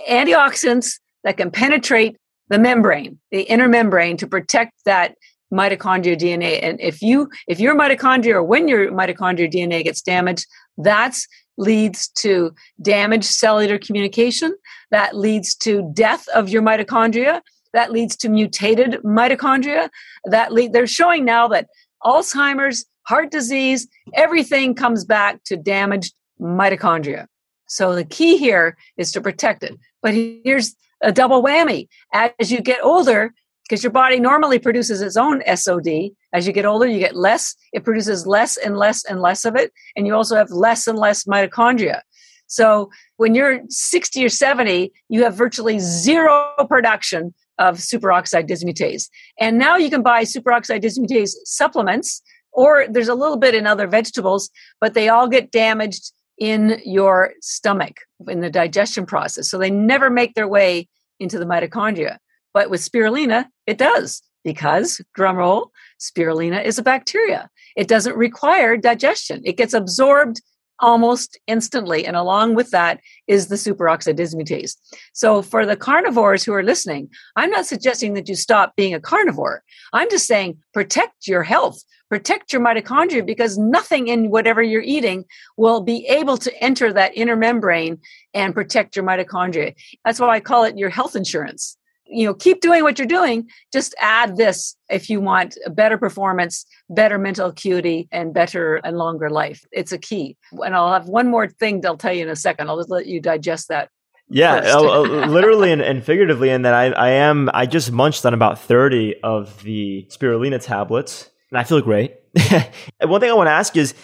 antioxidants 0.09 0.99
that 1.25 1.37
can 1.37 1.51
penetrate 1.51 2.17
the 2.49 2.59
membrane, 2.59 3.19
the 3.31 3.43
inner 3.43 3.69
membrane 3.69 4.17
to 4.17 4.27
protect 4.27 4.73
that 4.87 5.15
mitochondria 5.53 6.17
DNA. 6.19 6.59
And 6.63 6.81
if 6.81 7.03
you 7.03 7.29
if 7.47 7.61
your 7.61 7.77
mitochondria 7.77 8.35
or 8.35 8.43
when 8.43 8.67
your 8.67 8.91
mitochondria 8.91 9.53
DNA 9.53 9.85
gets 9.85 10.01
damaged, 10.01 10.47
that's 10.79 11.27
leads 11.59 12.09
to 12.09 12.55
damaged 12.81 13.25
cellular 13.25 13.79
communication, 13.79 14.57
that 14.91 15.17
leads 15.17 15.55
to 15.57 15.91
death 15.93 16.27
of 16.29 16.49
your 16.49 16.63
mitochondria, 16.63 17.41
that 17.73 17.93
leads 17.93 18.17
to 18.17 18.29
mutated 18.29 18.93
mitochondria. 19.05 19.91
That 20.25 20.53
lead, 20.53 20.73
they're 20.73 20.87
showing 20.87 21.25
now 21.25 21.49
that 21.49 21.67
Alzheimer's 22.05 22.85
heart 23.03 23.31
disease, 23.31 23.89
everything 24.15 24.75
comes 24.75 25.05
back 25.05 25.43
to 25.45 25.57
damaged 25.57 26.15
mitochondria. 26.41 27.27
So 27.69 27.95
the 27.95 28.05
key 28.05 28.39
here 28.39 28.77
is 28.97 29.13
to 29.13 29.21
protect 29.21 29.63
it. 29.63 29.77
But 30.03 30.15
here's 30.15 30.75
a 31.03 31.13
double 31.13 31.43
whammy. 31.43 31.89
As 32.13 32.51
you 32.51 32.61
get 32.61 32.83
older, 32.83 33.33
because 33.69 33.83
your 33.83 33.93
body 33.93 34.19
normally 34.19 34.59
produces 34.59 35.03
its 35.03 35.17
own 35.17 35.43
SOD, 35.55 36.11
as 36.33 36.47
you 36.47 36.53
get 36.53 36.65
older, 36.65 36.87
you 36.87 36.99
get 36.99 37.17
less, 37.17 37.55
it 37.73 37.85
produces 37.85 38.27
less 38.27 38.57
and 38.57 38.77
less 38.77 39.05
and 39.05 39.21
less 39.21 39.45
of 39.45 39.57
it. 39.57 39.73
And 39.95 40.07
you 40.07 40.15
also 40.15 40.37
have 40.37 40.51
less 40.51 40.87
and 40.87 40.99
less 40.99 41.25
mitochondria. 41.25 42.01
So 42.47 42.91
when 43.19 43.35
you're 43.35 43.61
60 43.69 44.25
or 44.25 44.31
70, 44.31 44.91
you 45.11 45.23
have 45.25 45.35
virtually 45.35 45.79
zero 45.79 46.55
production 46.67 47.35
of 47.59 47.79
superoxide 47.79 48.49
dismutase. 48.49 49.09
And 49.39 49.59
now 49.59 49.77
you 49.77 49.91
can 49.91 50.03
buy 50.03 50.23
superoxide 50.23 50.83
dismutase 50.83 51.33
supplements 51.45 52.23
or 52.53 52.87
there's 52.89 53.09
a 53.09 53.15
little 53.15 53.37
bit 53.37 53.55
in 53.55 53.67
other 53.67 53.87
vegetables, 53.87 54.51
but 54.81 54.95
they 54.95 55.09
all 55.09 55.29
get 55.29 55.51
damaged 55.51 56.13
in 56.39 56.81
your 56.85 57.33
stomach 57.41 58.01
in 58.29 58.41
the 58.41 58.51
digestion 58.51 59.07
process. 59.07 59.49
So 59.51 59.59
they 59.59 59.71
never 59.71 60.11
make 60.11 60.35
their 60.35 60.49
way 60.49 60.89
into 61.21 61.39
the 61.39 61.45
mitochondria. 61.45 62.19
But 62.55 62.71
with 62.71 62.81
spirulina, 62.81 63.47
it 63.67 63.79
does. 63.79 64.23
Because, 64.45 65.01
drumroll, 65.17 65.69
spirulina 66.01 66.65
is 66.65 66.79
a 66.79 66.83
bacteria. 66.83 67.51
It 67.77 67.89
doesn't 67.89 68.17
require 68.17 68.77
digestion. 68.77 69.43
It 69.45 69.57
gets 69.57 69.75
absorbed 69.75 70.41
almost 70.81 71.39
instantly. 71.47 72.07
And 72.07 72.17
along 72.17 72.55
with 72.55 72.71
that 72.71 73.01
is 73.27 73.49
the 73.49 73.57
superoxide 73.57 74.19
dismutase. 74.19 74.77
So 75.13 75.43
for 75.43 75.65
the 75.65 75.77
carnivores 75.77 76.45
who 76.45 76.53
are 76.53 76.63
listening, 76.63 77.09
I'm 77.37 77.51
not 77.51 77.67
suggesting 77.67 78.15
that 78.15 78.29
you 78.29 78.35
stop 78.35 78.77
being 78.77 78.95
a 78.95 79.01
carnivore. 79.01 79.63
I'm 79.93 80.11
just 80.11 80.27
saying 80.27 80.59
protect 80.75 81.27
your 81.27 81.43
health, 81.43 81.83
protect 82.11 82.53
your 82.53 82.63
mitochondria 82.63 83.25
because 83.25 83.57
nothing 83.57 84.09
in 84.09 84.31
whatever 84.31 84.63
you're 84.63 84.83
eating 84.83 85.25
will 85.57 85.81
be 85.81 86.07
able 86.07 86.37
to 86.39 86.63
enter 86.63 86.93
that 86.93 87.17
inner 87.17 87.37
membrane 87.37 87.99
and 88.35 88.55
protect 88.55 88.97
your 88.97 89.05
mitochondria. 89.05 89.75
That's 90.05 90.21
why 90.21 90.29
I 90.29 90.41
call 90.41 90.65
it 90.65 90.79
your 90.79 90.91
health 90.91 91.17
insurance 91.17 91.78
you 92.09 92.27
know 92.27 92.35
keep 92.35 92.61
doing 92.61 92.83
what 92.83 92.99
you're 92.99 93.07
doing 93.07 93.49
just 93.73 93.95
add 94.01 94.37
this 94.37 94.77
if 94.89 95.11
you 95.11 95.21
want 95.21 95.57
a 95.67 95.71
better 95.71 95.99
performance 95.99 96.65
better 96.91 97.19
mental 97.19 97.49
acuity 97.49 98.09
and 98.11 98.33
better 98.33 98.77
and 98.77 98.97
longer 98.97 99.31
life. 99.31 99.65
It's 99.73 99.93
a 99.93 99.99
key. 99.99 100.37
And 100.53 100.75
i'll 100.75 100.93
have 100.93 101.07
one 101.07 101.29
more 101.29 101.49
thing 101.49 101.81
they'll 101.81 101.97
tell 101.97 102.13
you 102.13 102.23
in 102.23 102.29
a 102.29 102.37
second. 102.37 102.69
I'll 102.69 102.79
just 102.79 102.91
let 102.91 103.07
you 103.07 103.21
digest 103.21 103.69
that 103.69 103.91
yeah 104.31 104.57
uh, 104.75 105.01
literally 105.29 105.73
and, 105.73 105.81
and, 105.81 106.05
figuratively 106.05 106.51
in 106.51 106.61
that 106.63 106.75
I, 106.75 106.87
I 106.91 107.11
am 107.13 107.49
i 107.55 107.65
just 107.65 107.91
munched 107.91 108.27
on 108.27 108.35
about 108.35 108.61
30 108.61 109.21
of 109.23 109.63
the 109.63 110.07
spirulina 110.11 110.63
tablets 110.63 111.31
and 111.51 111.59
i 111.59 111.65
feel 111.65 111.81
great. 111.81 112.15
One 113.01 113.21
thing 113.21 113.31
i 113.31 113.35
want 113.35 113.47
to 113.47 113.53
ask 113.53 113.77
is 113.77 113.95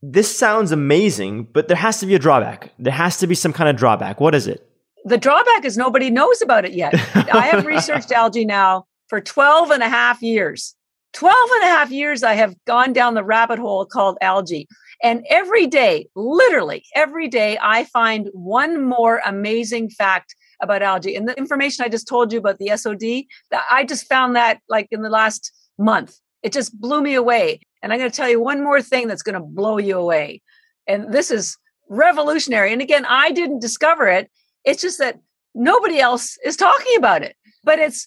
this 0.00 0.34
sounds 0.34 0.72
amazing 0.72 1.44
but 1.44 1.68
there 1.68 1.76
has 1.76 2.00
to 2.00 2.06
be 2.06 2.14
a 2.14 2.18
drawback. 2.18 2.72
There 2.78 2.92
has 2.92 3.18
to 3.18 3.26
be 3.26 3.34
some 3.34 3.52
kind 3.52 3.68
of 3.68 3.76
drawback. 3.76 4.20
What 4.20 4.34
is 4.34 4.46
it 4.46 4.66
the 5.04 5.18
drawback 5.18 5.64
is 5.64 5.76
nobody 5.76 6.10
knows 6.10 6.42
about 6.42 6.64
it 6.64 6.72
yet. 6.72 6.94
I 7.14 7.48
have 7.50 7.66
researched 7.66 8.12
algae 8.12 8.44
now 8.44 8.84
for 9.08 9.20
12 9.20 9.70
and 9.70 9.82
a 9.82 9.88
half 9.88 10.22
years. 10.22 10.74
12 11.12 11.36
and 11.54 11.64
a 11.64 11.66
half 11.66 11.90
years 11.90 12.22
I 12.22 12.34
have 12.34 12.54
gone 12.66 12.92
down 12.92 13.14
the 13.14 13.24
rabbit 13.24 13.58
hole 13.58 13.84
called 13.84 14.16
algae. 14.20 14.66
And 15.02 15.26
every 15.28 15.66
day, 15.66 16.08
literally 16.14 16.84
every 16.94 17.28
day, 17.28 17.58
I 17.60 17.84
find 17.84 18.28
one 18.32 18.84
more 18.84 19.20
amazing 19.26 19.90
fact 19.90 20.34
about 20.62 20.80
algae. 20.82 21.16
And 21.16 21.28
the 21.28 21.36
information 21.36 21.84
I 21.84 21.88
just 21.88 22.06
told 22.06 22.32
you 22.32 22.38
about 22.38 22.58
the 22.58 22.76
SOD, 22.76 23.24
I 23.70 23.84
just 23.84 24.08
found 24.08 24.36
that 24.36 24.60
like 24.68 24.88
in 24.90 25.02
the 25.02 25.10
last 25.10 25.52
month. 25.78 26.18
It 26.42 26.52
just 26.52 26.80
blew 26.80 27.02
me 27.02 27.14
away. 27.14 27.60
And 27.82 27.92
I'm 27.92 27.98
going 27.98 28.10
to 28.10 28.16
tell 28.16 28.28
you 28.28 28.40
one 28.40 28.62
more 28.62 28.80
thing 28.80 29.08
that's 29.08 29.22
going 29.22 29.34
to 29.34 29.40
blow 29.40 29.78
you 29.78 29.98
away. 29.98 30.40
And 30.86 31.12
this 31.12 31.30
is 31.30 31.56
revolutionary. 31.88 32.72
And 32.72 32.80
again, 32.80 33.04
I 33.06 33.32
didn't 33.32 33.60
discover 33.60 34.06
it. 34.08 34.30
It's 34.64 34.82
just 34.82 34.98
that 34.98 35.20
nobody 35.54 35.98
else 35.98 36.38
is 36.44 36.56
talking 36.56 36.96
about 36.96 37.22
it. 37.22 37.36
But 37.64 37.78
it's 37.78 38.06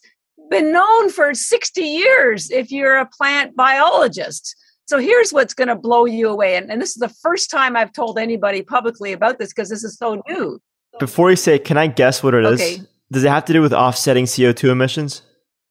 been 0.49 0.71
known 0.71 1.09
for 1.09 1.33
60 1.33 1.81
years 1.81 2.51
if 2.51 2.71
you're 2.71 2.97
a 2.97 3.05
plant 3.05 3.55
biologist. 3.55 4.55
So 4.87 4.99
here's 4.99 5.31
what's 5.31 5.53
going 5.53 5.67
to 5.67 5.75
blow 5.75 6.05
you 6.05 6.29
away. 6.29 6.55
And, 6.55 6.71
and 6.71 6.81
this 6.81 6.89
is 6.89 6.97
the 6.99 7.09
first 7.09 7.49
time 7.49 7.75
I've 7.75 7.91
told 7.91 8.19
anybody 8.19 8.61
publicly 8.61 9.13
about 9.13 9.39
this 9.39 9.49
because 9.49 9.69
this 9.69 9.83
is 9.83 9.97
so 9.97 10.21
new. 10.27 10.61
Before 10.99 11.29
you 11.29 11.35
say, 11.35 11.57
can 11.57 11.77
I 11.77 11.87
guess 11.87 12.21
what 12.21 12.33
it 12.33 12.45
okay. 12.45 12.63
is? 12.63 12.87
Does 13.11 13.23
it 13.23 13.29
have 13.29 13.45
to 13.45 13.53
do 13.53 13.61
with 13.61 13.73
offsetting 13.73 14.25
CO2 14.25 14.69
emissions? 14.69 15.23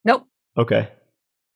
Nope. 0.05 0.27
Okay. 0.57 0.89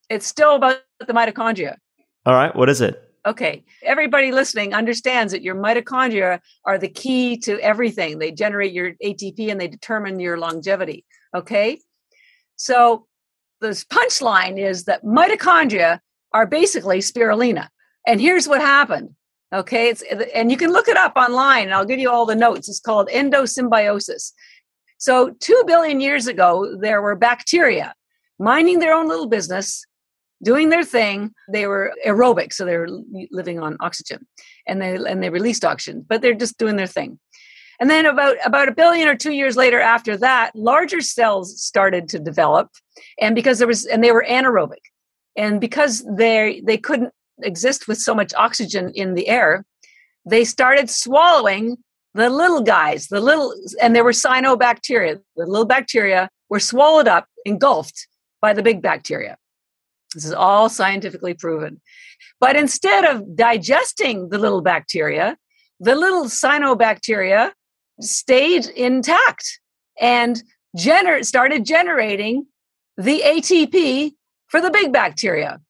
It's 0.09 0.26
still 0.26 0.55
about 0.55 0.79
the 1.01 1.12
mitochondria. 1.12 1.76
All 2.24 2.35
right. 2.35 2.55
What 2.55 2.68
is 2.68 2.81
it? 2.81 3.03
Okay, 3.27 3.64
everybody 3.83 4.33
listening 4.33 4.75
understands 4.75 5.33
that 5.33 5.43
your 5.43 5.55
mitochondria 5.55 6.41
are 6.64 6.79
the 6.79 6.89
key 6.89 7.37
to 7.39 7.59
everything. 7.61 8.19
They 8.19 8.33
generate 8.33 8.73
your 8.73 8.93
ATP 9.05 9.51
and 9.51 9.61
they 9.61 9.69
determine 9.69 10.21
your 10.21 10.39
longevity. 10.39 11.05
Okay, 11.35 11.81
so 12.57 13.07
the 13.61 13.69
punchline 13.69 14.59
is 14.59 14.85
that 14.85 15.05
mitochondria 15.05 16.01
are 16.33 16.47
basically 16.47 16.99
spirulina. 16.99 17.69
And 18.07 18.21
here's 18.21 18.49
what 18.49 18.61
happened. 18.61 19.11
Okay, 19.53 19.89
it's 19.89 20.03
and 20.35 20.51
you 20.51 20.57
can 20.57 20.73
look 20.73 20.89
it 20.89 20.97
up 20.97 21.14
online, 21.16 21.64
and 21.64 21.75
I'll 21.75 21.87
give 21.87 21.99
you 21.99 22.11
all 22.11 22.27
the 22.27 22.37
notes. 22.37 22.69
It's 22.69 22.81
called 22.81 23.09
endosymbiosis. 23.09 24.33
So, 24.99 25.31
two 25.41 25.62
billion 25.66 26.01
years 26.01 26.27
ago, 26.27 26.77
there 26.81 27.01
were 27.01 27.16
bacteria 27.16 27.95
minding 28.39 28.79
their 28.79 28.95
own 28.95 29.09
little 29.09 29.27
business 29.27 29.85
doing 30.43 30.68
their 30.68 30.84
thing. 30.84 31.32
They 31.53 31.66
were 31.66 31.93
aerobic, 32.07 32.53
so 32.53 32.64
they 32.64 32.76
were 32.76 32.89
living 33.30 33.61
on 33.61 33.76
oxygen, 33.80 34.26
and 34.66 34.80
they 34.80 34.97
and 34.97 35.22
they 35.22 35.30
released 35.30 35.64
oxygen, 35.64 36.05
but 36.09 36.22
they're 36.22 36.34
just 36.34 36.59
doing 36.59 36.76
their 36.76 36.86
thing. 36.86 37.18
And 37.80 37.89
then 37.89 38.07
about 38.07 38.36
about 38.45 38.68
a 38.68 38.72
billion 38.72 39.09
or 39.09 39.16
two 39.16 39.32
years 39.32 39.57
later, 39.57 39.80
after 39.80 40.16
that, 40.16 40.55
larger 40.55 41.01
cells 41.01 41.62
started 41.62 42.09
to 42.11 42.18
develop, 42.18 42.70
and 43.20 43.34
because 43.34 43.59
there 43.59 43.68
was 43.68 43.86
and 43.86 44.03
they 44.03 44.12
were 44.12 44.26
anaerobic, 44.28 44.82
and 45.36 45.61
because 45.61 46.05
they 46.16 46.62
they 46.64 46.76
couldn't 46.76 47.12
exist 47.43 47.86
with 47.86 47.99
so 47.99 48.14
much 48.14 48.34
oxygen 48.34 48.91
in 48.95 49.14
the 49.14 49.28
air, 49.28 49.64
they 50.24 50.45
started 50.45 50.91
swallowing 50.91 51.76
the 52.14 52.30
little 52.30 52.62
guys, 52.62 53.09
the 53.09 53.20
little, 53.20 53.55
and 53.80 53.95
there 53.95 54.05
were 54.05 54.12
cyanobacteria. 54.12 55.20
The 55.36 55.47
little 55.47 55.66
bacteria 55.66 56.28
were 56.49 56.61
swallowed 56.61 57.07
up, 57.07 57.26
engulfed 57.45 58.09
by 58.41 58.53
the 58.53 58.62
big 58.62 58.82
bacteria. 58.82 59.36
This 60.15 60.25
is 60.25 60.33
all 60.33 60.69
scientifically 60.69 61.35
proven. 61.35 61.81
But 62.41 62.57
instead 62.57 63.05
of 63.05 63.37
digesting 63.37 64.31
the 64.31 64.39
little 64.39 64.63
bacteria, 64.63 65.37
the 65.81 65.95
little 65.95 66.25
cyanobacteria 66.25 67.53
stayed 68.01 68.67
intact 68.67 69.61
and 70.01 70.43
gener- 70.77 71.25
started 71.25 71.65
generating 71.65 72.47
the 72.97 73.23
ATP 73.25 74.13
for 74.49 74.61
the 74.61 74.71
big 74.71 74.93
bacteria. 74.93 75.61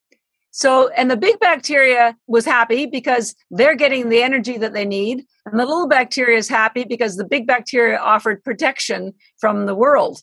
So, 0.51 0.89
and 0.89 1.11
the 1.11 1.17
big 1.17 1.39
bacteria 1.41 2.17
was 2.27 2.45
happy 2.45 2.87
because 2.87 3.35
they're 3.51 3.77
getting 3.77 4.09
the 4.09 4.23
energy 4.23 4.59
that 4.59 4.73
they 4.73 4.85
need. 4.85 5.25
And 5.47 5.61
the 5.61 5.67
little 5.67 5.89
bacteria 5.89 6.39
is 6.39 6.49
happy 6.49 6.85
because 6.85 7.17
the 7.17 7.25
big 7.25 7.47
bacteria 7.47 7.99
offered 7.99 8.43
protection 8.43 9.15
from 9.39 9.67
the 9.67 9.75
world. 9.75 10.21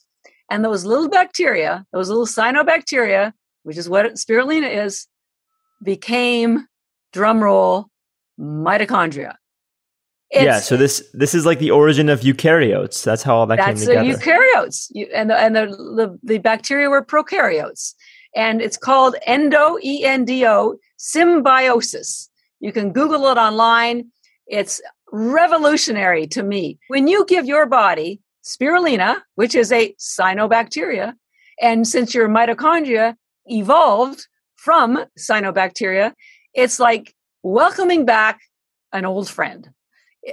And 0.50 0.64
those 0.64 0.84
little 0.84 1.08
bacteria, 1.08 1.86
those 1.92 2.08
little 2.08 2.26
cyanobacteria, 2.26 3.32
which 3.66 3.76
is 3.76 3.88
what 3.88 4.06
spirulina 4.14 4.84
is, 4.84 5.08
became 5.82 6.68
drumroll 7.12 7.86
mitochondria. 8.38 9.34
It's, 10.30 10.44
yeah, 10.44 10.60
so 10.60 10.76
this 10.76 11.02
this 11.12 11.34
is 11.34 11.44
like 11.44 11.58
the 11.58 11.72
origin 11.72 12.08
of 12.08 12.20
eukaryotes. 12.20 13.02
That's 13.02 13.24
how 13.24 13.34
all 13.36 13.46
that 13.46 13.58
came 13.58 13.74
together. 13.74 14.04
That's 14.04 14.24
eukaryotes, 14.24 15.08
and 15.12 15.30
the, 15.30 15.36
and 15.36 15.56
the, 15.56 15.66
the 15.66 16.18
the 16.22 16.38
bacteria 16.38 16.88
were 16.88 17.04
prokaryotes, 17.04 17.94
and 18.36 18.62
it's 18.62 18.76
called 18.76 19.16
endo 19.26 19.78
e 19.82 20.04
n 20.04 20.24
d 20.24 20.46
o 20.46 20.76
symbiosis. 20.96 22.30
You 22.60 22.72
can 22.72 22.92
Google 22.92 23.26
it 23.26 23.36
online. 23.36 24.12
It's 24.46 24.80
revolutionary 25.10 26.28
to 26.28 26.42
me. 26.44 26.78
When 26.86 27.08
you 27.08 27.24
give 27.26 27.46
your 27.46 27.66
body 27.66 28.20
spirulina, 28.44 29.22
which 29.34 29.56
is 29.56 29.72
a 29.72 29.92
cyanobacteria, 29.98 31.14
and 31.60 31.86
since 31.86 32.14
your 32.14 32.28
mitochondria 32.28 33.16
evolved 33.46 34.26
from 34.56 35.04
cyanobacteria, 35.18 36.12
it's 36.54 36.80
like 36.80 37.14
welcoming 37.42 38.04
back 38.04 38.40
an 38.92 39.04
old 39.04 39.28
friend. 39.28 39.68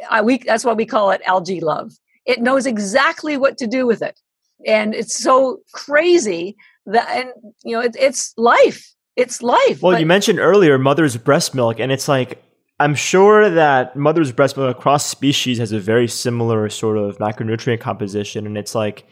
I, 0.10 0.22
we, 0.22 0.38
that's 0.40 0.66
why 0.66 0.74
we 0.74 0.86
call 0.86 1.12
it 1.12 1.22
algae 1.26 1.60
love. 1.60 1.92
It 2.26 2.42
knows 2.42 2.66
exactly 2.66 3.38
what 3.38 3.58
to 3.58 3.68
do 3.68 3.86
with 3.86 4.02
it. 4.02 4.20
And 4.66 4.96
it's 4.96 5.22
so 5.22 5.60
crazy 5.74 6.56
that, 6.86 7.10
and 7.10 7.30
you 7.64 7.74
know, 7.74 7.82
it, 7.82 7.96
it's 8.00 8.34
life. 8.38 8.94
It's 9.16 9.44
life. 9.44 9.82
Well, 9.82 9.94
but, 9.94 10.00
you 10.00 10.06
mentioned 10.06 10.40
earlier 10.40 10.78
mother's 10.78 11.18
breast 11.18 11.54
milk, 11.54 11.80
and 11.80 11.92
it's 11.92 12.08
like, 12.08 12.42
I'm 12.80 12.96
sure 12.96 13.50
that 13.50 13.96
mother's 13.96 14.32
breast 14.32 14.58
milk 14.58 14.76
across 14.76 15.06
species 15.06 15.60
has 15.60 15.72
a 15.72 15.80
very 15.80 16.08
similar 16.08 16.70
sort 16.70 16.98
of 16.98 17.18
macronutrient 17.20 17.80
composition. 17.80 18.48
And 18.48 18.58
it's 18.58 18.74
like, 18.74 19.06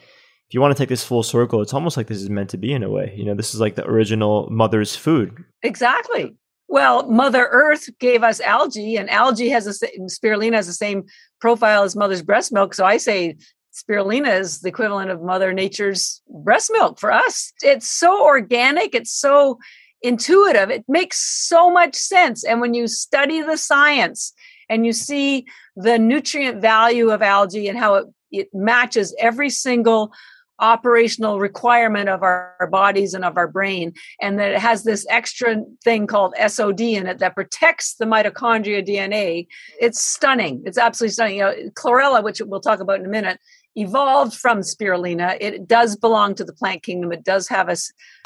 if 0.52 0.54
you 0.54 0.60
want 0.60 0.76
to 0.76 0.78
take 0.78 0.90
this 0.90 1.02
full 1.02 1.22
circle, 1.22 1.62
it's 1.62 1.72
almost 1.72 1.96
like 1.96 2.08
this 2.08 2.20
is 2.20 2.28
meant 2.28 2.50
to 2.50 2.58
be 2.58 2.74
in 2.74 2.82
a 2.82 2.90
way. 2.90 3.14
You 3.16 3.24
know, 3.24 3.34
this 3.34 3.54
is 3.54 3.60
like 3.60 3.74
the 3.74 3.86
original 3.86 4.50
mother's 4.50 4.94
food. 4.94 5.42
Exactly. 5.62 6.36
Well, 6.68 7.08
Mother 7.08 7.48
Earth 7.50 7.88
gave 7.98 8.22
us 8.22 8.38
algae, 8.38 8.96
and 8.96 9.08
algae 9.08 9.48
has 9.48 9.66
a 9.66 9.88
spirulina 10.10 10.56
has 10.56 10.66
the 10.66 10.74
same 10.74 11.04
profile 11.40 11.84
as 11.84 11.96
mother's 11.96 12.20
breast 12.20 12.52
milk. 12.52 12.74
So 12.74 12.84
I 12.84 12.98
say 12.98 13.36
spirulina 13.72 14.40
is 14.40 14.60
the 14.60 14.68
equivalent 14.68 15.10
of 15.10 15.22
Mother 15.22 15.54
Nature's 15.54 16.20
breast 16.28 16.70
milk 16.70 17.00
for 17.00 17.10
us. 17.10 17.50
It's 17.62 17.90
so 17.90 18.22
organic. 18.22 18.94
It's 18.94 19.18
so 19.18 19.58
intuitive. 20.02 20.68
It 20.68 20.84
makes 20.86 21.16
so 21.48 21.70
much 21.70 21.94
sense. 21.94 22.44
And 22.44 22.60
when 22.60 22.74
you 22.74 22.88
study 22.88 23.40
the 23.40 23.56
science 23.56 24.34
and 24.68 24.84
you 24.84 24.92
see 24.92 25.46
the 25.76 25.98
nutrient 25.98 26.60
value 26.60 27.08
of 27.08 27.22
algae 27.22 27.68
and 27.68 27.78
how 27.78 27.94
it, 27.94 28.06
it 28.30 28.48
matches 28.52 29.16
every 29.18 29.48
single 29.48 30.12
operational 30.58 31.40
requirement 31.40 32.08
of 32.08 32.22
our, 32.22 32.54
our, 32.60 32.66
bodies 32.66 33.14
and 33.14 33.24
of 33.24 33.36
our 33.36 33.48
brain, 33.48 33.92
and 34.20 34.38
that 34.38 34.52
it 34.52 34.58
has 34.58 34.84
this 34.84 35.06
extra 35.10 35.62
thing 35.82 36.06
called 36.06 36.34
SOD 36.46 36.80
in 36.80 37.06
it 37.06 37.18
that 37.18 37.34
protects 37.34 37.94
the 37.94 38.04
mitochondria 38.04 38.86
DNA. 38.86 39.46
It's 39.80 40.00
stunning. 40.00 40.62
It's 40.64 40.78
absolutely 40.78 41.12
stunning. 41.12 41.36
You 41.36 41.42
know, 41.42 41.54
chlorella, 41.74 42.22
which 42.22 42.40
we'll 42.44 42.60
talk 42.60 42.80
about 42.80 43.00
in 43.00 43.06
a 43.06 43.10
minute, 43.10 43.38
evolved 43.76 44.34
from 44.34 44.60
spirulina. 44.60 45.36
It 45.40 45.66
does 45.66 45.96
belong 45.96 46.34
to 46.36 46.44
the 46.44 46.52
plant 46.52 46.82
kingdom. 46.82 47.12
It 47.12 47.24
does 47.24 47.48
have 47.48 47.68
a 47.68 47.76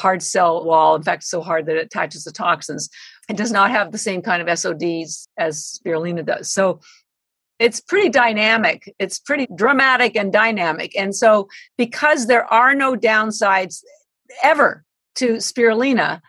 hard 0.01 0.23
cell 0.23 0.65
wall, 0.65 0.97
in 0.97 1.03
fact, 1.03 1.25
so 1.25 1.41
hard 1.41 1.67
that 1.67 1.77
it 1.77 1.87
attaches 1.87 2.25
the 2.25 2.33
toxins. 2.33 2.91
It 3.29 3.37
does 3.37 3.53
not 3.53 3.71
have 3.71 3.93
the 3.93 3.99
same 3.99 4.23
kind 4.23 4.47
of 4.47 4.59
SODs 4.59 5.29
as 5.39 5.81
spirulina 5.81 6.25
does. 6.25 6.53
So 6.53 6.81
it's 7.59 7.81
pretty 7.81 8.09
dynamic. 8.09 8.95
It's 8.99 9.19
pretty 9.19 9.47
dramatic 9.55 10.17
and 10.17 10.33
dynamic. 10.33 10.97
And 10.97 11.15
so, 11.15 11.49
because 11.79 12.27
there 12.27 12.45
are 12.53 12.75
no 12.75 12.97
downsides 12.97 13.83
ever 14.43 14.85
to 15.17 15.35
spirulina, 15.35 16.21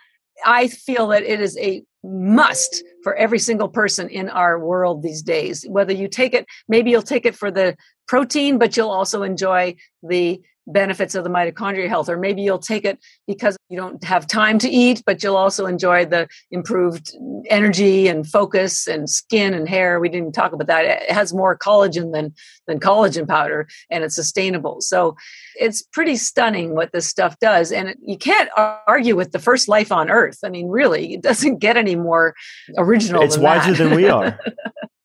I 0.46 0.68
feel 0.68 1.08
that 1.08 1.24
it 1.24 1.42
is 1.42 1.58
a 1.58 1.84
must 2.04 2.84
for 3.04 3.16
every 3.16 3.40
single 3.40 3.68
person 3.68 4.10
in 4.10 4.30
our 4.30 4.60
world 4.60 5.04
these 5.04 5.22
days. 5.22 5.66
Whether 5.68 5.94
you 5.94 6.08
take 6.08 6.34
it, 6.34 6.46
maybe 6.68 6.92
you'll 6.92 7.02
take 7.02 7.26
it 7.26 7.36
for 7.36 7.52
the 7.52 7.76
protein, 8.08 8.58
but 8.58 8.78
you'll 8.78 8.92
also 8.92 9.24
enjoy 9.24 9.76
the 10.04 10.42
benefits 10.68 11.16
of 11.16 11.24
the 11.24 11.30
mitochondria 11.30 11.88
health 11.88 12.10
or 12.10 12.18
maybe 12.18 12.42
you'll 12.42 12.60
take 12.60 12.86
it 12.86 13.00
because 13.26 13.58
you 13.70 13.78
don't 13.78 14.04
have 14.04 14.28
time 14.28 14.60
to 14.60 14.70
eat 14.70 15.02
but 15.06 15.24
you'll 15.24 15.38
also 15.38 15.66
enjoy 15.66 16.06
the 16.06 16.28
improved 16.52 17.16
energy 17.50 18.08
and 18.08 18.28
focus 18.28 18.88
and 18.88 19.10
skin 19.10 19.54
and 19.54 19.70
hair. 19.70 20.00
We 20.00 20.10
didn't 20.10 20.34
talk 20.34 20.52
about 20.52 20.68
that. 20.68 20.86
It 20.86 21.12
has 21.12 21.34
more 21.34 21.58
collagen 21.58 22.14
than 22.14 22.34
than 22.68 22.80
collagen 22.80 23.28
powder 23.28 23.68
and 23.90 24.04
it's 24.04 24.16
sustainable. 24.16 24.82
So 24.82 25.16
it's 25.56 25.82
pretty 25.82 26.18
stunning 26.18 26.76
what 26.76 26.92
this 26.92 27.08
stuff 27.08 27.40
does 27.40 27.72
and 27.72 27.96
you 28.02 28.18
can't 28.18 28.50
argue 28.56 29.16
with 29.16 29.32
the 29.32 29.40
first 29.40 29.68
life 29.68 29.92
on 29.92 30.10
earth. 30.10 30.40
I 30.44 30.50
mean 30.50 30.68
really 30.68 31.14
it 31.14 31.22
doesn't 31.22 31.60
get 31.60 31.78
any 31.78 31.96
more 31.96 32.36
original 32.78 33.24
it's 33.24 33.38
wiser 33.38 33.72
that. 33.72 33.84
than 33.84 33.96
we 33.96 34.10
are 34.10 34.38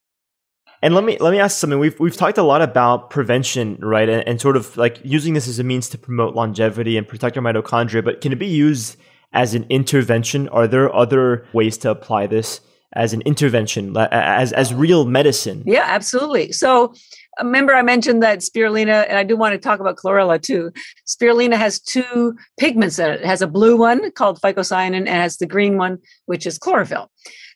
And 0.83 0.95
let 0.97 1.05
me 1.05 1.17
let 1.21 1.31
me 1.31 1.39
ask 1.39 1.59
something. 1.59 1.79
We've 1.79 1.99
we've 2.01 2.17
talked 2.17 2.39
a 2.39 2.43
lot 2.43 2.61
about 2.61 3.09
prevention, 3.09 3.79
right, 3.81 4.09
and, 4.09 4.27
and, 4.27 4.41
sort 4.41 4.57
of 4.57 4.77
like 4.77 4.99
using 5.05 5.33
this 5.33 5.47
as 5.47 5.61
a 5.61 5.65
means 5.65 5.89
to 5.91 5.99
promote 5.99 6.35
longevity 6.35 6.97
and 6.97 7.07
protect 7.07 7.37
our 7.37 7.43
mitochondria. 7.43 8.05
But 8.05 8.21
can 8.21 8.33
it 8.33 8.39
be 8.41 8.49
used 8.49 8.97
as 9.33 9.55
an 9.55 9.65
intervention? 9.69 10.49
Are 10.49 10.67
there 10.67 10.93
other 10.93 11.47
ways 11.53 11.79
to 11.79 11.91
apply 11.91 12.27
this 12.27 12.61
as 12.95 13.13
an 13.13 13.23
intervention, 13.23 13.97
as 13.97 14.53
as 14.53 14.75
real 14.75 15.05
medicine? 15.05 15.63
Yeah, 15.65 15.85
absolutely. 15.87 16.51
So 16.51 16.93
uh, 17.41 17.45
remember 17.45 17.75
I 17.75 17.83
mentioned 17.83 18.21
that 18.25 18.41
spirulina, 18.41 19.07
and 19.09 19.17
I 19.17 19.23
do 19.23 19.37
want 19.37 19.53
to 19.53 19.59
talk 19.59 19.79
about 19.79 19.97
chlorella 19.97 20.43
too. 20.43 20.73
Spirulina 21.07 21.57
has 21.57 21.79
two 21.79 22.37
pigments 22.59 22.99
in 22.99 23.09
it. 23.09 23.21
It 23.21 23.27
has 23.27 23.41
a 23.41 23.47
blue 23.47 23.77
one 23.77 24.11
called 24.11 24.41
phycocyanin 24.41 24.97
and 24.97 25.09
has 25.09 25.37
the 25.37 25.47
green 25.47 25.77
one, 25.77 25.99
which 26.27 26.45
is 26.45 26.59
chlorophyll. 26.59 27.09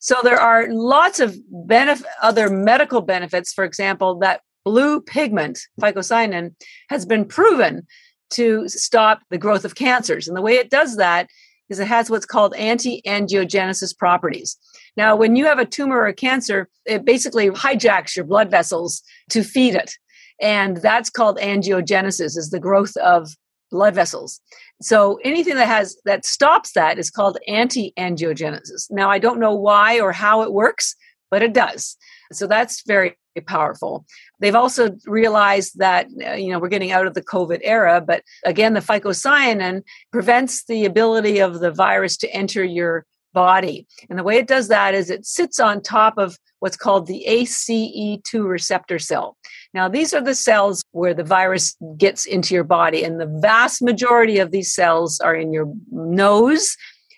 So 0.07 0.15
there 0.23 0.39
are 0.39 0.69
lots 0.73 1.19
of 1.19 1.37
benef- 1.53 2.05
other 2.23 2.49
medical 2.49 3.01
benefits. 3.01 3.53
For 3.53 3.65
example, 3.65 4.21
that 4.21 4.41
blue 4.65 5.01
pigment, 5.01 5.59
phycocyanin, 5.81 6.55
has 6.91 7.05
been 7.05 7.25
proven 7.25 7.85
to 8.31 8.69
stop 8.69 9.23
the 9.31 9.37
growth 9.37 9.65
of 9.65 9.75
cancers. 9.75 10.29
And 10.29 10.37
the 10.37 10.43
way 10.43 10.55
it 10.55 10.71
does 10.71 10.97
that 10.99 11.29
is 11.69 11.81
it 11.81 11.89
has 11.89 12.09
what's 12.09 12.25
called 12.25 12.55
anti-angiogenesis 12.55 13.99
properties. 13.99 14.57
Now, 14.97 15.17
when 15.17 15.35
you 15.35 15.45
have 15.47 15.59
a 15.59 15.67
tumor 15.67 15.97
or 15.97 16.07
a 16.07 16.15
cancer, 16.15 16.69
it 16.85 17.05
basically 17.05 17.51
hijacks 17.51 18.15
your 18.15 18.27
blood 18.27 18.49
vessels 18.49 19.03
to 19.31 19.43
feed 19.43 19.75
it. 19.75 19.91
And 20.41 20.77
that's 20.77 21.11
called 21.11 21.39
angiogenesis, 21.39 22.37
is 22.37 22.51
the 22.53 22.61
growth 22.61 22.97
of 22.99 23.29
blood 23.71 23.95
vessels. 23.95 24.41
So 24.81 25.19
anything 25.25 25.57
that 25.57 25.69
has 25.69 25.97
that 26.05 26.25
stops 26.25 26.73
that 26.73 26.99
is 26.99 27.11
called 27.11 27.39
anti-angiogenesis. 27.49 28.91
Now 28.91 29.11
I 29.11 29.19
don't 29.19 29.41
know 29.41 29.55
why 29.55 30.01
or 30.01 30.13
how 30.13 30.43
it 30.43 30.53
works, 30.53 30.95
but 31.31 31.43
it 31.43 31.53
does. 31.53 31.97
So 32.33 32.47
that's 32.47 32.83
very 32.87 33.17
powerful. 33.47 34.07
They've 34.41 34.55
also 34.55 34.97
realized 35.07 35.79
that 35.79 36.07
uh, 36.27 36.33
you 36.33 36.51
know 36.51 36.59
we're 36.59 36.69
getting 36.69 36.93
out 36.93 37.07
of 37.07 37.15
the 37.15 37.23
COVID 37.23 37.61
era, 37.63 38.01
but 38.01 38.23
again 38.45 38.75
the 38.75 38.81
phycocyanin 38.81 39.83
prevents 40.13 40.65
the 40.65 40.85
ability 40.85 41.41
of 41.41 41.61
the 41.61 41.71
virus 41.71 42.17
to 42.19 42.31
enter 42.31 42.65
your 42.65 43.05
body. 43.37 43.87
And 44.09 44.19
the 44.19 44.23
way 44.23 44.39
it 44.39 44.49
does 44.49 44.69
that 44.69 44.95
is 44.95 45.11
it 45.11 45.27
sits 45.27 45.61
on 45.61 45.83
top 45.83 46.17
of 46.17 46.39
what's 46.61 46.77
called 46.79 47.07
the 47.07 47.23
ACE2 47.29 48.49
receptor 48.49 48.99
cell. 48.99 49.37
Now, 49.75 49.89
these 49.91 50.15
are 50.15 50.23
the 50.23 50.35
cells 50.35 50.83
where 50.93 51.13
the 51.13 51.23
virus 51.23 51.77
gets 51.99 52.25
into 52.25 52.55
your 52.55 52.65
body, 52.65 53.05
and 53.05 53.21
the 53.21 53.33
vast 53.43 53.83
majority 53.83 54.39
of 54.39 54.53
these 54.53 54.75
cells 54.75 55.21
are 55.21 55.35
in 55.35 55.53
your 55.53 55.71
nose, 55.91 56.77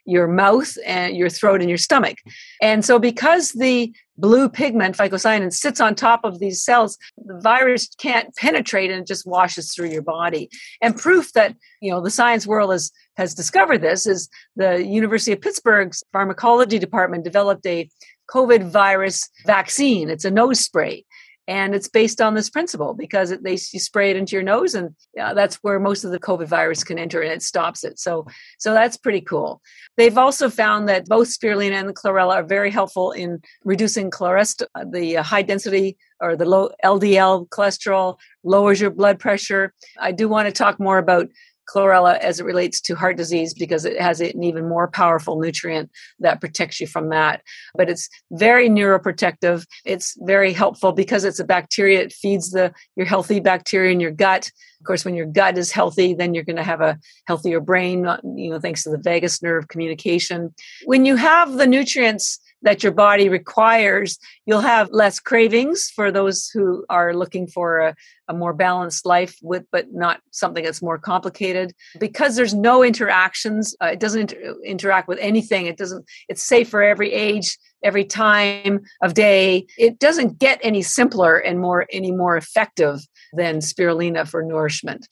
your 0.08 0.26
mouth, 0.26 0.76
and 0.86 1.16
your 1.16 1.28
throat 1.28 1.60
and 1.60 1.68
your 1.68 1.78
stomach. 1.78 2.18
And 2.62 2.84
so, 2.84 2.98
because 2.98 3.52
the 3.52 3.92
blue 4.16 4.48
pigment, 4.48 4.96
phycocyanin, 4.96 5.52
sits 5.52 5.80
on 5.80 5.94
top 5.94 6.20
of 6.24 6.38
these 6.38 6.62
cells, 6.62 6.98
the 7.16 7.38
virus 7.40 7.88
can't 7.98 8.34
penetrate 8.36 8.90
and 8.90 9.02
it 9.02 9.06
just 9.06 9.26
washes 9.26 9.72
through 9.72 9.90
your 9.90 10.02
body. 10.02 10.48
And 10.80 10.96
proof 10.96 11.32
that 11.34 11.54
you 11.80 11.90
know 11.90 12.00
the 12.00 12.10
science 12.10 12.46
world 12.46 12.72
has 12.72 12.90
has 13.16 13.34
discovered 13.34 13.82
this 13.82 14.06
is 14.06 14.28
the 14.56 14.84
University 14.84 15.32
of 15.32 15.40
Pittsburgh's 15.40 16.02
pharmacology 16.12 16.78
department 16.78 17.24
developed 17.24 17.66
a 17.66 17.88
COVID 18.30 18.70
virus 18.70 19.28
vaccine. 19.46 20.10
It's 20.10 20.24
a 20.24 20.30
nose 20.30 20.60
spray. 20.60 21.04
And 21.48 21.74
it's 21.74 21.88
based 21.88 22.20
on 22.20 22.34
this 22.34 22.50
principle 22.50 22.92
because 22.92 23.30
it, 23.30 23.42
they 23.42 23.52
you 23.52 23.80
spray 23.80 24.10
it 24.10 24.16
into 24.16 24.36
your 24.36 24.42
nose, 24.42 24.74
and 24.74 24.94
yeah, 25.16 25.32
that's 25.32 25.56
where 25.56 25.80
most 25.80 26.04
of 26.04 26.10
the 26.10 26.20
COVID 26.20 26.46
virus 26.46 26.84
can 26.84 26.98
enter, 26.98 27.22
and 27.22 27.32
it 27.32 27.42
stops 27.42 27.84
it. 27.84 27.98
So, 27.98 28.26
so 28.58 28.74
that's 28.74 28.98
pretty 28.98 29.22
cool. 29.22 29.62
They've 29.96 30.18
also 30.18 30.50
found 30.50 30.88
that 30.90 31.06
both 31.06 31.28
spirulina 31.28 31.72
and 31.72 31.88
the 31.88 31.94
chlorella 31.94 32.34
are 32.34 32.42
very 32.44 32.70
helpful 32.70 33.12
in 33.12 33.40
reducing 33.64 34.10
cholesterol, 34.10 34.66
uh, 34.74 34.84
the 34.92 35.16
uh, 35.16 35.22
high 35.22 35.42
density 35.42 35.96
or 36.20 36.36
the 36.36 36.44
low 36.44 36.70
LDL 36.84 37.48
cholesterol, 37.48 38.18
lowers 38.44 38.80
your 38.80 38.90
blood 38.90 39.18
pressure. 39.18 39.72
I 39.98 40.12
do 40.12 40.28
want 40.28 40.46
to 40.46 40.52
talk 40.52 40.78
more 40.78 40.98
about 40.98 41.28
chlorella 41.68 42.18
as 42.18 42.40
it 42.40 42.44
relates 42.44 42.80
to 42.80 42.94
heart 42.94 43.16
disease 43.16 43.54
because 43.54 43.84
it 43.84 44.00
has 44.00 44.20
an 44.20 44.42
even 44.42 44.68
more 44.68 44.88
powerful 44.88 45.38
nutrient 45.38 45.90
that 46.20 46.40
protects 46.40 46.80
you 46.80 46.86
from 46.86 47.10
that. 47.10 47.42
But 47.74 47.90
it's 47.90 48.08
very 48.32 48.68
neuroprotective. 48.68 49.66
It's 49.84 50.16
very 50.20 50.52
helpful 50.52 50.92
because 50.92 51.24
it's 51.24 51.38
a 51.38 51.44
bacteria. 51.44 52.00
It 52.00 52.12
feeds 52.12 52.50
the 52.50 52.72
your 52.96 53.06
healthy 53.06 53.40
bacteria 53.40 53.92
in 53.92 54.00
your 54.00 54.10
gut. 54.10 54.50
Of 54.80 54.86
course, 54.86 55.04
when 55.04 55.14
your 55.14 55.26
gut 55.26 55.58
is 55.58 55.72
healthy, 55.72 56.14
then 56.14 56.34
you're 56.34 56.44
going 56.44 56.56
to 56.56 56.62
have 56.62 56.80
a 56.80 56.98
healthier 57.26 57.60
brain, 57.60 58.06
you 58.36 58.50
know, 58.50 58.60
thanks 58.60 58.84
to 58.84 58.90
the 58.90 58.98
vagus 58.98 59.42
nerve 59.42 59.66
communication. 59.68 60.54
When 60.84 61.04
you 61.04 61.16
have 61.16 61.54
the 61.54 61.66
nutrients 61.66 62.38
that 62.62 62.82
your 62.82 62.92
body 62.92 63.28
requires, 63.28 64.18
you'll 64.46 64.60
have 64.60 64.90
less 64.90 65.20
cravings 65.20 65.90
for 65.94 66.10
those 66.10 66.48
who 66.48 66.84
are 66.88 67.14
looking 67.14 67.46
for 67.46 67.78
a, 67.78 67.94
a 68.28 68.34
more 68.34 68.52
balanced 68.52 69.06
life 69.06 69.36
with, 69.42 69.64
but 69.70 69.92
not 69.92 70.20
something 70.30 70.64
that's 70.64 70.82
more 70.82 70.98
complicated. 70.98 71.72
Because 71.98 72.36
there's 72.36 72.54
no 72.54 72.82
interactions, 72.82 73.76
uh, 73.82 73.86
it 73.86 74.00
doesn't 74.00 74.32
inter- 74.32 74.56
interact 74.64 75.08
with 75.08 75.18
anything. 75.20 75.66
It 75.66 75.76
doesn't, 75.76 76.04
it's 76.28 76.42
safe 76.42 76.68
for 76.68 76.82
every 76.82 77.12
age, 77.12 77.56
every 77.82 78.04
time 78.04 78.80
of 79.02 79.14
day. 79.14 79.66
It 79.76 79.98
doesn't 79.98 80.38
get 80.38 80.58
any 80.62 80.82
simpler 80.82 81.38
and 81.38 81.60
more, 81.60 81.86
any 81.92 82.12
more 82.12 82.36
effective 82.36 83.00
than 83.32 83.58
spirulina 83.58 84.26
for 84.28 84.42
nourishment. 84.42 85.06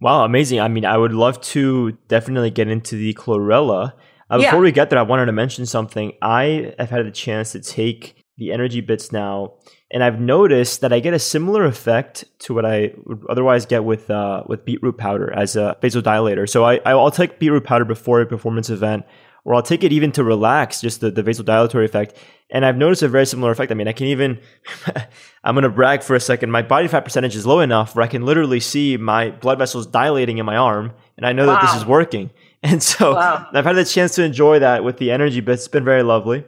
Wow, 0.00 0.24
amazing. 0.24 0.60
I 0.60 0.68
mean, 0.68 0.84
I 0.84 0.98
would 0.98 1.14
love 1.14 1.40
to 1.40 1.92
definitely 2.08 2.50
get 2.50 2.68
into 2.68 2.96
the 2.96 3.14
chlorella 3.14 3.94
uh, 4.30 4.38
before 4.38 4.58
yeah. 4.58 4.60
we 4.60 4.72
get 4.72 4.90
there, 4.90 4.98
I 4.98 5.02
wanted 5.02 5.26
to 5.26 5.32
mention 5.32 5.66
something. 5.66 6.12
I 6.20 6.74
have 6.78 6.90
had 6.90 7.06
the 7.06 7.10
chance 7.10 7.52
to 7.52 7.60
take 7.60 8.24
the 8.38 8.52
energy 8.52 8.80
bits 8.80 9.12
now, 9.12 9.54
and 9.90 10.02
I've 10.02 10.20
noticed 10.20 10.80
that 10.80 10.92
I 10.92 11.00
get 11.00 11.14
a 11.14 11.18
similar 11.18 11.64
effect 11.64 12.24
to 12.40 12.54
what 12.54 12.66
I 12.66 12.92
would 13.04 13.22
otherwise 13.28 13.66
get 13.66 13.84
with 13.84 14.10
uh, 14.10 14.42
with 14.46 14.64
beetroot 14.64 14.98
powder 14.98 15.32
as 15.32 15.56
a 15.56 15.76
vasodilator. 15.80 16.48
So 16.48 16.64
I 16.64 16.80
I'll 16.84 17.10
take 17.10 17.38
beetroot 17.38 17.64
powder 17.64 17.84
before 17.84 18.20
a 18.20 18.26
performance 18.26 18.68
event, 18.68 19.04
or 19.46 19.54
I'll 19.54 19.62
take 19.62 19.84
it 19.84 19.92
even 19.92 20.10
to 20.12 20.24
relax, 20.24 20.80
just 20.80 21.00
the, 21.00 21.12
the 21.12 21.22
vasodilatory 21.22 21.84
effect. 21.84 22.18
And 22.50 22.66
I've 22.66 22.76
noticed 22.76 23.02
a 23.02 23.08
very 23.08 23.26
similar 23.26 23.52
effect. 23.52 23.70
I 23.70 23.76
mean, 23.76 23.86
I 23.86 23.92
can 23.92 24.08
even, 24.08 24.40
I'm 25.44 25.54
going 25.54 25.62
to 25.62 25.68
brag 25.68 26.02
for 26.02 26.16
a 26.16 26.20
second. 26.20 26.50
My 26.50 26.62
body 26.62 26.88
fat 26.88 27.04
percentage 27.04 27.36
is 27.36 27.46
low 27.46 27.60
enough 27.60 27.94
where 27.94 28.04
I 28.04 28.08
can 28.08 28.26
literally 28.26 28.58
see 28.58 28.96
my 28.96 29.30
blood 29.30 29.58
vessels 29.58 29.86
dilating 29.86 30.38
in 30.38 30.46
my 30.46 30.56
arm, 30.56 30.92
and 31.16 31.24
I 31.24 31.32
know 31.32 31.46
wow. 31.46 31.54
that 31.54 31.62
this 31.62 31.76
is 31.76 31.86
working. 31.86 32.30
And 32.66 32.82
so 32.82 33.14
wow. 33.14 33.46
I've 33.52 33.64
had 33.64 33.76
the 33.76 33.84
chance 33.84 34.16
to 34.16 34.24
enjoy 34.24 34.58
that 34.58 34.82
with 34.82 34.98
the 34.98 35.12
energy 35.12 35.40
bits 35.40 35.62
It's 35.62 35.68
been 35.68 35.84
very 35.84 36.02
lovely. 36.02 36.44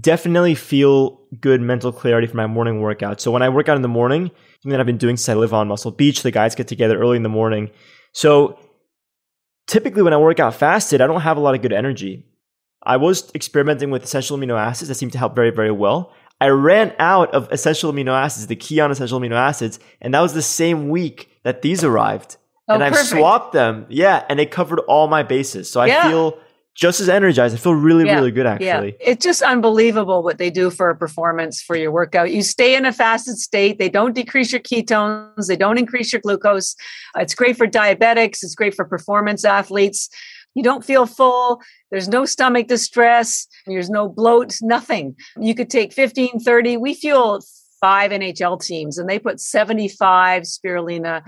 Definitely 0.00 0.54
feel 0.54 1.20
good 1.40 1.60
mental 1.60 1.92
clarity 1.92 2.26
for 2.26 2.38
my 2.38 2.46
morning 2.46 2.80
workout. 2.80 3.20
So 3.20 3.30
when 3.30 3.42
I 3.42 3.50
work 3.50 3.68
out 3.68 3.76
in 3.76 3.82
the 3.82 3.88
morning, 3.88 4.30
something 4.62 4.70
that 4.70 4.80
I've 4.80 4.86
been 4.86 4.96
doing 4.96 5.18
since 5.18 5.28
I 5.28 5.34
live 5.34 5.52
on 5.52 5.68
Muscle 5.68 5.90
Beach, 5.90 6.22
the 6.22 6.30
guys 6.30 6.54
get 6.54 6.68
together 6.68 6.98
early 6.98 7.18
in 7.18 7.22
the 7.22 7.28
morning. 7.28 7.70
So 8.12 8.58
typically 9.66 10.02
when 10.02 10.14
I 10.14 10.16
work 10.16 10.40
out 10.40 10.54
fasted, 10.54 11.02
I 11.02 11.06
don't 11.06 11.20
have 11.20 11.36
a 11.36 11.40
lot 11.40 11.54
of 11.54 11.60
good 11.60 11.74
energy. 11.74 12.24
I 12.82 12.96
was 12.96 13.30
experimenting 13.34 13.90
with 13.90 14.04
essential 14.04 14.38
amino 14.38 14.58
acids 14.58 14.88
that 14.88 14.94
seemed 14.94 15.12
to 15.12 15.18
help 15.18 15.36
very, 15.36 15.50
very 15.50 15.70
well. 15.70 16.14
I 16.40 16.48
ran 16.48 16.94
out 16.98 17.34
of 17.34 17.52
essential 17.52 17.92
amino 17.92 18.12
acids, 18.12 18.46
the 18.46 18.56
key 18.56 18.80
on 18.80 18.90
essential 18.90 19.20
amino 19.20 19.34
acids, 19.34 19.78
and 20.00 20.14
that 20.14 20.20
was 20.20 20.32
the 20.32 20.40
same 20.40 20.88
week 20.88 21.28
that 21.42 21.60
these 21.60 21.84
arrived. 21.84 22.38
Oh, 22.68 22.74
and 22.74 22.84
I've 22.84 22.92
perfect. 22.92 23.10
swapped 23.10 23.52
them. 23.52 23.86
Yeah, 23.88 24.24
and 24.28 24.38
it 24.40 24.50
covered 24.50 24.80
all 24.80 25.08
my 25.08 25.22
bases. 25.22 25.70
So 25.70 25.80
I 25.80 25.86
Yeah. 25.86 26.08
feel 26.08 26.38
just 26.74 27.00
as 27.00 27.08
energized. 27.08 27.54
I 27.54 27.58
feel 27.58 27.74
really, 27.74 28.06
Yeah. 28.06 28.16
really 28.16 28.30
good 28.30 28.46
actually. 28.46 28.66
Yeah, 29.00 29.10
it's 29.12 29.24
just 29.24 29.42
unbelievable 29.42 30.22
what 30.22 30.38
they 30.38 30.48
do 30.50 30.70
for 30.70 30.90
a 30.90 30.96
performance 30.96 31.60
for 31.60 31.74
your 31.76 31.90
workout. 31.90 32.30
You 32.30 32.42
stay 32.42 32.76
in 32.76 32.84
a 32.86 32.92
fasted 32.92 33.36
state. 33.38 33.78
They 33.78 33.88
don't 33.88 34.14
decrease 34.14 34.52
your 34.52 34.60
ketones. 34.60 35.46
They 35.46 35.56
don't 35.56 35.76
increase 35.78 36.12
your 36.12 36.20
glucose. 36.20 36.76
It's 37.16 37.34
great 37.34 37.56
for 37.56 37.66
diabetics. 37.66 38.44
It's 38.44 38.54
great 38.54 38.74
for 38.74 38.84
performance 38.84 39.44
athletes. 39.44 40.08
You 40.54 40.62
don't 40.62 40.84
feel 40.84 41.06
full. 41.06 41.60
There's 41.90 42.08
no 42.08 42.24
stomach 42.24 42.68
distress. 42.68 43.46
There's 43.66 43.90
no 43.90 44.08
bloat, 44.08 44.56
nothing. 44.62 45.16
You 45.40 45.54
could 45.54 45.70
take 45.70 45.92
15, 45.92 46.38
30. 46.38 46.76
We 46.76 46.94
fuel 46.94 47.40
five 47.80 48.10
NHL 48.12 48.56
teams 48.60 48.98
and 48.98 49.08
they 49.08 49.18
put 49.18 49.40
75 49.40 50.42
spirulina 50.42 51.22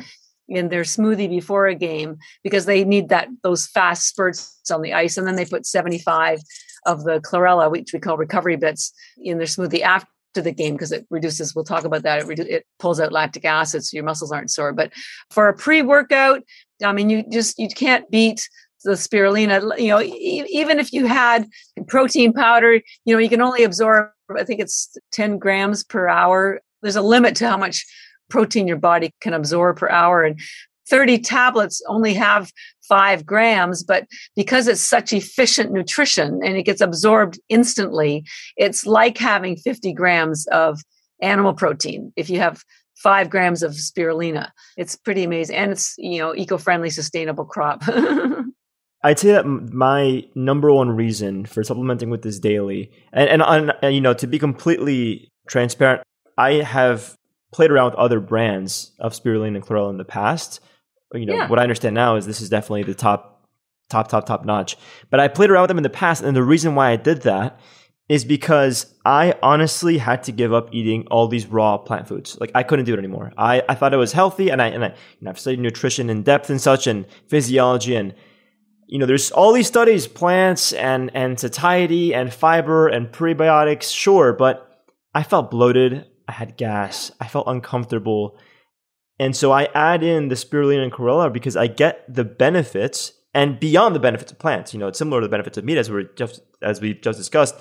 in 0.50 0.68
their 0.68 0.82
smoothie 0.82 1.28
before 1.28 1.66
a 1.66 1.74
game 1.74 2.18
because 2.44 2.66
they 2.66 2.84
need 2.84 3.08
that 3.08 3.28
those 3.42 3.66
fast 3.66 4.08
spurts 4.08 4.60
on 4.70 4.82
the 4.82 4.92
ice 4.92 5.16
and 5.16 5.26
then 5.26 5.36
they 5.36 5.44
put 5.44 5.64
75 5.64 6.40
of 6.86 7.04
the 7.04 7.20
chlorella 7.20 7.70
which 7.70 7.92
we 7.92 7.98
call 7.98 8.16
recovery 8.16 8.56
bits 8.56 8.92
in 9.16 9.38
their 9.38 9.46
smoothie 9.46 9.80
after 9.80 10.06
the 10.34 10.52
game 10.52 10.74
because 10.74 10.92
it 10.92 11.06
reduces 11.10 11.54
we'll 11.54 11.64
talk 11.64 11.84
about 11.84 12.02
that 12.02 12.20
it, 12.20 12.26
redu- 12.26 12.50
it 12.50 12.66
pulls 12.78 13.00
out 13.00 13.12
lactic 13.12 13.44
acid 13.44 13.84
so 13.84 13.94
your 13.94 14.04
muscles 14.04 14.30
aren't 14.30 14.50
sore. 14.50 14.72
But 14.72 14.92
for 15.30 15.48
a 15.48 15.54
pre-workout 15.54 16.42
i 16.84 16.92
mean 16.92 17.08
you 17.08 17.24
just 17.30 17.58
you 17.58 17.68
can't 17.68 18.10
beat 18.10 18.48
the 18.84 18.92
spirulina 18.92 19.78
you 19.78 19.88
know 19.88 20.00
e- 20.00 20.46
even 20.48 20.78
if 20.78 20.92
you 20.92 21.06
had 21.06 21.46
protein 21.88 22.32
powder 22.32 22.74
you 23.04 23.14
know 23.14 23.18
you 23.18 23.28
can 23.28 23.42
only 23.42 23.62
absorb 23.62 24.10
i 24.38 24.44
think 24.44 24.60
it's 24.60 24.96
10 25.12 25.38
grams 25.38 25.84
per 25.84 26.08
hour. 26.08 26.60
There's 26.82 26.96
a 26.96 27.02
limit 27.02 27.36
to 27.36 27.48
how 27.48 27.56
much 27.56 27.86
protein 28.30 28.66
your 28.66 28.78
body 28.78 29.12
can 29.20 29.34
absorb 29.34 29.78
per 29.78 29.88
hour. 29.88 30.22
And 30.22 30.40
30 30.88 31.18
tablets 31.18 31.82
only 31.86 32.14
have 32.14 32.50
five 32.88 33.24
grams 33.24 33.84
but 33.84 34.08
because 34.34 34.66
it's 34.66 34.80
such 34.80 35.12
efficient 35.12 35.70
nutrition 35.70 36.40
and 36.42 36.56
it 36.56 36.64
gets 36.64 36.80
absorbed 36.80 37.38
instantly 37.48 38.24
it's 38.56 38.84
like 38.84 39.16
having 39.16 39.54
50 39.54 39.92
grams 39.92 40.48
of 40.48 40.80
animal 41.22 41.54
protein 41.54 42.12
if 42.16 42.28
you 42.28 42.40
have 42.40 42.64
five 43.00 43.30
grams 43.30 43.62
of 43.62 43.72
spirulina. 43.72 44.50
It's 44.76 44.94
pretty 44.94 45.24
amazing. 45.24 45.56
And 45.56 45.72
it's 45.72 45.94
you 45.98 46.18
know 46.18 46.34
eco-friendly 46.34 46.90
sustainable 46.90 47.44
crop. 47.44 47.82
I'd 49.02 49.18
say 49.18 49.32
that 49.32 49.46
my 49.46 50.24
number 50.34 50.70
one 50.70 50.90
reason 50.90 51.46
for 51.46 51.64
supplementing 51.64 52.10
with 52.10 52.20
this 52.20 52.38
daily, 52.38 52.92
and, 53.14 53.40
and, 53.40 53.72
and, 53.80 53.94
you 53.94 54.00
know, 54.02 54.12
to 54.12 54.26
be 54.26 54.38
completely 54.38 55.30
transparent, 55.48 56.02
I 56.36 56.56
have 56.56 57.14
played 57.52 57.70
around 57.70 57.86
with 57.86 57.94
other 57.96 58.20
brands 58.20 58.92
of 59.00 59.12
spirulina 59.12 59.56
and 59.56 59.64
chlorella 59.64 59.90
in 59.90 59.96
the 59.98 60.04
past. 60.04 60.60
You 61.12 61.26
know, 61.26 61.34
Yeah. 61.34 61.48
what 61.48 61.58
I 61.58 61.62
understand 61.62 61.94
now 61.94 62.16
is 62.16 62.26
this 62.26 62.40
is 62.40 62.48
definitely 62.48 62.84
the 62.84 62.94
top, 62.94 63.48
top, 63.88 64.08
top, 64.08 64.26
top 64.26 64.44
notch. 64.44 64.76
But 65.10 65.18
I 65.20 65.28
played 65.28 65.50
around 65.50 65.62
with 65.62 65.68
them 65.68 65.78
in 65.78 65.82
the 65.82 65.90
past, 65.90 66.22
and 66.22 66.36
the 66.36 66.42
reason 66.44 66.74
why 66.76 66.90
I 66.90 66.96
did 66.96 67.22
that 67.22 67.58
is 68.08 68.24
because 68.24 68.94
I 69.04 69.34
honestly 69.42 69.98
had 69.98 70.24
to 70.24 70.32
give 70.32 70.52
up 70.52 70.68
eating 70.72 71.06
all 71.10 71.28
these 71.28 71.46
raw 71.46 71.78
plant 71.78 72.08
foods. 72.08 72.36
Like 72.40 72.50
I 72.54 72.62
couldn't 72.64 72.84
do 72.84 72.94
it 72.94 72.98
anymore. 72.98 73.32
I, 73.38 73.62
I 73.68 73.74
thought 73.74 73.94
it 73.94 73.98
was 73.98 74.12
healthy, 74.12 74.48
and 74.50 74.60
I 74.62 74.66
and 74.68 74.84
I 74.84 74.88
you 74.88 74.94
know, 75.22 75.30
I've 75.30 75.38
studied 75.38 75.60
nutrition 75.60 76.10
in 76.10 76.22
depth 76.22 76.50
and 76.50 76.60
such, 76.60 76.86
and 76.86 77.06
physiology, 77.28 77.94
and 77.96 78.14
you 78.88 78.98
know, 78.98 79.06
there's 79.06 79.30
all 79.30 79.52
these 79.52 79.68
studies, 79.68 80.06
plants 80.08 80.72
and 80.72 81.10
and 81.14 81.38
satiety 81.38 82.12
and 82.14 82.32
fiber 82.32 82.88
and 82.88 83.08
prebiotics, 83.12 83.92
sure, 83.94 84.32
but 84.32 84.68
I 85.14 85.22
felt 85.22 85.50
bloated. 85.50 86.06
I 86.30 86.32
had 86.32 86.56
gas. 86.56 87.10
I 87.20 87.26
felt 87.26 87.48
uncomfortable. 87.48 88.38
And 89.18 89.34
so 89.34 89.50
I 89.50 89.64
add 89.74 90.04
in 90.04 90.28
the 90.28 90.36
spirulina 90.36 90.84
and 90.84 90.92
chlorella 90.92 91.32
because 91.32 91.56
I 91.56 91.66
get 91.66 92.04
the 92.08 92.24
benefits 92.24 93.12
and 93.34 93.58
beyond 93.58 93.96
the 93.96 94.00
benefits 94.00 94.30
of 94.30 94.38
plants. 94.38 94.72
You 94.72 94.78
know, 94.78 94.86
it's 94.86 94.98
similar 94.98 95.20
to 95.20 95.26
the 95.26 95.30
benefits 95.30 95.58
of 95.58 95.64
meat 95.64 95.76
as 95.76 95.90
we 95.90 96.06
just 96.14 96.40
as 96.62 96.80
we 96.80 96.94
just 96.94 97.18
discussed. 97.18 97.56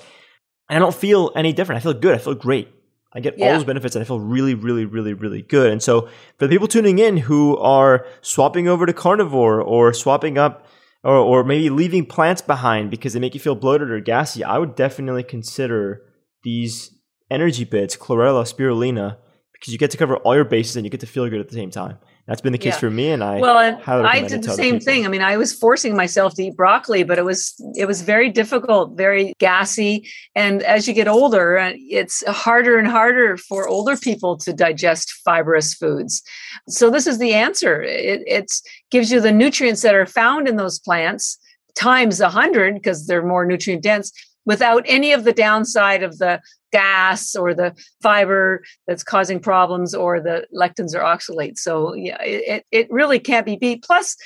And 0.68 0.76
I 0.76 0.78
don't 0.78 0.94
feel 0.94 1.32
any 1.34 1.52
different. 1.52 1.80
I 1.80 1.82
feel 1.82 1.94
good. 1.94 2.14
I 2.14 2.18
feel 2.18 2.34
great. 2.34 2.68
I 3.12 3.18
get 3.18 3.40
all 3.42 3.54
those 3.54 3.64
benefits 3.64 3.96
and 3.96 4.04
I 4.04 4.06
feel 4.06 4.20
really, 4.20 4.54
really, 4.54 4.84
really, 4.84 5.14
really 5.14 5.42
good. 5.42 5.72
And 5.72 5.82
so 5.82 6.02
for 6.38 6.46
the 6.46 6.48
people 6.48 6.68
tuning 6.68 7.00
in 7.00 7.16
who 7.16 7.56
are 7.56 8.06
swapping 8.20 8.68
over 8.68 8.86
to 8.86 8.92
carnivore 8.92 9.60
or 9.60 9.92
swapping 9.92 10.38
up 10.38 10.64
or, 11.02 11.16
or 11.16 11.42
maybe 11.42 11.70
leaving 11.70 12.06
plants 12.06 12.40
behind 12.40 12.88
because 12.88 13.14
they 13.14 13.18
make 13.18 13.34
you 13.34 13.40
feel 13.40 13.56
bloated 13.56 13.90
or 13.90 13.98
gassy, 13.98 14.44
I 14.44 14.58
would 14.58 14.76
definitely 14.76 15.24
consider 15.24 16.02
these 16.44 16.99
energy 17.30 17.64
bits, 17.64 17.96
chlorella, 17.96 18.44
spirulina, 18.44 19.16
because 19.52 19.72
you 19.72 19.78
get 19.78 19.90
to 19.90 19.96
cover 19.96 20.16
all 20.18 20.34
your 20.34 20.44
bases 20.44 20.76
and 20.76 20.84
you 20.86 20.90
get 20.90 21.00
to 21.00 21.06
feel 21.06 21.28
good 21.28 21.40
at 21.40 21.48
the 21.48 21.54
same 21.54 21.70
time. 21.70 21.98
That's 22.26 22.40
been 22.40 22.52
the 22.52 22.58
case 22.58 22.74
Yeah. 22.74 22.80
for 22.80 22.90
me, 22.90 23.10
and 23.10 23.24
I 23.24 23.40
well 23.40 23.58
and 23.58 24.06
i 24.06 24.20
did 24.26 24.44
the 24.44 24.52
same 24.52 24.74
people. 24.74 24.84
thing 24.84 25.04
i 25.04 25.08
mean 25.08 25.20
i 25.22 25.36
was 25.36 25.52
forcing 25.52 25.96
myself 25.96 26.34
to 26.34 26.44
eat 26.44 26.56
broccoli 26.56 27.02
but 27.02 27.18
it 27.18 27.24
was 27.24 27.54
it 27.74 27.86
was 27.86 28.02
very 28.02 28.30
difficult 28.30 28.96
very 28.96 29.32
gassy 29.38 30.08
and 30.36 30.62
as 30.62 30.86
you 30.86 30.94
get 30.94 31.08
older 31.08 31.58
uh, 31.58 31.72
it's 31.74 32.24
harder 32.28 32.78
and 32.78 32.86
harder 32.86 33.36
for 33.36 33.66
older 33.66 33.96
people 33.96 34.36
to 34.36 34.52
digest 34.52 35.10
fibrous 35.24 35.74
foods 35.74 36.22
so 36.68 36.88
this 36.88 37.08
is 37.08 37.18
the 37.18 37.32
answer 37.34 37.82
it 37.82 38.22
it's, 38.26 38.62
gives 38.92 39.10
you 39.10 39.20
the 39.20 39.32
nutrients 39.32 39.82
that 39.82 39.94
are 39.96 40.06
found 40.06 40.46
in 40.46 40.54
those 40.54 40.78
plants 40.78 41.36
times 41.74 42.20
a 42.20 42.28
hundred 42.28 42.74
because 42.74 43.06
they're 43.06 43.26
more 43.26 43.44
nutrient 43.44 43.82
dense 43.82 44.12
without 44.44 44.84
any 44.86 45.12
of 45.12 45.24
the 45.24 45.32
downside 45.32 46.02
of 46.02 46.18
the 46.18 46.40
gas 46.72 47.34
or 47.34 47.54
the 47.54 47.74
fiber 48.02 48.62
that's 48.86 49.02
causing 49.02 49.40
problems 49.40 49.94
or 49.94 50.20
the 50.20 50.46
lectins 50.54 50.94
or 50.94 51.00
oxalates. 51.00 51.58
So 51.58 51.94
yeah, 51.94 52.22
it, 52.22 52.64
it 52.70 52.90
really 52.90 53.18
can't 53.18 53.46
be 53.46 53.56
beat. 53.56 53.82
Plus, 53.82 54.16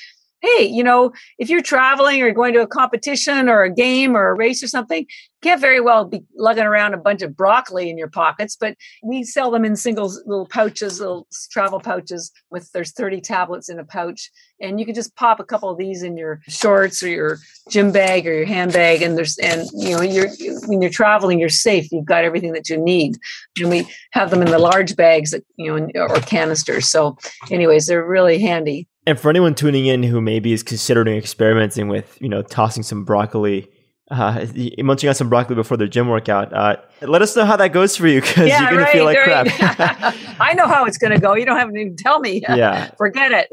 hey, 0.44 0.66
you 0.66 0.84
know, 0.84 1.12
if 1.38 1.48
you're 1.48 1.62
traveling 1.62 2.22
or 2.22 2.30
going 2.32 2.52
to 2.54 2.60
a 2.60 2.66
competition 2.66 3.48
or 3.48 3.62
a 3.62 3.72
game 3.72 4.16
or 4.16 4.28
a 4.28 4.34
race 4.34 4.62
or 4.62 4.68
something, 4.68 5.00
you 5.00 5.06
can't 5.42 5.60
very 5.60 5.80
well 5.80 6.04
be 6.04 6.22
lugging 6.36 6.64
around 6.64 6.94
a 6.94 6.98
bunch 6.98 7.22
of 7.22 7.36
broccoli 7.36 7.88
in 7.88 7.96
your 7.96 8.08
pockets, 8.08 8.56
but 8.56 8.76
we 9.02 9.22
sell 9.22 9.50
them 9.50 9.64
in 9.64 9.76
single 9.76 10.12
little 10.26 10.46
pouches, 10.46 11.00
little 11.00 11.26
travel 11.50 11.80
pouches 11.80 12.30
with 12.50 12.70
there's 12.72 12.92
30 12.92 13.20
tablets 13.20 13.68
in 13.68 13.78
a 13.78 13.84
pouch. 13.84 14.30
And 14.60 14.78
you 14.78 14.86
can 14.86 14.94
just 14.94 15.14
pop 15.16 15.40
a 15.40 15.44
couple 15.44 15.68
of 15.68 15.78
these 15.78 16.02
in 16.02 16.16
your 16.16 16.40
shorts 16.48 17.02
or 17.02 17.08
your 17.08 17.38
gym 17.70 17.90
bag 17.90 18.26
or 18.26 18.32
your 18.32 18.46
handbag. 18.46 19.02
And 19.02 19.16
there's, 19.16 19.36
and 19.38 19.68
you 19.74 19.90
know, 19.90 20.02
you're, 20.02 20.28
when 20.66 20.80
you're 20.80 20.90
traveling, 20.90 21.40
you're 21.40 21.48
safe. 21.48 21.90
You've 21.90 22.04
got 22.04 22.24
everything 22.24 22.52
that 22.52 22.68
you 22.68 22.76
need. 22.76 23.16
And 23.58 23.68
we 23.68 23.88
have 24.12 24.30
them 24.30 24.42
in 24.42 24.50
the 24.50 24.58
large 24.58 24.96
bags 24.96 25.32
that, 25.32 25.44
you 25.56 25.76
know, 25.76 26.06
or 26.06 26.20
canisters. 26.20 26.88
So 26.88 27.18
anyways, 27.50 27.86
they're 27.86 28.06
really 28.06 28.38
handy. 28.38 28.88
And 29.06 29.20
for 29.20 29.28
anyone 29.28 29.54
tuning 29.54 29.86
in 29.86 30.02
who 30.02 30.20
maybe 30.20 30.52
is 30.52 30.62
considering 30.62 31.16
experimenting 31.16 31.88
with, 31.88 32.16
you 32.20 32.28
know, 32.28 32.42
tossing 32.42 32.82
some 32.82 33.04
broccoli, 33.04 33.68
uh, 34.10 34.46
munching 34.78 35.08
on 35.08 35.14
some 35.14 35.28
broccoli 35.28 35.54
before 35.54 35.76
their 35.76 35.86
gym 35.86 36.08
workout, 36.08 36.52
uh, 36.54 36.76
let 37.02 37.20
us 37.20 37.36
know 37.36 37.44
how 37.44 37.56
that 37.56 37.68
goes 37.68 37.96
for 37.96 38.06
you 38.06 38.22
because 38.22 38.48
you're 38.48 38.70
going 38.70 38.78
to 38.78 38.86
feel 38.86 39.04
like 39.04 39.18
right. 39.18 39.46
crap. 39.46 40.14
I 40.40 40.54
know 40.54 40.66
how 40.66 40.86
it's 40.86 40.96
going 40.96 41.12
to 41.12 41.18
go. 41.18 41.34
You 41.34 41.44
don't 41.44 41.58
have 41.58 41.70
to 41.70 41.76
even 41.76 41.96
tell 41.96 42.18
me. 42.20 42.42
yeah. 42.48 42.90
Forget 42.96 43.32
it. 43.32 43.48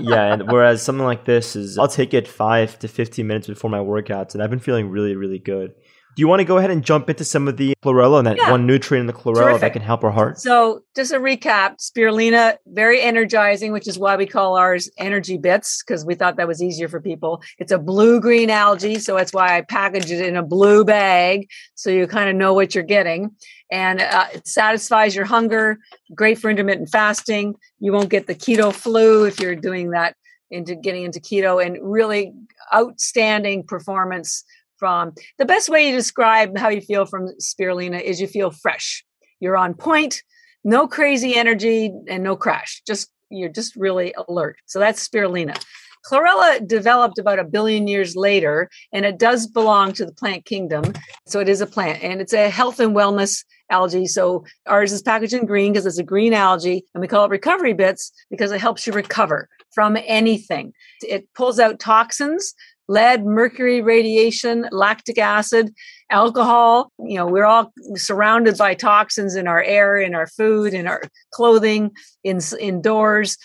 yeah. 0.00 0.32
And 0.32 0.50
whereas 0.50 0.82
something 0.82 1.04
like 1.04 1.26
this 1.26 1.54
is, 1.54 1.76
I'll 1.76 1.88
take 1.88 2.14
it 2.14 2.26
five 2.26 2.78
to 2.78 2.88
15 2.88 3.26
minutes 3.26 3.46
before 3.46 3.70
my 3.70 3.78
workouts. 3.78 4.32
And 4.32 4.42
I've 4.42 4.50
been 4.50 4.58
feeling 4.58 4.88
really, 4.88 5.16
really 5.16 5.38
good. 5.38 5.74
Do 6.18 6.22
you 6.22 6.26
want 6.26 6.40
to 6.40 6.44
go 6.44 6.58
ahead 6.58 6.72
and 6.72 6.84
jump 6.84 7.08
into 7.08 7.22
some 7.22 7.46
of 7.46 7.58
the 7.58 7.76
chlorella 7.80 8.18
and 8.18 8.26
that 8.26 8.38
Yeah. 8.38 8.50
one 8.50 8.66
nutrient 8.66 9.02
in 9.02 9.06
the 9.06 9.12
chlorella 9.12 9.60
that 9.60 9.72
can 9.72 9.82
help 9.82 10.02
our 10.02 10.10
heart? 10.10 10.40
So, 10.40 10.80
just 10.96 11.12
a 11.12 11.20
recap 11.20 11.76
spirulina, 11.78 12.56
very 12.66 13.00
energizing, 13.00 13.70
which 13.70 13.86
is 13.86 14.00
why 14.00 14.16
we 14.16 14.26
call 14.26 14.56
ours 14.56 14.90
energy 14.98 15.38
bits, 15.38 15.80
because 15.80 16.04
we 16.04 16.16
thought 16.16 16.36
that 16.38 16.48
was 16.48 16.60
easier 16.60 16.88
for 16.88 17.00
people. 17.00 17.40
It's 17.60 17.70
a 17.70 17.78
blue 17.78 18.18
green 18.18 18.50
algae. 18.50 18.98
So, 18.98 19.14
that's 19.14 19.32
why 19.32 19.56
I 19.56 19.60
package 19.60 20.10
it 20.10 20.26
in 20.26 20.34
a 20.34 20.42
blue 20.42 20.84
bag. 20.84 21.46
So, 21.76 21.88
you 21.88 22.08
kind 22.08 22.28
of 22.28 22.34
know 22.34 22.52
what 22.52 22.74
you're 22.74 22.82
getting. 22.82 23.30
And 23.70 24.00
uh, 24.00 24.26
it 24.34 24.48
satisfies 24.48 25.14
your 25.14 25.24
hunger, 25.24 25.78
great 26.16 26.40
for 26.40 26.50
intermittent 26.50 26.88
fasting. 26.88 27.54
You 27.78 27.92
won't 27.92 28.08
get 28.08 28.26
the 28.26 28.34
keto 28.34 28.72
flu 28.74 29.22
if 29.24 29.38
you're 29.38 29.54
doing 29.54 29.90
that 29.90 30.16
into 30.50 30.74
getting 30.74 31.04
into 31.04 31.20
keto, 31.20 31.64
and 31.64 31.78
really 31.80 32.32
outstanding 32.74 33.62
performance 33.62 34.42
from 34.78 35.12
the 35.38 35.44
best 35.44 35.68
way 35.68 35.90
to 35.90 35.96
describe 35.96 36.56
how 36.56 36.68
you 36.68 36.80
feel 36.80 37.06
from 37.06 37.28
spirulina 37.40 38.00
is 38.00 38.20
you 38.20 38.26
feel 38.26 38.50
fresh. 38.50 39.04
You're 39.40 39.56
on 39.56 39.74
point, 39.74 40.22
no 40.64 40.88
crazy 40.88 41.34
energy 41.34 41.92
and 42.08 42.22
no 42.22 42.36
crash. 42.36 42.82
Just 42.86 43.10
you're 43.30 43.48
just 43.48 43.76
really 43.76 44.14
alert. 44.28 44.56
So 44.66 44.78
that's 44.78 45.06
spirulina. 45.06 45.62
Chlorella 46.06 46.66
developed 46.66 47.18
about 47.18 47.38
a 47.38 47.44
billion 47.44 47.86
years 47.88 48.16
later, 48.16 48.70
and 48.92 49.04
it 49.04 49.18
does 49.18 49.46
belong 49.46 49.92
to 49.92 50.06
the 50.06 50.12
plant 50.12 50.44
kingdom. 50.44 50.84
So 51.26 51.40
it 51.40 51.48
is 51.48 51.60
a 51.60 51.66
plant, 51.66 52.02
and 52.02 52.20
it's 52.20 52.32
a 52.32 52.48
health 52.48 52.80
and 52.80 52.94
wellness 52.94 53.44
algae. 53.70 54.06
So 54.06 54.44
ours 54.66 54.92
is 54.92 55.02
packaged 55.02 55.34
in 55.34 55.44
green 55.44 55.72
because 55.72 55.86
it's 55.86 55.98
a 55.98 56.04
green 56.04 56.32
algae, 56.32 56.84
and 56.94 57.00
we 57.00 57.08
call 57.08 57.24
it 57.24 57.30
recovery 57.30 57.74
bits 57.74 58.12
because 58.30 58.52
it 58.52 58.60
helps 58.60 58.86
you 58.86 58.92
recover 58.92 59.48
from 59.74 59.98
anything. 60.06 60.72
It 61.02 61.28
pulls 61.34 61.58
out 61.58 61.80
toxins, 61.80 62.54
lead, 62.88 63.24
mercury, 63.24 63.82
radiation, 63.82 64.66
lactic 64.72 65.18
acid, 65.18 65.74
alcohol. 66.10 66.90
You 66.98 67.16
know, 67.16 67.26
we're 67.26 67.44
all 67.44 67.72
surrounded 67.94 68.56
by 68.56 68.74
toxins 68.74 69.36
in 69.36 69.46
our 69.46 69.62
air, 69.62 69.98
in 69.98 70.14
our 70.14 70.26
food, 70.26 70.72
in 70.74 70.86
our 70.86 71.02
clothing, 71.32 71.92
in 72.24 72.40
indoors. 72.58 73.36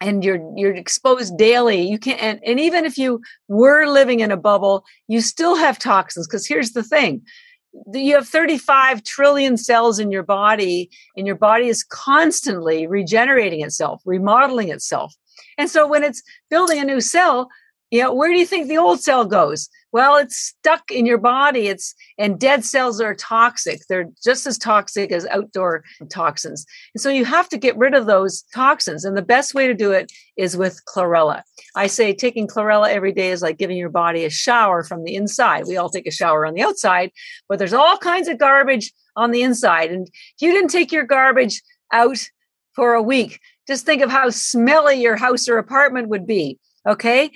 and 0.00 0.22
you're 0.22 0.40
you're 0.54 0.76
exposed 0.76 1.36
daily 1.36 1.80
you 1.82 1.98
can't 1.98 2.20
and, 2.20 2.40
and 2.46 2.60
even 2.60 2.84
if 2.84 2.96
you 2.96 3.20
were 3.48 3.84
living 3.86 4.20
in 4.20 4.30
a 4.30 4.36
bubble 4.36 4.84
you 5.08 5.20
still 5.20 5.56
have 5.56 5.76
toxins 5.76 6.26
because 6.26 6.46
here's 6.46 6.70
the 6.70 6.84
thing 6.84 7.20
you 7.92 8.14
have 8.14 8.28
35 8.28 9.02
trillion 9.02 9.56
cells 9.56 9.98
in 9.98 10.12
your 10.12 10.22
body 10.22 10.88
and 11.16 11.26
your 11.26 11.36
body 11.36 11.66
is 11.66 11.82
constantly 11.82 12.86
regenerating 12.86 13.60
itself 13.64 14.00
remodeling 14.04 14.68
itself 14.68 15.12
and 15.58 15.68
so 15.68 15.84
when 15.86 16.04
it's 16.04 16.22
building 16.48 16.78
a 16.78 16.84
new 16.84 17.00
cell 17.00 17.48
you 17.90 18.02
know 18.02 18.12
where 18.12 18.32
do 18.32 18.38
you 18.38 18.46
think 18.46 18.68
the 18.68 18.78
old 18.78 19.00
cell 19.00 19.24
goes? 19.24 19.68
Well 19.92 20.16
it's 20.16 20.36
stuck 20.36 20.90
in 20.90 21.06
your 21.06 21.18
body. 21.18 21.68
It's 21.68 21.94
and 22.18 22.38
dead 22.38 22.64
cells 22.64 23.00
are 23.00 23.14
toxic. 23.14 23.80
They're 23.88 24.08
just 24.22 24.46
as 24.46 24.58
toxic 24.58 25.12
as 25.12 25.26
outdoor 25.26 25.84
toxins. 26.10 26.66
And 26.94 27.00
so 27.00 27.08
you 27.08 27.24
have 27.24 27.48
to 27.50 27.58
get 27.58 27.76
rid 27.76 27.94
of 27.94 28.06
those 28.06 28.42
toxins. 28.54 29.04
And 29.04 29.16
the 29.16 29.22
best 29.22 29.54
way 29.54 29.66
to 29.66 29.74
do 29.74 29.92
it 29.92 30.12
is 30.36 30.56
with 30.56 30.80
chlorella. 30.86 31.42
I 31.74 31.86
say 31.86 32.12
taking 32.12 32.46
chlorella 32.46 32.90
every 32.90 33.12
day 33.12 33.30
is 33.30 33.42
like 33.42 33.58
giving 33.58 33.76
your 33.76 33.90
body 33.90 34.24
a 34.24 34.30
shower 34.30 34.82
from 34.82 35.04
the 35.04 35.14
inside. 35.14 35.66
We 35.66 35.76
all 35.76 35.90
take 35.90 36.06
a 36.06 36.12
shower 36.12 36.46
on 36.46 36.54
the 36.54 36.62
outside 36.62 37.10
but 37.48 37.58
there's 37.58 37.72
all 37.72 37.96
kinds 37.98 38.28
of 38.28 38.38
garbage 38.38 38.92
on 39.16 39.30
the 39.30 39.42
inside. 39.42 39.90
And 39.90 40.06
if 40.06 40.42
you 40.42 40.52
didn't 40.52 40.70
take 40.70 40.92
your 40.92 41.04
garbage 41.04 41.62
out 41.92 42.18
for 42.74 42.94
a 42.94 43.02
week 43.02 43.40
just 43.68 43.84
think 43.84 44.02
of 44.02 44.10
how 44.10 44.30
smelly 44.30 45.00
your 45.00 45.16
house 45.16 45.48
or 45.48 45.58
apartment 45.58 46.08
would 46.08 46.26
be 46.26 46.58
okay 46.88 47.30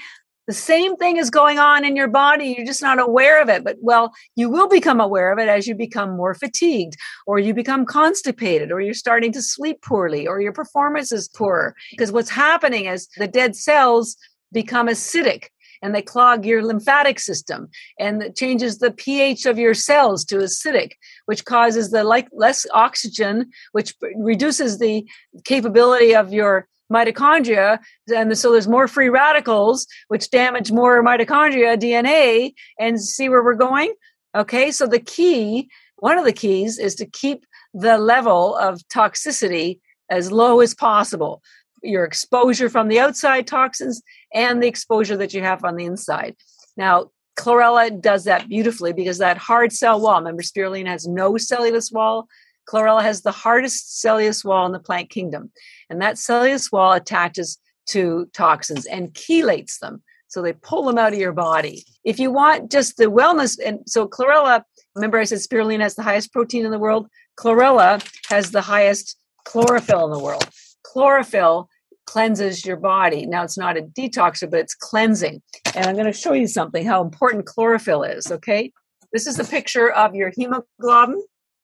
the 0.46 0.52
same 0.52 0.96
thing 0.96 1.16
is 1.16 1.30
going 1.30 1.58
on 1.58 1.84
in 1.84 1.96
your 1.96 2.08
body. 2.08 2.54
You're 2.56 2.66
just 2.66 2.82
not 2.82 3.00
aware 3.00 3.40
of 3.40 3.48
it. 3.48 3.62
But 3.64 3.76
well, 3.80 4.12
you 4.34 4.50
will 4.50 4.68
become 4.68 5.00
aware 5.00 5.32
of 5.32 5.38
it 5.38 5.48
as 5.48 5.66
you 5.66 5.74
become 5.74 6.16
more 6.16 6.34
fatigued, 6.34 6.96
or 7.26 7.38
you 7.38 7.54
become 7.54 7.86
constipated, 7.86 8.72
or 8.72 8.80
you're 8.80 8.94
starting 8.94 9.32
to 9.32 9.42
sleep 9.42 9.82
poorly, 9.82 10.26
or 10.26 10.40
your 10.40 10.52
performance 10.52 11.12
is 11.12 11.28
poorer. 11.28 11.74
Because 11.90 12.12
what's 12.12 12.30
happening 12.30 12.86
is 12.86 13.08
the 13.16 13.28
dead 13.28 13.54
cells 13.54 14.16
become 14.52 14.88
acidic 14.88 15.46
and 15.82 15.94
they 15.94 16.02
clog 16.02 16.46
your 16.46 16.64
lymphatic 16.64 17.18
system 17.18 17.68
and 17.98 18.22
it 18.22 18.36
changes 18.36 18.78
the 18.78 18.92
pH 18.92 19.46
of 19.46 19.58
your 19.58 19.74
cells 19.74 20.24
to 20.24 20.36
acidic, 20.36 20.92
which 21.26 21.44
causes 21.44 21.90
the 21.90 22.04
like 22.04 22.28
less 22.32 22.66
oxygen, 22.72 23.50
which 23.72 23.94
reduces 24.16 24.78
the 24.78 25.04
capability 25.44 26.14
of 26.14 26.32
your 26.32 26.68
mitochondria 26.92 27.78
and 28.14 28.36
so 28.36 28.52
there's 28.52 28.68
more 28.68 28.86
free 28.86 29.08
radicals 29.08 29.86
which 30.08 30.30
damage 30.30 30.70
more 30.70 31.02
mitochondria 31.02 31.78
dna 31.78 32.52
and 32.78 33.00
see 33.00 33.28
where 33.28 33.42
we're 33.42 33.54
going? 33.54 33.92
Okay 34.34 34.70
so 34.70 34.86
the 34.86 35.00
key 35.00 35.68
one 35.96 36.18
of 36.18 36.24
the 36.24 36.32
keys 36.32 36.78
is 36.78 36.94
to 36.96 37.06
keep 37.06 37.46
the 37.72 37.96
level 37.96 38.56
of 38.56 38.80
toxicity 38.88 39.78
as 40.10 40.32
low 40.32 40.60
as 40.60 40.74
possible. 40.74 41.42
Your 41.82 42.04
exposure 42.04 42.68
from 42.68 42.88
the 42.88 43.00
outside 43.00 43.46
toxins 43.46 44.02
and 44.34 44.62
the 44.62 44.68
exposure 44.68 45.16
that 45.16 45.32
you 45.32 45.42
have 45.42 45.64
on 45.64 45.76
the 45.76 45.84
inside. 45.84 46.36
Now 46.76 47.10
chlorella 47.36 48.00
does 48.00 48.24
that 48.24 48.48
beautifully 48.48 48.92
because 48.92 49.18
that 49.18 49.38
hard 49.38 49.72
cell 49.72 50.00
wall 50.00 50.18
remember 50.18 50.42
spirulina 50.42 50.88
has 50.88 51.06
no 51.06 51.38
cellulose 51.38 51.90
wall 51.90 52.28
Chlorella 52.68 53.02
has 53.02 53.22
the 53.22 53.32
hardest 53.32 54.00
cellulose 54.00 54.44
wall 54.44 54.66
in 54.66 54.72
the 54.72 54.78
plant 54.78 55.10
kingdom, 55.10 55.50
and 55.90 56.00
that 56.00 56.18
cellulose 56.18 56.70
wall 56.70 56.92
attaches 56.92 57.58
to 57.86 58.28
toxins 58.32 58.86
and 58.86 59.12
chelates 59.12 59.78
them. 59.78 60.02
So 60.28 60.40
they 60.40 60.54
pull 60.54 60.84
them 60.84 60.96
out 60.96 61.12
of 61.12 61.18
your 61.18 61.32
body. 61.32 61.84
If 62.04 62.18
you 62.18 62.30
want 62.30 62.70
just 62.70 62.96
the 62.96 63.06
wellness, 63.06 63.58
and 63.64 63.80
so 63.86 64.08
chlorella, 64.08 64.62
remember 64.94 65.18
I 65.18 65.24
said 65.24 65.38
spirulina 65.38 65.80
has 65.80 65.94
the 65.94 66.02
highest 66.02 66.32
protein 66.32 66.64
in 66.64 66.70
the 66.70 66.78
world? 66.78 67.08
Chlorella 67.38 68.02
has 68.28 68.50
the 68.50 68.62
highest 68.62 69.18
chlorophyll 69.44 70.04
in 70.06 70.10
the 70.10 70.18
world. 70.18 70.48
Chlorophyll 70.84 71.68
cleanses 72.06 72.64
your 72.64 72.76
body. 72.76 73.26
Now 73.26 73.42
it's 73.42 73.58
not 73.58 73.76
a 73.76 73.82
detoxer, 73.82 74.50
but 74.50 74.60
it's 74.60 74.74
cleansing. 74.74 75.42
And 75.74 75.86
I'm 75.86 75.94
going 75.94 76.06
to 76.06 76.12
show 76.12 76.32
you 76.32 76.46
something 76.46 76.84
how 76.84 77.02
important 77.02 77.46
chlorophyll 77.46 78.02
is, 78.02 78.30
okay? 78.30 78.72
This 79.12 79.26
is 79.26 79.38
a 79.38 79.44
picture 79.44 79.90
of 79.90 80.14
your 80.14 80.32
hemoglobin 80.36 81.22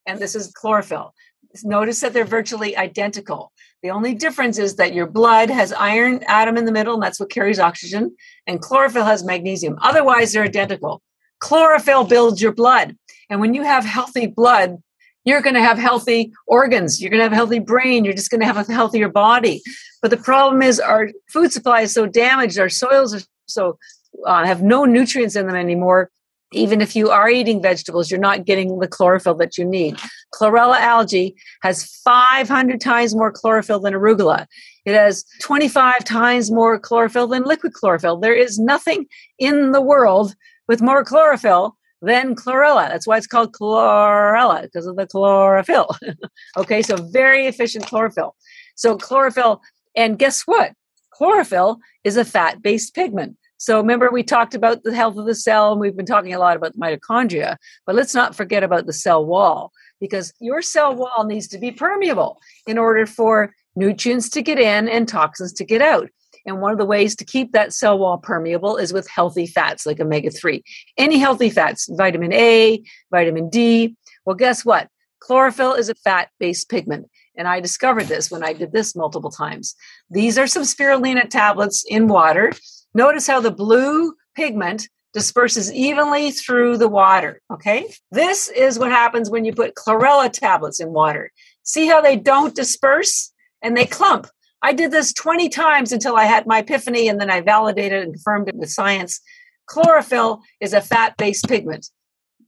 and 0.09 0.19
this 0.19 0.35
is 0.35 0.51
chlorophyll. 0.53 1.15
Notice 1.63 2.01
that 2.01 2.13
they're 2.13 2.25
virtually 2.25 2.77
identical. 2.77 3.53
The 3.83 3.91
only 3.91 4.15
difference 4.15 4.59
is 4.59 4.77
that 4.77 4.95
your 4.95 5.07
blood 5.07 5.51
has 5.51 5.73
iron 5.73 6.23
atom 6.27 6.57
in 6.57 6.65
the 6.65 6.73
middle, 6.73 6.95
and 6.95 7.03
that's 7.03 7.21
what 7.21 7.31
carries 7.31 7.61
oxygen, 7.61 8.17
and 8.47 8.61
chlorophyll 8.61 9.05
has 9.05 9.25
magnesium. 9.25 9.79
Otherwise, 9.83 10.33
they're 10.33 10.43
identical. 10.43 11.01
Chlorophyll 11.41 12.05
builds 12.05 12.43
your 12.43 12.53
blood. 12.53 12.97
And 13.31 13.41
when 13.41 13.55
you 13.55 13.63
have 13.63 13.85
healthy 13.85 14.27
blood, 14.27 14.83
you're 15.25 15.43
going 15.43 15.55
to 15.55 15.63
have 15.63 15.79
healthy 15.79 16.33
organs. 16.47 17.01
You're 17.01 17.11
going 17.11 17.21
to 17.21 17.25
have 17.25 17.33
a 17.33 17.37
healthy 17.37 17.59
brain. 17.59 18.05
You're 18.05 18.15
just 18.15 18.31
going 18.31 18.41
to 18.41 18.47
have 18.47 18.57
a 18.57 18.73
healthier 18.73 19.09
body. 19.09 19.63
But 20.01 20.11
the 20.11 20.17
problem 20.17 20.63
is 20.63 20.81
our 20.81 21.11
food 21.29 21.53
supply 21.53 21.83
is 21.83 21.93
so 21.93 22.07
damaged. 22.07 22.59
Our 22.59 22.69
soils 22.69 23.15
are 23.15 23.21
so 23.47 23.79
uh, 24.27 24.45
have 24.45 24.63
no 24.63 24.85
nutrients 24.85 25.37
in 25.37 25.47
them 25.47 25.57
anymore 25.57 26.11
even 26.53 26.81
if 26.81 26.97
you 26.97 27.11
are 27.11 27.29
eating 27.29 27.63
vegetables, 27.63 28.11
you're 28.11 28.21
not 28.21 28.45
getting 28.45 28.79
the 28.79 28.89
chlorophyll 28.89 29.35
that 29.35 29.59
you 29.59 29.65
need. 29.65 29.99
Chlorella 30.35 30.79
algae 30.79 31.37
has 31.63 31.85
500 32.05 32.81
times 32.81 33.15
more 33.15 33.31
chlorophyll 33.31 33.81
than 33.81 33.95
arugula. 33.95 34.47
It 34.85 34.95
has 34.95 35.25
25 35.43 36.05
times 36.05 36.51
more 36.51 36.79
chlorophyll 36.79 37.27
than 37.27 37.45
liquid 37.45 37.75
chlorophyll. 37.75 38.19
There 38.19 38.35
is 38.35 38.59
nothing 38.59 39.07
in 39.39 39.73
the 39.73 39.83
world 39.83 40.35
with 40.67 40.81
more 40.81 41.05
chlorophyll 41.05 41.77
than 42.01 42.35
chlorella. 42.35 42.89
That's 42.89 43.07
why 43.07 43.19
it's 43.19 43.27
called 43.27 43.53
chlorella 43.53 44.63
because 44.63 44.87
of 44.87 44.97
the 44.97 45.07
chlorophyll. 45.07 45.95
okay, 46.57 46.81
so 46.83 46.97
very 46.97 47.47
efficient 47.47 47.87
chlorophyll. 47.87 48.35
So 48.77 48.97
chlorophyll, 48.97 49.61
and 49.97 50.19
guess 50.19 50.43
what? 50.43 50.73
Chlorophyll 51.11 51.81
is 52.05 52.17
a 52.17 52.25
fat 52.25 52.63
based 52.63 52.95
pigment. 52.95 53.37
So 53.59 53.79
remember, 53.79 54.09
we 54.11 54.23
talked 54.23 54.55
about 54.55 54.85
the 54.85 54.95
health 54.95 55.17
of 55.17 55.27
the 55.27 55.35
cell, 55.35 55.73
and 55.73 55.81
we've 55.81 55.97
been 55.97 56.07
talking 56.07 56.33
a 56.33 56.39
lot 56.39 56.57
about 56.57 56.75
the 56.75 56.79
mitochondria, 56.79 57.57
but 57.85 57.97
let's 57.97 58.15
not 58.15 58.37
forget 58.37 58.63
about 58.63 58.87
the 58.87 58.93
cell 58.93 59.27
wall 59.27 59.73
because 60.01 60.33
your 60.41 60.63
cell 60.63 60.95
wall 60.95 61.25
needs 61.27 61.49
to 61.49 61.59
be 61.59 61.73
permeable 61.73 62.39
in 62.69 62.79
order 62.79 63.05
for 63.05 63.53
nutrients 63.75 64.29
to 64.31 64.43
get 64.43 64.61
in 64.61 64.89
and 64.89 65.09
toxins 65.09 65.53
to 65.55 65.65
get 65.65 65.83
out. 65.83 66.09
And 66.47 66.61
one 66.61 66.73
of 66.73 66.79
the 66.79 66.87
ways 66.87 67.17
to 67.17 67.25
keep 67.25 67.53
that 67.53 67.73
cell 67.73 67.99
wall 67.99 68.17
permeable 68.17 68.77
is 68.77 68.93
with 68.93 69.09
healthy 69.09 69.47
fats 69.47 69.85
like 69.85 70.01
omega 70.01 70.31
3. 70.31 70.63
Any 70.97 71.19
healthy 71.19 71.51
fats, 71.51 71.89
vitamin 71.91 72.33
A, 72.33 72.83
vitamin 73.11 73.51
D. 73.51 73.97
Well, 74.25 74.37
guess 74.37 74.65
what? 74.65 74.89
Chlorophyll 75.19 75.75
is 75.75 75.89
a 75.89 75.95
fat 75.97 76.29
based 76.39 76.71
pigment. 76.71 77.11
And 77.37 77.47
I 77.49 77.61
discovered 77.61 78.05
this 78.05 78.31
when 78.31 78.43
I 78.43 78.53
did 78.53 78.73
this 78.73 78.97
multiple 78.97 79.31
times. 79.31 79.75
These 80.11 80.39
are 80.39 80.47
some 80.47 80.63
spirulina 80.63 81.29
tablets 81.29 81.85
in 81.87 82.09
water 82.09 82.53
Notice 82.99 83.29
how 83.29 83.39
the 83.39 83.53
blue 83.53 84.17
pigment 84.35 84.89
disperses 85.15 85.73
evenly 85.73 86.33
through 86.33 86.79
the 86.79 86.89
water. 86.89 87.41
Okay. 87.49 87.95
This 88.11 88.49
is 88.49 88.77
what 88.77 88.91
happens 88.91 89.31
when 89.31 89.45
you 89.45 89.53
put 89.55 89.77
chlorella 89.77 90.33
tablets 90.33 90.81
in 90.81 90.93
water. 90.93 91.31
See 91.63 91.87
how 91.87 92.01
they 92.01 92.17
don't 92.17 92.57
disperse 92.57 93.33
and 93.63 93.77
they 93.77 93.87
clump. 93.87 94.27
I 94.63 94.73
did 94.73 94.91
this 94.91 95.13
20 95.13 95.49
times 95.49 95.93
until 95.93 96.17
I 96.17 96.25
had 96.25 96.45
my 96.49 96.59
epiphany 96.59 97.07
and 97.07 97.21
then 97.21 97.31
I 97.31 97.41
validated 97.41 98.03
and 98.03 98.15
confirmed 98.15 98.49
it 98.49 98.57
with 98.57 98.69
science. 98.69 99.21
Chlorophyll 99.67 100.41
is 100.61 100.73
a 100.73 100.81
fat 100.81 101.17
based 101.17 101.47
pigment. 101.47 101.87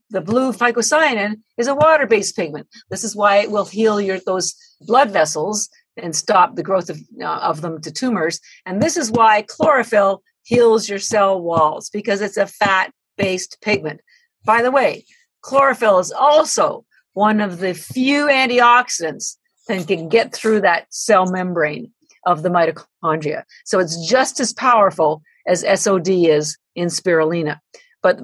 The 0.09 0.19
blue 0.19 0.51
phycocyanin 0.51 1.35
is 1.57 1.67
a 1.67 1.75
water 1.75 2.07
based 2.07 2.35
pigment. 2.35 2.67
This 2.89 3.05
is 3.05 3.15
why 3.15 3.37
it 3.37 3.51
will 3.51 3.63
heal 3.63 4.01
your 4.01 4.19
those 4.19 4.53
blood 4.81 5.11
vessels 5.11 5.69
and 5.95 6.13
stop 6.13 6.55
the 6.55 6.63
growth 6.63 6.89
of, 6.89 6.99
uh, 7.21 7.25
of 7.25 7.61
them 7.61 7.79
to 7.81 7.91
tumors. 7.91 8.41
And 8.65 8.81
this 8.81 8.97
is 8.97 9.11
why 9.11 9.43
chlorophyll 9.43 10.23
heals 10.43 10.89
your 10.89 10.99
cell 10.99 11.41
walls 11.41 11.89
because 11.89 12.21
it's 12.21 12.37
a 12.37 12.47
fat 12.47 12.91
based 13.17 13.57
pigment. 13.61 14.01
By 14.45 14.61
the 14.61 14.71
way, 14.71 15.05
chlorophyll 15.41 15.99
is 15.99 16.11
also 16.11 16.85
one 17.13 17.41
of 17.41 17.59
the 17.59 17.73
few 17.73 18.27
antioxidants 18.27 19.37
that 19.67 19.87
can 19.87 20.09
get 20.09 20.33
through 20.33 20.61
that 20.61 20.87
cell 20.89 21.29
membrane 21.29 21.91
of 22.25 22.43
the 22.43 22.49
mitochondria. 22.49 23.43
So 23.65 23.79
it's 23.79 24.07
just 24.07 24.39
as 24.39 24.53
powerful 24.53 25.21
as 25.47 25.65
SOD 25.81 26.09
is 26.09 26.57
in 26.75 26.87
spirulina. 26.87 27.59
But 28.03 28.19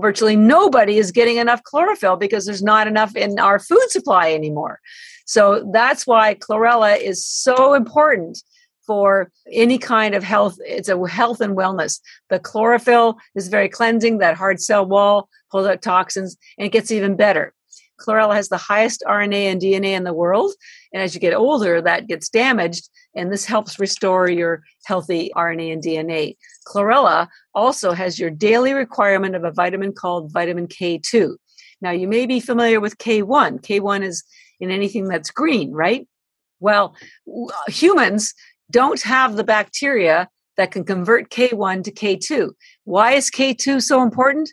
virtually 0.00 0.36
nobody 0.36 0.98
is 0.98 1.12
getting 1.12 1.36
enough 1.36 1.62
chlorophyll 1.62 2.16
because 2.16 2.46
there's 2.46 2.62
not 2.62 2.88
enough 2.88 3.14
in 3.14 3.38
our 3.38 3.60
food 3.60 3.88
supply 3.90 4.32
anymore. 4.32 4.80
So 5.26 5.70
that's 5.72 6.06
why 6.06 6.34
chlorella 6.34 7.00
is 7.00 7.24
so 7.24 7.74
important 7.74 8.42
for 8.86 9.30
any 9.52 9.78
kind 9.78 10.14
of 10.14 10.24
health. 10.24 10.56
It's 10.66 10.88
a 10.88 11.06
health 11.06 11.40
and 11.40 11.56
wellness. 11.56 12.00
The 12.28 12.38
chlorophyll 12.38 13.18
is 13.34 13.48
very 13.48 13.68
cleansing, 13.68 14.18
that 14.18 14.36
hard 14.36 14.60
cell 14.60 14.86
wall 14.86 15.28
pulls 15.50 15.66
out 15.66 15.82
toxins, 15.82 16.36
and 16.58 16.66
it 16.66 16.72
gets 16.72 16.90
even 16.90 17.16
better. 17.16 17.54
Chlorella 18.00 18.34
has 18.34 18.48
the 18.48 18.56
highest 18.56 19.02
RNA 19.06 19.52
and 19.52 19.60
DNA 19.60 19.92
in 19.92 20.04
the 20.04 20.12
world. 20.12 20.52
And 20.92 21.02
as 21.02 21.14
you 21.14 21.20
get 21.20 21.34
older, 21.34 21.80
that 21.82 22.06
gets 22.06 22.28
damaged, 22.28 22.88
and 23.14 23.30
this 23.30 23.44
helps 23.44 23.78
restore 23.78 24.28
your 24.28 24.62
healthy 24.86 25.30
RNA 25.36 25.72
and 25.72 25.82
DNA. 25.82 26.36
Chlorella 26.66 27.28
also 27.54 27.92
has 27.92 28.18
your 28.18 28.30
daily 28.30 28.72
requirement 28.72 29.36
of 29.36 29.44
a 29.44 29.52
vitamin 29.52 29.92
called 29.92 30.32
vitamin 30.32 30.66
K2. 30.66 31.36
Now, 31.82 31.90
you 31.90 32.08
may 32.08 32.26
be 32.26 32.40
familiar 32.40 32.80
with 32.80 32.98
K1. 32.98 33.60
K1 33.60 34.02
is 34.02 34.24
in 34.60 34.70
anything 34.70 35.04
that's 35.04 35.30
green, 35.30 35.72
right? 35.72 36.06
Well, 36.60 36.94
humans 37.68 38.34
don't 38.70 39.02
have 39.02 39.36
the 39.36 39.44
bacteria 39.44 40.28
that 40.56 40.70
can 40.70 40.84
convert 40.84 41.30
K1 41.30 41.84
to 41.84 41.92
K2. 41.92 42.50
Why 42.84 43.12
is 43.12 43.30
K2 43.30 43.82
so 43.82 44.02
important? 44.02 44.52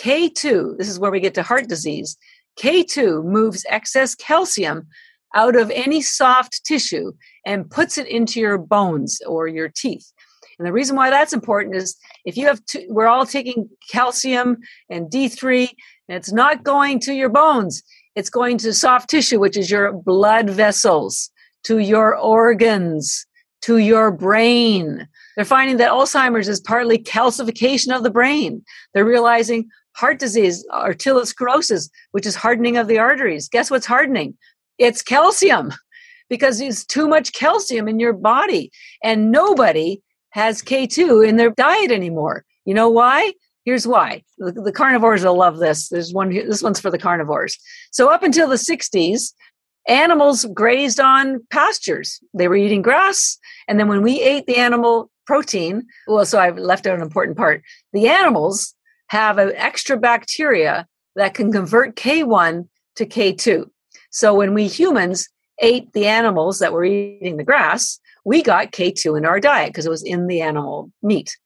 K2, 0.00 0.78
this 0.78 0.88
is 0.88 0.98
where 0.98 1.10
we 1.10 1.20
get 1.20 1.34
to 1.34 1.42
heart 1.42 1.68
disease. 1.68 2.16
K2 2.60 3.24
moves 3.24 3.66
excess 3.68 4.14
calcium 4.14 4.86
out 5.34 5.56
of 5.56 5.70
any 5.70 6.00
soft 6.00 6.64
tissue 6.64 7.12
and 7.44 7.70
puts 7.70 7.98
it 7.98 8.06
into 8.06 8.40
your 8.40 8.58
bones 8.58 9.20
or 9.26 9.48
your 9.48 9.68
teeth. 9.68 10.12
And 10.58 10.66
the 10.66 10.72
reason 10.72 10.96
why 10.96 11.10
that's 11.10 11.32
important 11.32 11.76
is 11.76 11.96
if 12.24 12.36
you 12.36 12.46
have, 12.46 12.60
we're 12.88 13.06
all 13.06 13.26
taking 13.26 13.68
calcium 13.90 14.58
and 14.90 15.10
D3, 15.10 15.68
and 16.08 16.16
it's 16.16 16.32
not 16.32 16.64
going 16.64 16.98
to 17.00 17.12
your 17.12 17.28
bones, 17.28 17.82
it's 18.16 18.30
going 18.30 18.58
to 18.58 18.72
soft 18.72 19.08
tissue, 19.10 19.38
which 19.38 19.56
is 19.56 19.70
your 19.70 19.92
blood 19.92 20.50
vessels, 20.50 21.30
to 21.64 21.78
your 21.78 22.16
organs, 22.16 23.26
to 23.62 23.78
your 23.78 24.10
brain. 24.10 25.08
They're 25.36 25.44
finding 25.44 25.76
that 25.78 25.90
Alzheimer's 25.90 26.48
is 26.48 26.60
partly 26.60 26.98
calcification 26.98 27.94
of 27.94 28.02
the 28.02 28.10
brain. 28.10 28.64
They're 28.94 29.04
realizing 29.04 29.68
heart 29.96 30.18
disease, 30.18 30.64
arteriosclerosis, 30.72 31.90
which 32.12 32.26
is 32.26 32.36
hardening 32.36 32.76
of 32.76 32.86
the 32.86 32.98
arteries. 32.98 33.48
Guess 33.48 33.70
what's 33.70 33.86
hardening? 33.86 34.36
It's 34.78 35.02
calcium 35.02 35.72
because 36.28 36.58
there's 36.58 36.84
too 36.84 37.08
much 37.08 37.32
calcium 37.32 37.88
in 37.88 37.98
your 37.98 38.12
body. 38.12 38.70
And 39.02 39.32
nobody 39.32 40.02
has 40.30 40.62
K2 40.62 41.26
in 41.26 41.36
their 41.36 41.50
diet 41.50 41.90
anymore. 41.90 42.44
You 42.64 42.74
know 42.74 42.88
why? 42.88 43.32
Here's 43.64 43.86
why. 43.86 44.22
The, 44.38 44.52
the, 44.52 44.72
carnivores 44.72 45.24
will 45.24 45.36
love 45.36 45.58
this. 45.58 45.88
There's 45.88 46.12
one 46.14 46.30
this 46.30 46.62
one's 46.62 46.80
for 46.80 46.90
the 46.90 46.98
carnivores. 46.98 47.58
So 47.90 48.10
up 48.10 48.22
until 48.22 48.48
the 48.48 48.56
60s, 48.56 49.32
animals 49.88 50.44
grazed 50.54 51.00
on 51.00 51.40
pastures. 51.50 52.20
They 52.34 52.46
were 52.46 52.56
eating 52.56 52.82
grass, 52.82 53.38
and 53.66 53.80
then 53.80 53.88
when 53.88 54.02
we 54.02 54.20
ate 54.20 54.46
the 54.46 54.56
animal 54.56 55.10
protein, 55.26 55.86
well, 56.06 56.24
so 56.24 56.38
I've 56.38 56.58
left 56.58 56.86
out 56.86 56.94
an 56.94 57.02
important 57.02 57.36
part. 57.36 57.62
The 57.92 58.08
animals 58.08 58.74
have 59.08 59.38
an 59.38 59.52
extra 59.56 59.96
bacteria 59.96 60.86
that 61.16 61.34
can 61.34 61.50
convert 61.50 61.96
K1 61.96 62.68
to 62.96 63.06
K2. 63.06 63.66
So 64.10 64.34
when 64.34 64.54
we 64.54 64.68
humans 64.68 65.28
ate 65.60 65.92
the 65.92 66.06
animals 66.06 66.60
that 66.60 66.72
were 66.72 66.84
eating 66.84 67.36
the 67.36 67.44
grass, 67.44 67.98
we 68.24 68.42
got 68.42 68.72
K2 68.72 69.18
in 69.18 69.24
our 69.24 69.40
diet 69.40 69.70
because 69.70 69.86
it 69.86 69.90
was 69.90 70.02
in 70.02 70.26
the 70.26 70.40
animal 70.40 70.90
meat. 71.02 71.36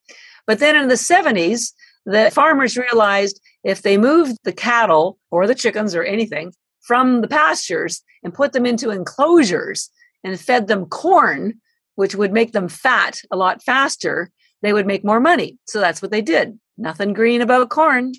But 0.46 0.58
then 0.58 0.76
in 0.76 0.88
the 0.88 0.94
70s, 0.94 1.72
the 2.04 2.30
farmers 2.32 2.76
realized 2.76 3.40
if 3.64 3.82
they 3.82 3.96
moved 3.96 4.36
the 4.42 4.52
cattle 4.52 5.18
or 5.30 5.46
the 5.46 5.54
chickens 5.54 5.94
or 5.94 6.02
anything 6.02 6.52
from 6.82 7.20
the 7.20 7.28
pastures 7.28 8.02
and 8.22 8.34
put 8.34 8.52
them 8.52 8.66
into 8.66 8.90
enclosures 8.90 9.90
and 10.24 10.38
fed 10.38 10.68
them 10.68 10.86
corn, 10.86 11.60
which 11.94 12.14
would 12.14 12.32
make 12.32 12.52
them 12.52 12.68
fat 12.68 13.18
a 13.30 13.36
lot 13.36 13.62
faster, 13.62 14.30
they 14.62 14.72
would 14.72 14.86
make 14.86 15.04
more 15.04 15.20
money. 15.20 15.58
So 15.66 15.80
that's 15.80 16.00
what 16.00 16.10
they 16.10 16.22
did. 16.22 16.58
Nothing 16.78 17.12
green 17.12 17.40
about 17.40 17.70
corn. 17.70 18.12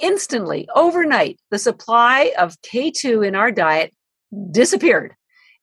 Instantly, 0.00 0.68
overnight, 0.74 1.38
the 1.50 1.58
supply 1.58 2.32
of 2.38 2.60
K2 2.62 3.26
in 3.26 3.34
our 3.34 3.50
diet 3.50 3.92
disappeared. 4.50 5.14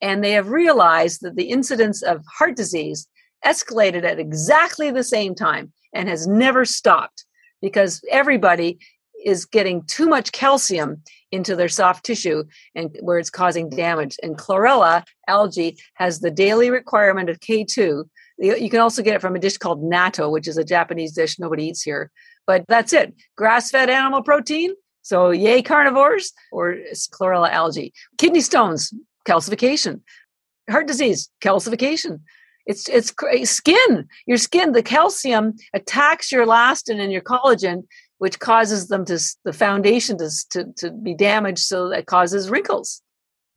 And 0.02 0.24
they 0.24 0.32
have 0.32 0.50
realized 0.50 1.22
that 1.22 1.36
the 1.36 1.50
incidence 1.50 2.04
of 2.04 2.24
heart 2.38 2.56
disease 2.56 3.08
escalated 3.46 4.04
at 4.04 4.20
exactly 4.20 4.92
the 4.92 5.04
same 5.04 5.34
time 5.34 5.72
and 5.94 6.08
has 6.10 6.28
never 6.28 6.66
stopped 6.66 7.26
because 7.62 8.02
everybody 8.12 8.78
is 9.26 9.46
getting 9.46 9.84
too 9.86 10.08
much 10.08 10.32
calcium 10.32 11.02
into 11.32 11.56
their 11.56 11.70
soft 11.70 12.06
tissue 12.06 12.44
and 12.76 12.96
where 13.02 13.20
it's 13.20 13.30
causing 13.30 13.70
damage. 13.70 14.18
And 14.24 14.38
chlorella 14.38 15.04
algae 15.28 15.78
has 15.96 16.20
the 16.20 16.32
daily 16.32 16.70
requirement 16.70 17.30
of 17.30 17.40
K2. 17.40 18.04
You 18.40 18.70
can 18.70 18.80
also 18.80 19.02
get 19.02 19.16
it 19.16 19.22
from 19.22 19.36
a 19.36 19.40
dish 19.40 19.58
called 19.58 19.84
natto, 19.84 20.32
which 20.32 20.48
is 20.48 20.58
a 20.58 20.64
Japanese 20.64 21.14
dish 21.14 21.40
nobody 21.40 21.66
eats 21.66 21.82
here. 21.82 22.12
But 22.46 22.66
that's 22.68 22.94
it. 22.94 23.14
Grass 23.36 23.72
fed 23.72 23.90
animal 23.90 24.24
protein. 24.24 24.74
So, 25.02 25.32
yay, 25.32 25.62
carnivores 25.62 26.34
or 26.52 26.78
chlorella 27.12 27.50
algae. 27.50 27.94
Kidney 28.18 28.42
stones, 28.42 28.94
calcification. 29.28 30.02
Heart 30.70 30.88
disease, 30.88 31.30
calcification. 31.42 32.20
It's 32.66 32.90
it's 32.90 33.14
skin. 33.50 34.08
Your 34.26 34.38
skin, 34.38 34.74
the 34.74 34.84
calcium 34.84 35.54
attacks 35.74 36.32
your 36.32 36.46
elastin 36.46 37.00
and 37.00 37.14
your 37.14 37.22
collagen, 37.22 37.88
which 38.20 38.40
causes 38.40 38.88
them 38.88 39.06
to 39.06 39.20
the 39.46 39.54
foundation 39.54 40.18
to, 40.18 40.30
to, 40.50 40.66
to 40.78 40.92
be 40.92 41.14
damaged, 41.14 41.60
so 41.60 41.90
that 41.90 42.06
causes 42.06 42.50
wrinkles. 42.50 43.02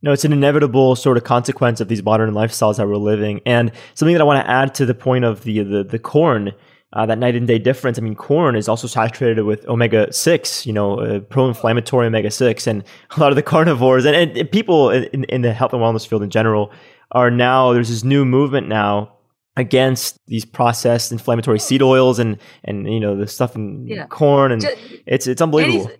No, 0.02 0.12
it's 0.12 0.24
an 0.24 0.32
inevitable 0.32 0.96
sort 0.96 1.16
of 1.16 1.24
consequence 1.24 1.80
of 1.80 1.88
these 1.88 2.02
modern 2.02 2.32
lifestyles 2.32 2.76
that 2.76 2.86
we're 2.86 2.96
living. 2.96 3.40
And 3.44 3.70
something 3.94 4.14
that 4.14 4.22
I 4.22 4.24
want 4.24 4.44
to 4.44 4.50
add 4.50 4.74
to 4.76 4.86
the 4.86 4.94
point 4.94 5.24
of 5.24 5.44
the 5.44 5.62
the, 5.62 5.84
the 5.84 5.98
corn 5.98 6.52
uh, 6.92 7.06
that 7.06 7.18
night 7.18 7.36
and 7.36 7.46
day 7.46 7.58
difference. 7.58 7.98
I 7.98 8.02
mean, 8.02 8.16
corn 8.16 8.56
is 8.56 8.68
also 8.68 8.86
saturated 8.86 9.42
with 9.42 9.66
omega 9.68 10.12
six, 10.12 10.66
you 10.66 10.72
know, 10.72 10.98
uh, 10.98 11.20
pro-inflammatory 11.20 12.06
omega 12.06 12.30
six, 12.30 12.66
and 12.66 12.82
a 13.16 13.20
lot 13.20 13.30
of 13.30 13.36
the 13.36 13.42
carnivores 13.54 14.04
and, 14.04 14.16
and, 14.16 14.36
and 14.36 14.50
people 14.50 14.90
in, 14.90 15.24
in 15.24 15.42
the 15.42 15.52
health 15.52 15.72
and 15.72 15.82
wellness 15.82 16.06
field 16.06 16.22
in 16.22 16.30
general 16.30 16.72
are 17.12 17.30
now 17.30 17.72
there's 17.72 17.88
this 17.88 18.04
new 18.04 18.24
movement 18.24 18.68
now 18.68 19.12
against 19.56 20.16
these 20.26 20.44
processed 20.44 21.12
inflammatory 21.12 21.58
seed 21.58 21.82
oils 21.82 22.18
and 22.18 22.38
and 22.64 22.92
you 22.92 23.00
know 23.00 23.16
the 23.16 23.26
stuff 23.26 23.56
in 23.56 23.86
yeah. 23.86 24.06
corn 24.06 24.52
and 24.52 24.62
Just, 24.62 24.76
it's 25.06 25.26
it's 25.26 25.42
unbelievable. 25.42 25.90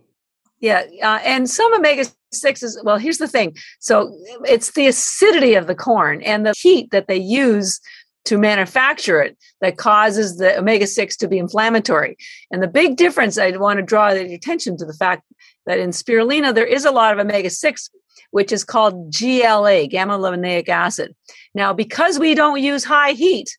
Yeah, 0.61 0.85
uh, 1.03 1.19
and 1.25 1.49
some 1.49 1.73
omega 1.75 2.05
sixes. 2.33 2.81
Well, 2.85 2.99
here's 2.99 3.19
the 3.19 3.29
thing. 3.29 3.57
So 3.81 4.15
it's 4.45 4.73
the 4.73 4.87
acidity 4.87 5.55
of 5.55 5.67
the 5.67 5.75
corn 5.75 6.23
and 6.23 6.45
the 6.45 6.53
heat 6.61 6.91
that 6.91 7.09
they 7.09 7.17
use 7.17 7.81
to 8.27 8.39
manufacture 8.39 9.23
it 9.23 9.37
that 9.61 9.79
causes 9.79 10.37
the 10.37 10.59
omega 10.59 10.87
6 10.87 11.17
to 11.17 11.29
be 11.29 11.39
inflammatory. 11.39 12.17
And 12.51 12.63
the 12.63 12.69
big 12.69 12.97
difference, 12.97 13.39
I 13.39 13.51
want 13.57 13.79
to 13.79 13.83
draw 13.83 14.13
the 14.13 14.35
attention 14.35 14.77
to 14.77 14.85
the 14.85 14.93
fact 14.93 15.23
that 15.67 15.79
in 15.79 15.91
spirulina, 15.91 16.55
there 16.55 16.67
is 16.67 16.85
a 16.85 16.91
lot 16.91 17.13
of 17.13 17.19
omega 17.19 17.51
6, 17.51 17.91
which 18.31 18.53
is 18.53 18.65
called 18.65 19.13
GLA, 19.13 19.87
gamma 19.87 20.19
linolenic 20.19 20.69
acid. 20.69 21.15
Now, 21.55 21.73
because 21.73 22.19
we 22.19 22.35
don't 22.35 22.63
use 22.63 22.85
high 22.85 23.13
heat 23.13 23.57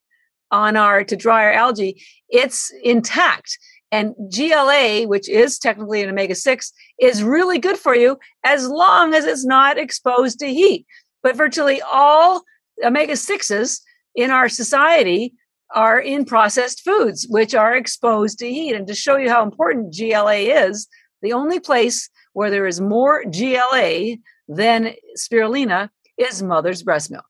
on 0.52 0.76
our 0.76 1.04
to 1.04 1.16
dry 1.16 1.46
our 1.46 1.52
algae, 1.52 2.02
it's 2.30 2.72
intact. 2.84 3.58
And 3.92 4.16
GLA, 4.34 5.04
which 5.04 5.28
is 5.28 5.60
technically 5.60 6.02
an 6.02 6.10
omega 6.10 6.36
6, 6.36 6.74
is 7.00 7.24
really 7.24 7.60
good 7.60 7.78
for 7.78 7.96
you 7.96 8.18
as 8.44 8.68
long 8.68 9.14
as 9.14 9.26
it's 9.26 9.46
not 9.46 9.78
exposed 9.78 10.40
to 10.40 10.48
heat. 10.48 10.86
But 11.24 11.36
virtually 11.36 11.82
all 11.82 12.44
omega 12.84 13.14
6s 13.14 13.82
in 14.16 14.32
our 14.32 14.48
society 14.50 15.34
are 15.74 16.00
in 16.00 16.26
processed 16.26 16.82
foods, 16.82 17.28
which 17.30 17.54
are 17.54 17.76
exposed 17.76 18.40
to 18.40 18.50
heat. 18.50 18.76
And 18.76 18.88
to 18.88 18.96
show 18.96 19.18
you 19.18 19.30
how 19.30 19.44
important 19.44 19.96
GLA 19.96 20.36
is, 20.36 20.88
the 21.22 21.34
only 21.34 21.60
place 21.60 22.10
where 22.34 22.50
there 22.50 22.66
is 22.66 22.82
more 22.82 23.24
GLA 23.26 24.16
than 24.48 24.94
spirulina 25.18 25.90
is 26.18 26.42
mother's 26.42 26.84
breast 26.84 27.12
milk. 27.12 27.26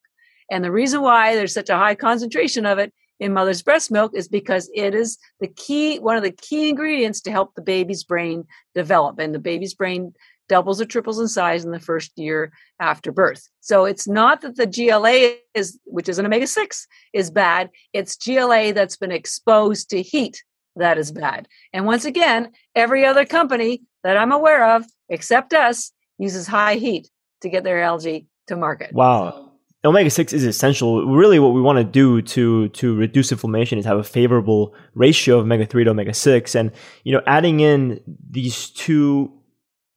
And 0.50 0.64
the 0.64 0.72
reason 0.72 1.02
why 1.02 1.36
there's 1.36 1.54
such 1.54 1.70
a 1.70 1.78
high 1.78 1.96
concentration 1.96 2.66
of 2.66 2.78
it 2.78 2.94
in 3.20 3.34
mother's 3.34 3.62
breast 3.62 3.92
milk 3.92 4.14
is 4.16 4.28
because 4.28 4.70
it 4.74 4.94
is 4.94 5.18
the 5.40 5.48
key, 5.48 6.00
one 6.00 6.18
of 6.18 6.24
the 6.24 6.32
key 6.32 6.70
ingredients 6.70 7.22
to 7.22 7.32
help 7.32 7.54
the 7.56 7.62
baby's 7.62 8.04
brain 8.04 8.46
develop. 8.76 9.20
And 9.20 9.34
the 9.34 9.40
baby's 9.40 9.74
brain 9.74 10.14
doubles 10.50 10.82
or 10.82 10.86
triples 10.86 11.20
in 11.20 11.28
size 11.30 11.64
in 11.64 11.72
the 11.72 11.80
first 11.80 12.12
year 12.18 12.52
after 12.80 13.12
birth. 13.12 13.48
So 13.62 13.86
it's 13.86 14.08
not 14.08 14.42
that 14.42 14.58
the 14.58 14.66
GLA 14.68 15.36
is, 15.54 15.80
which 15.86 16.10
is 16.10 16.20
an 16.20 16.26
omega 16.26 16.48
6, 16.48 16.88
is 17.14 17.32
bad. 17.32 17.70
It's 17.94 18.18
GLA 18.18 18.74
that's 18.74 18.98
been 18.98 19.12
exposed 19.12 19.90
to 19.92 20.02
heat 20.02 20.44
that 20.76 20.98
is 20.98 21.12
bad. 21.12 21.48
And 21.74 21.86
once 21.86 22.06
again, 22.06 22.52
every 22.76 23.06
other 23.06 23.26
company 23.26 23.82
that 24.04 24.18
I'm 24.18 24.32
aware 24.32 24.76
of, 24.76 24.86
except 25.10 25.54
us, 25.54 25.92
uses 26.22 26.48
high 26.48 26.76
heat 26.76 27.10
to 27.42 27.50
get 27.50 27.64
their 27.64 27.82
algae 27.82 28.28
to 28.48 28.56
market. 28.56 28.94
Wow. 28.94 29.52
Omega 29.84 30.12
six 30.12 30.32
is 30.32 30.46
essential. 30.46 31.08
Really, 31.08 31.40
what 31.40 31.54
we 31.54 31.62
want 31.62 31.78
to 31.78 31.84
do 31.84 32.22
to 32.22 32.70
to 32.70 32.96
reduce 32.96 33.32
inflammation 33.32 33.80
is 33.80 33.86
have 33.86 33.98
a 33.98 34.04
favorable 34.04 34.76
ratio 34.94 35.40
of 35.40 35.46
omega 35.46 35.66
three 35.66 35.84
to 35.84 35.90
omega 35.90 36.14
six, 36.14 36.54
and 36.54 36.72
you 37.04 37.12
know, 37.12 37.24
adding 37.26 37.62
in 37.62 38.00
these 38.30 38.70
two 38.70 39.34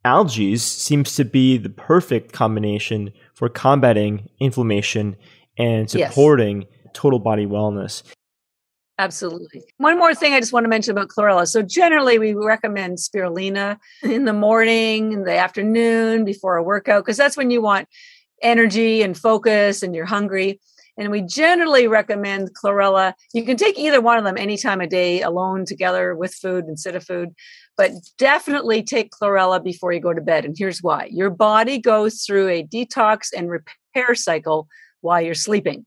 algae 0.03 0.57
seems 0.57 1.14
to 1.16 1.25
be 1.25 1.59
the 1.59 1.68
perfect 1.68 2.33
combination 2.33 3.12
for 3.35 3.51
combating 3.51 4.31
inflammation 4.41 5.16
and 5.59 5.91
supporting 5.91 6.62
yes. 6.62 6.70
total 6.95 7.18
body 7.18 7.45
wellness. 7.45 8.03
Absolutely. 8.99 9.62
One 9.78 9.99
more 9.99 10.14
thing 10.14 10.34
I 10.34 10.40
just 10.40 10.53
want 10.53 10.64
to 10.64 10.68
mention 10.68 10.92
about 10.92 11.09
chlorella. 11.09 11.49
So 11.49 11.62
generally 11.62 12.18
we 12.18 12.32
recommend 12.32 12.99
spirulina 12.99 13.78
in 14.05 14.24
the 14.24 14.32
morning, 14.32 15.12
in 15.12 15.24
the 15.24 15.36
afternoon, 15.36 16.24
before 16.24 16.57
a 16.57 16.62
workout, 16.62 17.05
because 17.05 17.16
that's 17.16 17.36
when 17.36 17.51
you 17.51 17.61
want 17.61 17.88
energy 18.40 19.03
and 19.03 19.18
focus 19.18 19.82
and 19.82 19.95
you're 19.95 20.05
hungry. 20.07 20.61
And 20.97 21.11
we 21.11 21.22
generally 21.22 21.88
recommend 21.88 22.51
chlorella. 22.55 23.14
You 23.32 23.45
can 23.45 23.57
take 23.57 23.76
either 23.76 24.01
one 24.01 24.16
of 24.16 24.22
them 24.22 24.38
any 24.38 24.57
time 24.57 24.80
of 24.80 24.90
day, 24.90 25.22
alone, 25.22 25.64
together, 25.64 26.14
with 26.14 26.32
food, 26.32 26.66
instead 26.68 26.95
of 26.95 27.03
food. 27.03 27.30
But 27.76 27.90
definitely 28.16 28.84
take 28.84 29.11
chlorella 29.11 29.62
before 29.62 29.92
you 29.92 29.99
go 29.99 30.12
to 30.12 30.20
bed. 30.20 30.45
And 30.45 30.55
here's 30.57 30.84
why 30.84 31.09
your 31.11 31.30
body 31.30 31.78
goes 31.78 32.22
through 32.22 32.49
a 32.49 32.62
detox 32.62 33.30
and 33.36 33.51
repair 33.51 34.14
cycle 34.14 34.68
while 35.01 35.20
you're 35.20 35.34
sleeping. 35.34 35.84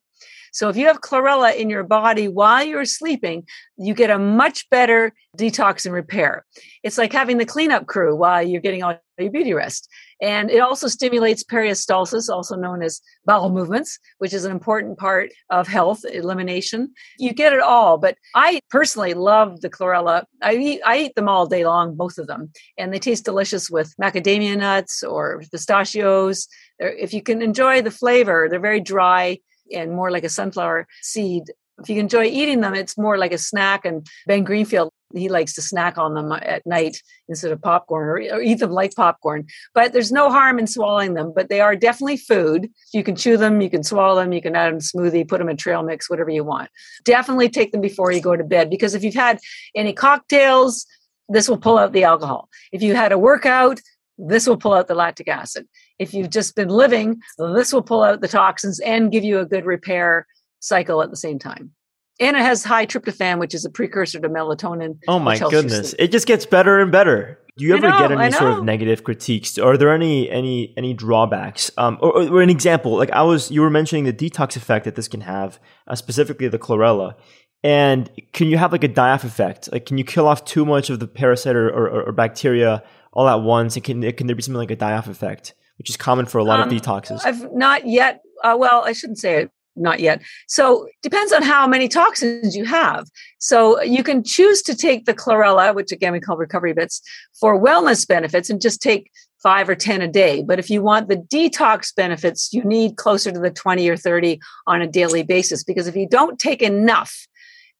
So 0.51 0.69
if 0.69 0.77
you 0.77 0.87
have 0.87 1.01
chlorella 1.01 1.55
in 1.55 1.69
your 1.69 1.83
body 1.83 2.27
while 2.27 2.63
you're 2.63 2.85
sleeping, 2.85 3.47
you 3.77 3.93
get 3.93 4.09
a 4.09 4.19
much 4.19 4.69
better 4.69 5.13
detox 5.37 5.85
and 5.85 5.93
repair. 5.93 6.45
It's 6.83 6.97
like 6.97 7.13
having 7.13 7.37
the 7.37 7.45
cleanup 7.45 7.85
crew 7.85 8.15
while 8.15 8.41
you're 8.41 8.61
getting 8.61 8.83
all 8.83 8.99
your 9.19 9.31
beauty 9.31 9.53
rest. 9.53 9.89
And 10.21 10.49
it 10.49 10.59
also 10.59 10.87
stimulates 10.87 11.43
peristalsis, 11.43 12.29
also 12.29 12.55
known 12.55 12.81
as 12.81 13.01
bowel 13.25 13.49
movements, 13.49 13.99
which 14.17 14.33
is 14.33 14.45
an 14.45 14.51
important 14.51 14.97
part 14.97 15.29
of 15.49 15.67
health 15.67 16.03
elimination. 16.11 16.93
You 17.19 17.33
get 17.33 17.53
it 17.53 17.59
all, 17.59 17.97
but 17.97 18.17
I 18.33 18.61
personally 18.69 19.13
love 19.13 19.61
the 19.61 19.69
chlorella. 19.69 20.25
I 20.41 20.55
eat, 20.55 20.81
I 20.85 20.97
eat 20.99 21.15
them 21.15 21.29
all 21.29 21.45
day 21.45 21.65
long, 21.65 21.95
both 21.95 22.17
of 22.17 22.27
them, 22.27 22.51
and 22.77 22.91
they 22.91 22.99
taste 22.99 23.25
delicious 23.25 23.69
with 23.69 23.93
macadamia 24.01 24.57
nuts 24.57 25.03
or 25.03 25.43
pistachios. 25.51 26.47
If 26.79 27.13
you 27.13 27.21
can 27.21 27.41
enjoy 27.41 27.81
the 27.81 27.91
flavor, 27.91 28.47
they're 28.49 28.59
very 28.59 28.81
dry 28.81 29.39
and 29.73 29.91
more 29.91 30.11
like 30.11 30.23
a 30.23 30.29
sunflower 30.29 30.87
seed 31.01 31.45
if 31.79 31.89
you 31.89 31.99
enjoy 31.99 32.25
eating 32.25 32.61
them, 32.61 32.73
it's 32.73 32.97
more 32.97 33.17
like 33.17 33.31
a 33.31 33.37
snack. 33.37 33.85
And 33.85 34.07
Ben 34.25 34.43
Greenfield, 34.43 34.91
he 35.13 35.29
likes 35.29 35.53
to 35.53 35.61
snack 35.61 35.97
on 35.97 36.15
them 36.15 36.31
uh, 36.31 36.39
at 36.41 36.65
night 36.65 37.01
instead 37.29 37.51
of 37.51 37.61
popcorn 37.61 38.07
or, 38.07 38.15
or, 38.35 38.41
eat 38.41 38.59
them 38.59 38.71
like 38.71 38.95
popcorn. 38.95 39.45
But 39.73 39.93
there's 39.93 40.11
no 40.11 40.29
harm 40.29 40.59
in 40.59 40.67
swallowing 40.67 41.13
them, 41.13 41.33
but 41.35 41.49
they 41.49 41.61
are 41.61 41.75
definitely 41.75 42.17
food. 42.17 42.69
You 42.93 43.03
can 43.03 43.15
chew 43.15 43.37
them, 43.37 43.61
you 43.61 43.69
can 43.69 43.83
swallow 43.83 44.15
them, 44.15 44.33
you 44.33 44.41
can 44.41 44.55
add 44.55 44.71
them 44.71 44.79
to 44.79 44.85
smoothie, 44.85 45.27
put 45.27 45.37
them 45.37 45.49
in 45.49 45.57
trail 45.57 45.83
mix, 45.83 46.09
whatever 46.09 46.29
you 46.29 46.43
want. 46.43 46.69
Definitely 47.05 47.49
take 47.49 47.71
them 47.71 47.81
before 47.81 48.11
you 48.11 48.21
go 48.21 48.35
to 48.35 48.43
bed 48.43 48.69
because 48.69 48.95
if 48.95 49.03
you've 49.03 49.13
had 49.13 49.39
any 49.75 49.93
cocktails, 49.93 50.85
this 51.29 51.47
will 51.47 51.57
pull 51.57 51.77
out 51.77 51.93
the 51.93 52.03
alcohol. 52.03 52.49
If 52.71 52.81
you 52.81 52.95
had 52.95 53.11
a 53.11 53.17
workout, 53.17 53.79
this 54.17 54.47
will 54.47 54.57
pull 54.57 54.73
out 54.73 54.87
the 54.87 54.95
lactic 54.95 55.27
acid. 55.27 55.67
If 55.99 56.13
you've 56.13 56.29
just 56.29 56.55
been 56.55 56.69
living, 56.69 57.21
this 57.37 57.73
will 57.73 57.81
pull 57.81 58.03
out 58.03 58.21
the 58.21 58.27
toxins 58.27 58.79
and 58.79 59.11
give 59.11 59.23
you 59.23 59.39
a 59.39 59.45
good 59.45 59.65
repair 59.65 60.27
cycle 60.59 61.01
at 61.01 61.09
the 61.09 61.17
same 61.17 61.39
time. 61.39 61.71
And 62.19 62.35
it 62.35 62.41
has 62.41 62.63
high 62.63 62.85
tryptophan, 62.85 63.39
which 63.39 63.53
is 63.53 63.63
a 63.65 63.69
precursor 63.69 64.19
to 64.19 64.29
melatonin. 64.29 64.97
Oh 65.07 65.19
my 65.19 65.37
goodness. 65.37 65.93
It 65.99 66.11
just 66.11 66.25
gets 66.25 66.45
better 66.45 66.79
and 66.79 66.91
better. 66.91 67.39
Do 67.57 67.65
you 67.65 67.75
ever 67.75 67.89
know, 67.89 67.99
get 67.99 68.11
any 68.11 68.31
sort 68.31 68.51
of 68.53 68.63
negative 68.63 69.03
critiques? 69.03 69.57
Are 69.57 69.77
there 69.77 69.91
any 69.91 70.29
any 70.29 70.75
any 70.77 70.93
drawbacks? 70.93 71.71
Um, 71.77 71.97
or, 72.01 72.29
or, 72.29 72.41
an 72.41 72.51
example, 72.51 72.95
like 72.95 73.09
I 73.11 73.23
was, 73.23 73.49
you 73.49 73.61
were 73.61 73.71
mentioning 73.71 74.03
the 74.03 74.13
detox 74.13 74.55
effect 74.55 74.85
that 74.85 74.95
this 74.95 75.07
can 75.07 75.21
have, 75.21 75.59
uh, 75.87 75.95
specifically 75.95 76.47
the 76.47 76.59
chlorella. 76.59 77.15
And 77.63 78.11
can 78.33 78.47
you 78.47 78.57
have 78.57 78.71
like 78.71 78.83
a 78.83 78.87
die-off 78.87 79.23
effect? 79.23 79.71
Like, 79.71 79.87
can 79.87 79.97
you 79.97 80.03
kill 80.03 80.27
off 80.27 80.45
too 80.45 80.65
much 80.65 80.91
of 80.91 80.99
the 80.99 81.07
parasite 81.07 81.55
or, 81.55 81.67
or, 81.67 82.03
or 82.03 82.11
bacteria 82.11 82.83
all 83.11 83.27
at 83.27 83.41
once? 83.41 83.75
And 83.75 83.83
can 83.83 84.11
can 84.11 84.27
there 84.27 84.35
be 84.35 84.43
something 84.43 84.59
like 84.59 84.71
a 84.71 84.75
die-off 84.75 85.07
effect, 85.07 85.55
which 85.77 85.89
is 85.89 85.97
common 85.97 86.25
for 86.25 86.37
a 86.37 86.43
lot 86.43 86.59
um, 86.59 86.69
of 86.69 86.73
detoxes? 86.73 87.21
I've 87.25 87.51
not 87.53 87.87
yet. 87.87 88.21
Uh, 88.43 88.55
well, 88.57 88.83
I 88.85 88.93
shouldn't 88.93 89.19
say 89.19 89.41
it 89.41 89.51
not 89.77 89.99
yet. 89.99 90.21
So 90.47 90.87
depends 91.01 91.31
on 91.31 91.43
how 91.43 91.67
many 91.67 91.87
toxins 91.87 92.55
you 92.55 92.65
have. 92.65 93.07
So 93.39 93.81
you 93.81 94.03
can 94.03 94.23
choose 94.23 94.61
to 94.63 94.75
take 94.75 95.05
the 95.05 95.13
chlorella, 95.13 95.73
which 95.73 95.91
again 95.91 96.13
we 96.13 96.19
call 96.19 96.37
recovery 96.37 96.73
bits, 96.73 97.01
for 97.39 97.59
wellness 97.59 98.07
benefits 98.07 98.49
and 98.49 98.61
just 98.61 98.81
take 98.81 99.11
five 99.41 99.69
or 99.69 99.75
10 99.75 100.01
a 100.01 100.07
day. 100.07 100.43
But 100.43 100.59
if 100.59 100.69
you 100.69 100.81
want 100.81 101.09
the 101.09 101.17
detox 101.17 101.93
benefits, 101.95 102.51
you 102.51 102.63
need 102.63 102.97
closer 102.97 103.31
to 103.31 103.39
the 103.39 103.51
20 103.51 103.87
or 103.87 103.95
30 103.95 104.39
on 104.65 104.81
a 104.81 104.87
daily 104.87 105.23
basis 105.23 105.63
because 105.63 105.87
if 105.87 105.95
you 105.95 106.07
don't 106.07 106.39
take 106.39 106.61
enough, 106.61 107.27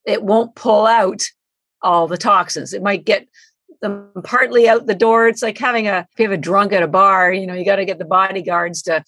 it 0.06 0.22
won't 0.22 0.54
pull 0.54 0.86
out 0.86 1.22
all 1.82 2.06
the 2.06 2.16
toxins. 2.16 2.72
It 2.72 2.82
might 2.82 3.04
get 3.04 3.28
them 3.80 4.10
partly 4.24 4.68
out 4.68 4.86
the 4.86 4.94
door. 4.94 5.28
It's 5.28 5.42
like 5.42 5.58
having 5.58 5.88
a 5.88 6.06
if 6.12 6.18
you 6.18 6.24
have 6.24 6.38
a 6.38 6.40
drunk 6.40 6.72
at 6.72 6.82
a 6.82 6.88
bar, 6.88 7.32
you 7.32 7.46
know, 7.46 7.54
you 7.54 7.64
got 7.64 7.76
to 7.76 7.84
get 7.84 7.98
the 7.98 8.04
bodyguards 8.04 8.82
to 8.82 9.04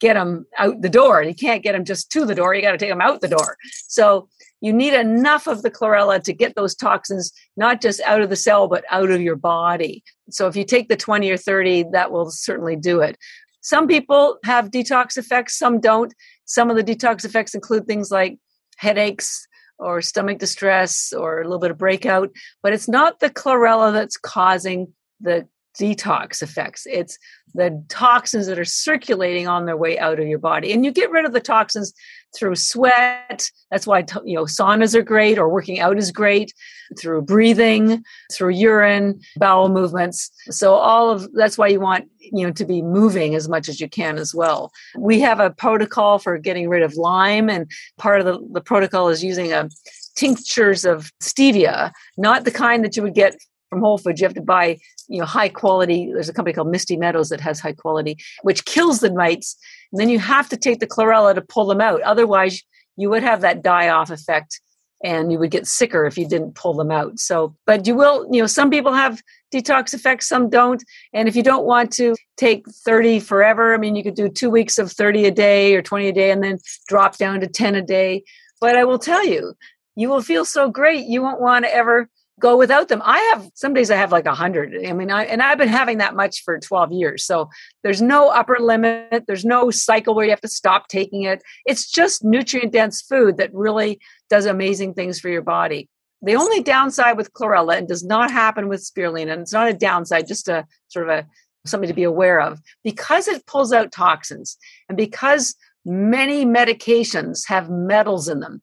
get 0.00 0.14
them 0.14 0.46
out 0.58 0.82
the 0.82 0.88
door. 0.88 1.22
You 1.22 1.34
can't 1.34 1.62
get 1.62 1.72
them 1.72 1.84
just 1.84 2.10
to 2.12 2.24
the 2.24 2.34
door. 2.34 2.54
You 2.54 2.62
got 2.62 2.72
to 2.72 2.78
take 2.78 2.90
them 2.90 3.00
out 3.00 3.20
the 3.20 3.28
door. 3.28 3.56
So 3.88 4.28
you 4.60 4.72
need 4.72 4.94
enough 4.94 5.46
of 5.46 5.62
the 5.62 5.70
chlorella 5.70 6.22
to 6.22 6.32
get 6.32 6.54
those 6.54 6.74
toxins 6.74 7.32
not 7.56 7.80
just 7.80 8.00
out 8.02 8.20
of 8.20 8.30
the 8.30 8.36
cell, 8.36 8.68
but 8.68 8.84
out 8.90 9.10
of 9.10 9.20
your 9.20 9.36
body. 9.36 10.02
So 10.30 10.46
if 10.46 10.56
you 10.56 10.64
take 10.64 10.88
the 10.88 10.96
20 10.96 11.30
or 11.30 11.36
30, 11.36 11.86
that 11.92 12.10
will 12.10 12.30
certainly 12.30 12.76
do 12.76 13.00
it. 13.00 13.16
Some 13.60 13.86
people 13.86 14.38
have 14.44 14.70
detox 14.70 15.16
effects, 15.16 15.58
some 15.58 15.80
don't. 15.80 16.12
Some 16.44 16.70
of 16.70 16.76
the 16.76 16.84
detox 16.84 17.24
effects 17.24 17.54
include 17.54 17.86
things 17.86 18.10
like 18.10 18.38
headaches 18.76 19.46
or 19.78 20.02
stomach 20.02 20.38
distress 20.38 21.12
or 21.12 21.40
a 21.40 21.44
little 21.44 21.58
bit 21.58 21.70
of 21.70 21.78
breakout, 21.78 22.30
but 22.62 22.72
it's 22.72 22.88
not 22.88 23.20
the 23.20 23.30
chlorella 23.30 23.92
that's 23.92 24.16
causing 24.16 24.92
the 25.20 25.48
detox 25.78 26.42
effects. 26.42 26.86
It's 26.90 27.18
the 27.54 27.84
toxins 27.88 28.46
that 28.46 28.58
are 28.58 28.64
circulating 28.64 29.46
on 29.46 29.64
their 29.64 29.76
way 29.76 29.98
out 29.98 30.18
of 30.18 30.26
your 30.26 30.38
body. 30.38 30.72
And 30.72 30.84
you 30.84 30.90
get 30.90 31.10
rid 31.10 31.24
of 31.24 31.32
the 31.32 31.40
toxins 31.40 31.92
through 32.34 32.56
sweat. 32.56 33.48
That's 33.70 33.86
why, 33.86 34.04
you 34.24 34.34
know, 34.34 34.44
saunas 34.44 34.94
are 34.94 35.02
great 35.02 35.38
or 35.38 35.48
working 35.48 35.78
out 35.78 35.96
is 35.96 36.10
great 36.10 36.52
through 36.98 37.22
breathing, 37.22 38.02
through 38.32 38.50
urine, 38.50 39.20
bowel 39.36 39.68
movements. 39.68 40.30
So 40.50 40.74
all 40.74 41.10
of 41.10 41.32
that's 41.32 41.56
why 41.56 41.68
you 41.68 41.80
want, 41.80 42.08
you 42.18 42.46
know, 42.46 42.52
to 42.52 42.64
be 42.64 42.82
moving 42.82 43.34
as 43.34 43.48
much 43.48 43.68
as 43.68 43.80
you 43.80 43.88
can 43.88 44.18
as 44.18 44.34
well. 44.34 44.72
We 44.96 45.20
have 45.20 45.38
a 45.38 45.50
protocol 45.50 46.18
for 46.18 46.38
getting 46.38 46.68
rid 46.68 46.82
of 46.82 46.96
Lyme 46.96 47.48
and 47.48 47.70
part 47.98 48.20
of 48.20 48.26
the, 48.26 48.46
the 48.52 48.60
protocol 48.60 49.08
is 49.08 49.22
using 49.22 49.52
a 49.52 49.68
tinctures 50.16 50.84
of 50.84 51.10
stevia, 51.20 51.92
not 52.16 52.44
the 52.44 52.50
kind 52.50 52.84
that 52.84 52.96
you 52.96 53.02
would 53.02 53.14
get 53.14 53.36
from 53.74 53.82
Whole 53.82 53.98
Foods. 53.98 54.20
You 54.20 54.26
have 54.26 54.34
to 54.34 54.40
buy, 54.40 54.78
you 55.08 55.18
know, 55.18 55.26
high 55.26 55.48
quality. 55.48 56.10
There's 56.12 56.28
a 56.28 56.32
company 56.32 56.54
called 56.54 56.70
Misty 56.70 56.96
Meadows 56.96 57.28
that 57.30 57.40
has 57.40 57.58
high 57.58 57.72
quality, 57.72 58.16
which 58.42 58.64
kills 58.64 59.00
the 59.00 59.12
mites. 59.12 59.56
And 59.90 60.00
then 60.00 60.08
you 60.08 60.20
have 60.20 60.48
to 60.50 60.56
take 60.56 60.78
the 60.78 60.86
chlorella 60.86 61.34
to 61.34 61.40
pull 61.40 61.66
them 61.66 61.80
out. 61.80 62.00
Otherwise, 62.02 62.62
you 62.96 63.10
would 63.10 63.24
have 63.24 63.40
that 63.40 63.62
die 63.62 63.88
off 63.88 64.10
effect 64.10 64.60
and 65.02 65.32
you 65.32 65.38
would 65.38 65.50
get 65.50 65.66
sicker 65.66 66.06
if 66.06 66.16
you 66.16 66.26
didn't 66.26 66.54
pull 66.54 66.72
them 66.72 66.92
out. 66.92 67.18
So, 67.18 67.56
but 67.66 67.86
you 67.86 67.96
will, 67.96 68.26
you 68.30 68.40
know, 68.40 68.46
some 68.46 68.70
people 68.70 68.92
have 68.92 69.20
detox 69.52 69.92
effects, 69.92 70.28
some 70.28 70.48
don't. 70.48 70.82
And 71.12 71.28
if 71.28 71.34
you 71.34 71.42
don't 71.42 71.66
want 71.66 71.92
to 71.94 72.14
take 72.36 72.64
30 72.68 73.20
forever, 73.20 73.74
I 73.74 73.78
mean, 73.78 73.96
you 73.96 74.04
could 74.04 74.14
do 74.14 74.28
two 74.28 74.50
weeks 74.50 74.78
of 74.78 74.92
30 74.92 75.26
a 75.26 75.30
day 75.32 75.74
or 75.74 75.82
20 75.82 76.08
a 76.08 76.12
day 76.12 76.30
and 76.30 76.42
then 76.42 76.58
drop 76.86 77.18
down 77.18 77.40
to 77.40 77.48
10 77.48 77.74
a 77.74 77.82
day. 77.82 78.22
But 78.60 78.76
I 78.76 78.84
will 78.84 79.00
tell 79.00 79.26
you, 79.26 79.54
you 79.96 80.08
will 80.08 80.22
feel 80.22 80.44
so 80.44 80.70
great. 80.70 81.06
You 81.06 81.22
won't 81.22 81.40
want 81.40 81.64
to 81.64 81.74
ever 81.74 82.08
go 82.40 82.56
without 82.56 82.88
them. 82.88 83.00
I 83.04 83.18
have 83.32 83.48
some 83.54 83.74
days 83.74 83.90
I 83.90 83.96
have 83.96 84.12
like 84.12 84.26
a 84.26 84.34
hundred. 84.34 84.74
I 84.86 84.92
mean, 84.92 85.10
I, 85.10 85.24
and 85.24 85.40
I've 85.40 85.58
been 85.58 85.68
having 85.68 85.98
that 85.98 86.16
much 86.16 86.42
for 86.42 86.58
12 86.58 86.92
years. 86.92 87.24
So 87.24 87.48
there's 87.82 88.02
no 88.02 88.28
upper 88.28 88.58
limit. 88.58 89.24
There's 89.26 89.44
no 89.44 89.70
cycle 89.70 90.14
where 90.14 90.24
you 90.24 90.30
have 90.30 90.40
to 90.40 90.48
stop 90.48 90.88
taking 90.88 91.22
it. 91.22 91.42
It's 91.64 91.90
just 91.90 92.24
nutrient 92.24 92.72
dense 92.72 93.02
food 93.02 93.36
that 93.36 93.54
really 93.54 94.00
does 94.28 94.46
amazing 94.46 94.94
things 94.94 95.20
for 95.20 95.28
your 95.28 95.42
body. 95.42 95.88
The 96.22 96.36
only 96.36 96.62
downside 96.62 97.16
with 97.16 97.32
chlorella 97.34 97.76
and 97.76 97.86
does 97.86 98.02
not 98.02 98.30
happen 98.30 98.68
with 98.68 98.80
spirulina, 98.80 99.32
and 99.32 99.42
it's 99.42 99.52
not 99.52 99.68
a 99.68 99.74
downside, 99.74 100.26
just 100.26 100.48
a 100.48 100.66
sort 100.88 101.08
of 101.08 101.18
a 101.18 101.26
something 101.66 101.88
to 101.88 101.94
be 101.94 102.02
aware 102.02 102.40
of, 102.40 102.60
because 102.82 103.28
it 103.28 103.46
pulls 103.46 103.72
out 103.72 103.92
toxins 103.92 104.56
and 104.88 104.96
because 104.96 105.54
many 105.84 106.44
medications 106.44 107.46
have 107.46 107.70
metals 107.70 108.28
in 108.28 108.40
them 108.40 108.62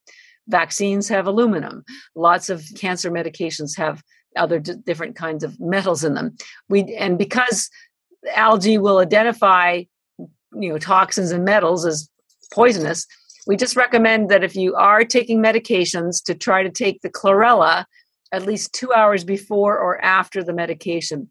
vaccines 0.51 1.07
have 1.09 1.27
aluminum. 1.27 1.83
Lots 2.15 2.49
of 2.49 2.63
cancer 2.75 3.09
medications 3.09 3.77
have 3.77 4.03
other 4.35 4.59
d- 4.59 4.75
different 4.85 5.15
kinds 5.15 5.43
of 5.43 5.59
metals 5.59 6.03
in 6.03 6.13
them. 6.13 6.35
We 6.69 6.93
and 6.95 7.17
because 7.17 7.69
algae 8.35 8.77
will 8.77 8.99
identify 8.99 9.83
you 10.17 10.69
know 10.69 10.77
toxins 10.77 11.31
and 11.31 11.43
metals 11.43 11.85
as 11.85 12.09
poisonous 12.53 13.07
we 13.47 13.57
just 13.57 13.75
recommend 13.75 14.29
that 14.29 14.43
if 14.43 14.55
you 14.55 14.75
are 14.75 15.03
taking 15.03 15.41
medications 15.41 16.23
to 16.25 16.35
try 16.35 16.63
to 16.63 16.69
take 16.69 17.01
the 17.01 17.09
chlorella 17.09 17.85
at 18.31 18.45
least 18.45 18.73
two 18.73 18.93
hours 18.93 19.23
before 19.23 19.77
or 19.77 20.01
after 20.03 20.43
the 20.43 20.53
medication. 20.53 21.29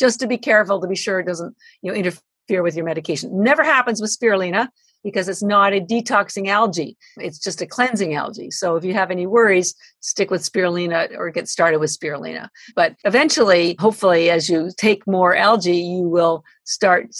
Just 0.00 0.20
to 0.20 0.26
be 0.26 0.38
careful 0.38 0.80
to 0.80 0.86
be 0.86 0.96
sure 0.96 1.20
it 1.20 1.26
doesn't 1.26 1.56
you 1.82 1.90
know 1.90 1.96
interfere 1.96 2.62
with 2.62 2.76
your 2.76 2.84
medication. 2.84 3.42
Never 3.42 3.64
happens 3.64 4.00
with 4.00 4.16
spirulina 4.16 4.68
because 5.04 5.28
it's 5.28 5.42
not 5.42 5.72
a 5.72 5.80
detoxing 5.80 6.48
algae. 6.48 6.96
It's 7.16 7.38
just 7.38 7.62
a 7.62 7.66
cleansing 7.66 8.14
algae. 8.14 8.50
So 8.50 8.76
if 8.76 8.84
you 8.84 8.94
have 8.94 9.10
any 9.10 9.26
worries, 9.26 9.74
stick 10.00 10.30
with 10.30 10.42
spirulina 10.42 11.16
or 11.16 11.30
get 11.30 11.48
started 11.48 11.78
with 11.78 11.90
spirulina. 11.90 12.48
But 12.74 12.96
eventually, 13.04 13.76
hopefully, 13.78 14.30
as 14.30 14.48
you 14.48 14.70
take 14.76 15.06
more 15.06 15.36
algae, 15.36 15.76
you 15.76 16.02
will 16.02 16.44
start 16.64 17.14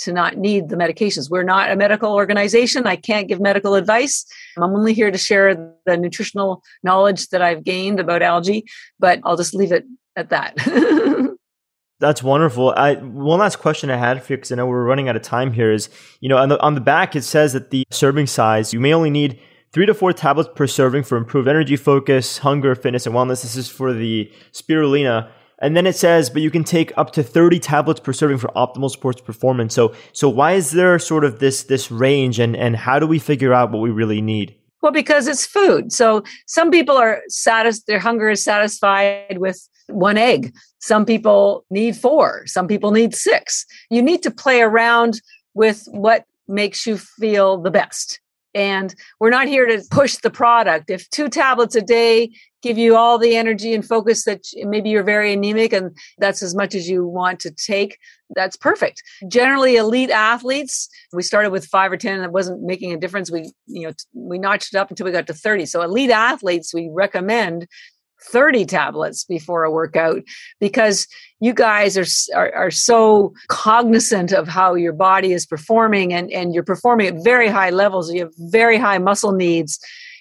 to 0.00 0.12
not 0.12 0.38
need 0.38 0.68
the 0.68 0.76
medications. 0.76 1.30
We're 1.30 1.42
not 1.42 1.70
a 1.70 1.76
medical 1.76 2.14
organization. 2.14 2.86
I 2.86 2.96
can't 2.96 3.28
give 3.28 3.40
medical 3.40 3.74
advice. 3.74 4.24
I'm 4.56 4.62
only 4.62 4.94
here 4.94 5.10
to 5.10 5.18
share 5.18 5.74
the 5.86 5.96
nutritional 5.96 6.62
knowledge 6.82 7.28
that 7.28 7.42
I've 7.42 7.64
gained 7.64 8.00
about 8.00 8.22
algae, 8.22 8.64
but 8.98 9.20
I'll 9.24 9.36
just 9.36 9.54
leave 9.54 9.72
it 9.72 9.84
at 10.16 10.30
that. 10.30 10.54
That's 12.00 12.22
wonderful. 12.22 12.72
I, 12.76 12.94
one 12.94 13.40
last 13.40 13.56
question 13.56 13.90
I 13.90 13.96
had 13.98 14.24
for 14.24 14.32
you, 14.32 14.36
because 14.38 14.50
I 14.50 14.54
know 14.56 14.66
we're 14.66 14.84
running 14.84 15.10
out 15.10 15.16
of 15.16 15.22
time 15.22 15.52
here, 15.52 15.70
is, 15.70 15.90
you 16.20 16.30
know, 16.30 16.38
on 16.38 16.48
the, 16.48 16.58
on 16.60 16.74
the 16.74 16.80
back, 16.80 17.14
it 17.14 17.22
says 17.22 17.52
that 17.52 17.70
the 17.70 17.86
serving 17.90 18.26
size, 18.26 18.72
you 18.72 18.80
may 18.80 18.94
only 18.94 19.10
need 19.10 19.38
three 19.70 19.84
to 19.84 19.92
four 19.92 20.14
tablets 20.14 20.48
per 20.54 20.66
serving 20.66 21.02
for 21.02 21.18
improved 21.18 21.46
energy 21.46 21.76
focus, 21.76 22.38
hunger, 22.38 22.74
fitness, 22.74 23.06
and 23.06 23.14
wellness. 23.14 23.42
This 23.42 23.54
is 23.54 23.68
for 23.68 23.92
the 23.92 24.32
spirulina. 24.50 25.30
And 25.58 25.76
then 25.76 25.86
it 25.86 25.94
says, 25.94 26.30
but 26.30 26.40
you 26.40 26.50
can 26.50 26.64
take 26.64 26.90
up 26.96 27.12
to 27.12 27.22
30 27.22 27.58
tablets 27.60 28.00
per 28.00 28.14
serving 28.14 28.38
for 28.38 28.48
optimal 28.56 28.90
sports 28.90 29.20
performance. 29.20 29.74
So, 29.74 29.94
so 30.14 30.26
why 30.30 30.52
is 30.52 30.70
there 30.70 30.98
sort 30.98 31.22
of 31.22 31.38
this, 31.38 31.64
this 31.64 31.90
range 31.90 32.38
and, 32.38 32.56
and 32.56 32.76
how 32.76 32.98
do 32.98 33.06
we 33.06 33.18
figure 33.18 33.52
out 33.52 33.72
what 33.72 33.80
we 33.82 33.90
really 33.90 34.22
need? 34.22 34.54
Well, 34.82 34.92
because 34.92 35.28
it's 35.28 35.46
food. 35.46 35.92
So 35.92 36.22
some 36.46 36.70
people 36.70 36.96
are 36.96 37.20
satisfied, 37.28 37.84
their 37.86 37.98
hunger 37.98 38.30
is 38.30 38.42
satisfied 38.42 39.38
with 39.38 39.68
one 39.88 40.16
egg. 40.16 40.54
Some 40.78 41.04
people 41.04 41.64
need 41.70 41.96
four. 41.96 42.46
Some 42.46 42.66
people 42.66 42.90
need 42.90 43.14
six. 43.14 43.66
You 43.90 44.02
need 44.02 44.22
to 44.22 44.30
play 44.30 44.62
around 44.62 45.20
with 45.54 45.84
what 45.90 46.24
makes 46.48 46.86
you 46.86 46.96
feel 46.96 47.58
the 47.58 47.70
best. 47.70 48.20
And 48.54 48.94
we're 49.20 49.30
not 49.30 49.48
here 49.48 49.66
to 49.66 49.82
push 49.90 50.16
the 50.16 50.30
product. 50.30 50.90
If 50.90 51.08
two 51.10 51.28
tablets 51.28 51.76
a 51.76 51.80
day 51.80 52.30
give 52.62 52.76
you 52.76 52.96
all 52.96 53.18
the 53.18 53.36
energy 53.36 53.74
and 53.74 53.86
focus 53.86 54.24
that 54.24 54.44
maybe 54.56 54.90
you're 54.90 55.02
very 55.02 55.32
anemic 55.32 55.72
and 55.72 55.96
that's 56.18 56.42
as 56.42 56.54
much 56.54 56.74
as 56.74 56.88
you 56.88 57.06
want 57.06 57.40
to 57.40 57.50
take, 57.50 57.98
that's 58.34 58.56
perfect. 58.56 59.02
Generally, 59.28 59.76
elite 59.76 60.10
athletes, 60.10 60.88
we 61.12 61.22
started 61.22 61.50
with 61.50 61.66
five 61.66 61.90
or 61.90 61.96
10 61.96 62.16
and 62.16 62.24
it 62.24 62.32
wasn't 62.32 62.62
making 62.62 62.92
a 62.92 62.98
difference. 62.98 63.30
We, 63.30 63.50
you 63.66 63.86
know, 63.86 63.92
we 64.12 64.38
notched 64.38 64.74
it 64.74 64.78
up 64.78 64.90
until 64.90 65.06
we 65.06 65.12
got 65.12 65.26
to 65.28 65.34
30. 65.34 65.66
So 65.66 65.82
elite 65.82 66.10
athletes, 66.10 66.74
we 66.74 66.90
recommend 66.92 67.66
30 68.22 68.64
tablets 68.66 69.24
before 69.24 69.64
a 69.64 69.70
workout 69.70 70.22
because 70.60 71.06
you 71.40 71.54
guys 71.54 71.96
are, 71.96 72.38
are, 72.38 72.54
are 72.54 72.70
so 72.70 73.32
cognizant 73.48 74.32
of 74.32 74.46
how 74.46 74.74
your 74.74 74.92
body 74.92 75.32
is 75.32 75.46
performing 75.46 76.12
and 76.12 76.30
and 76.30 76.54
you're 76.54 76.62
performing 76.62 77.06
at 77.06 77.24
very 77.24 77.48
high 77.48 77.70
levels. 77.70 78.12
You 78.12 78.20
have 78.24 78.34
very 78.38 78.78
high 78.78 78.98
muscle 78.98 79.32
needs. 79.32 79.78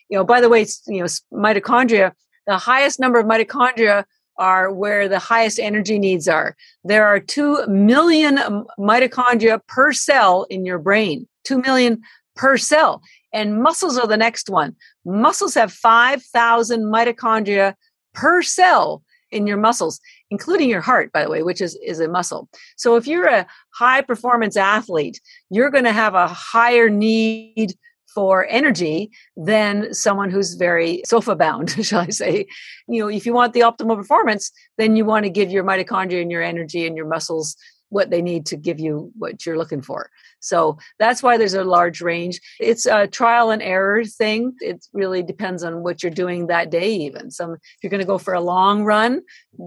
You 0.10 0.18
know 0.18 0.24
by 0.24 0.42
the 0.42 0.50
way 0.50 0.66
you 0.88 1.00
know 1.00 1.08
mitochondria 1.34 2.14
the 2.48 2.58
highest 2.58 3.00
number 3.00 3.20
of 3.20 3.26
mitochondria 3.26 4.06
are 4.38 4.72
where 4.72 5.10
the 5.10 5.20
highest 5.20 5.60
energy 5.60 6.00
needs 6.00 6.28
are. 6.28 6.56
There 6.86 7.06
are 7.06 7.20
2 7.20 7.68
million 7.68 8.38
mitochondria 8.80 9.60
per 9.68 9.92
cell 9.92 10.46
in 10.50 10.66
your 10.66 10.80
brain 10.80 11.28
2 11.44 11.62
million 11.62 12.02
per 12.36 12.58
cell 12.58 13.02
and 13.34 13.62
muscles 13.62 13.98
are 13.98 14.08
the 14.08 14.18
next 14.18 14.50
one. 14.50 14.76
Muscles 15.06 15.54
have 15.54 15.72
5000 15.72 16.84
mitochondria 16.84 17.76
per 18.20 18.42
cell 18.42 19.04
in 19.32 19.46
your 19.46 19.58
muscles 19.58 20.00
including 20.32 20.70
your 20.70 20.82
heart 20.82 21.12
by 21.12 21.24
the 21.24 21.30
way 21.30 21.44
which 21.44 21.62
is 21.62 21.78
is 21.92 22.00
a 22.00 22.08
muscle. 22.08 22.50
So 22.78 22.96
if 22.96 23.08
you're 23.08 23.28
a 23.28 23.48
high 23.74 24.02
performance 24.02 24.58
athlete 24.58 25.22
you're 25.50 25.70
going 25.70 25.90
to 25.92 26.00
have 26.04 26.16
a 26.16 26.28
higher 26.28 26.90
need 26.90 27.76
for 28.14 28.48
energy 28.50 29.12
than 29.38 29.94
someone 29.94 30.32
who's 30.32 30.56
very 30.56 31.04
sofa 31.06 31.36
bound 31.36 31.70
shall 31.86 32.02
i 32.02 32.10
say. 32.10 32.48
You 32.88 33.02
know 33.02 33.08
if 33.08 33.26
you 33.26 33.34
want 33.34 33.54
the 33.54 33.62
optimal 33.62 33.96
performance 33.96 34.52
then 34.78 34.96
you 34.96 35.06
want 35.06 35.24
to 35.26 35.30
give 35.30 35.52
your 35.52 35.64
mitochondria 35.64 36.22
and 36.22 36.32
your 36.32 36.44
energy 36.44 36.86
and 36.88 36.98
your 36.98 37.08
muscles 37.08 37.56
what 37.90 38.10
they 38.10 38.22
need 38.22 38.46
to 38.46 38.56
give 38.56 38.80
you 38.80 39.12
what 39.18 39.46
you're 39.46 39.58
looking 39.58 39.82
for 39.82 40.10
so 40.40 40.78
that's 40.98 41.22
why 41.22 41.38
there's 41.38 41.54
a 41.54 41.64
large 41.64 42.02
range. 42.02 42.40
It's 42.60 42.86
a 42.86 43.08
trial 43.08 43.52
and 43.52 43.62
error 43.62 44.04
thing. 44.06 44.54
It 44.60 44.86
really 44.94 45.24
depends 45.24 45.64
on 45.64 45.84
what 45.84 46.02
you're 46.02 46.12
doing 46.12 46.48
that 46.48 46.70
day, 46.70 46.94
even. 46.94 47.32
Some, 47.32 47.54
if 47.54 47.84
you're 47.84 47.90
going 47.90 48.02
to 48.02 48.08
go 48.08 48.18
for 48.18 48.34
a 48.34 48.42
long 48.42 48.84
run, 48.84 49.22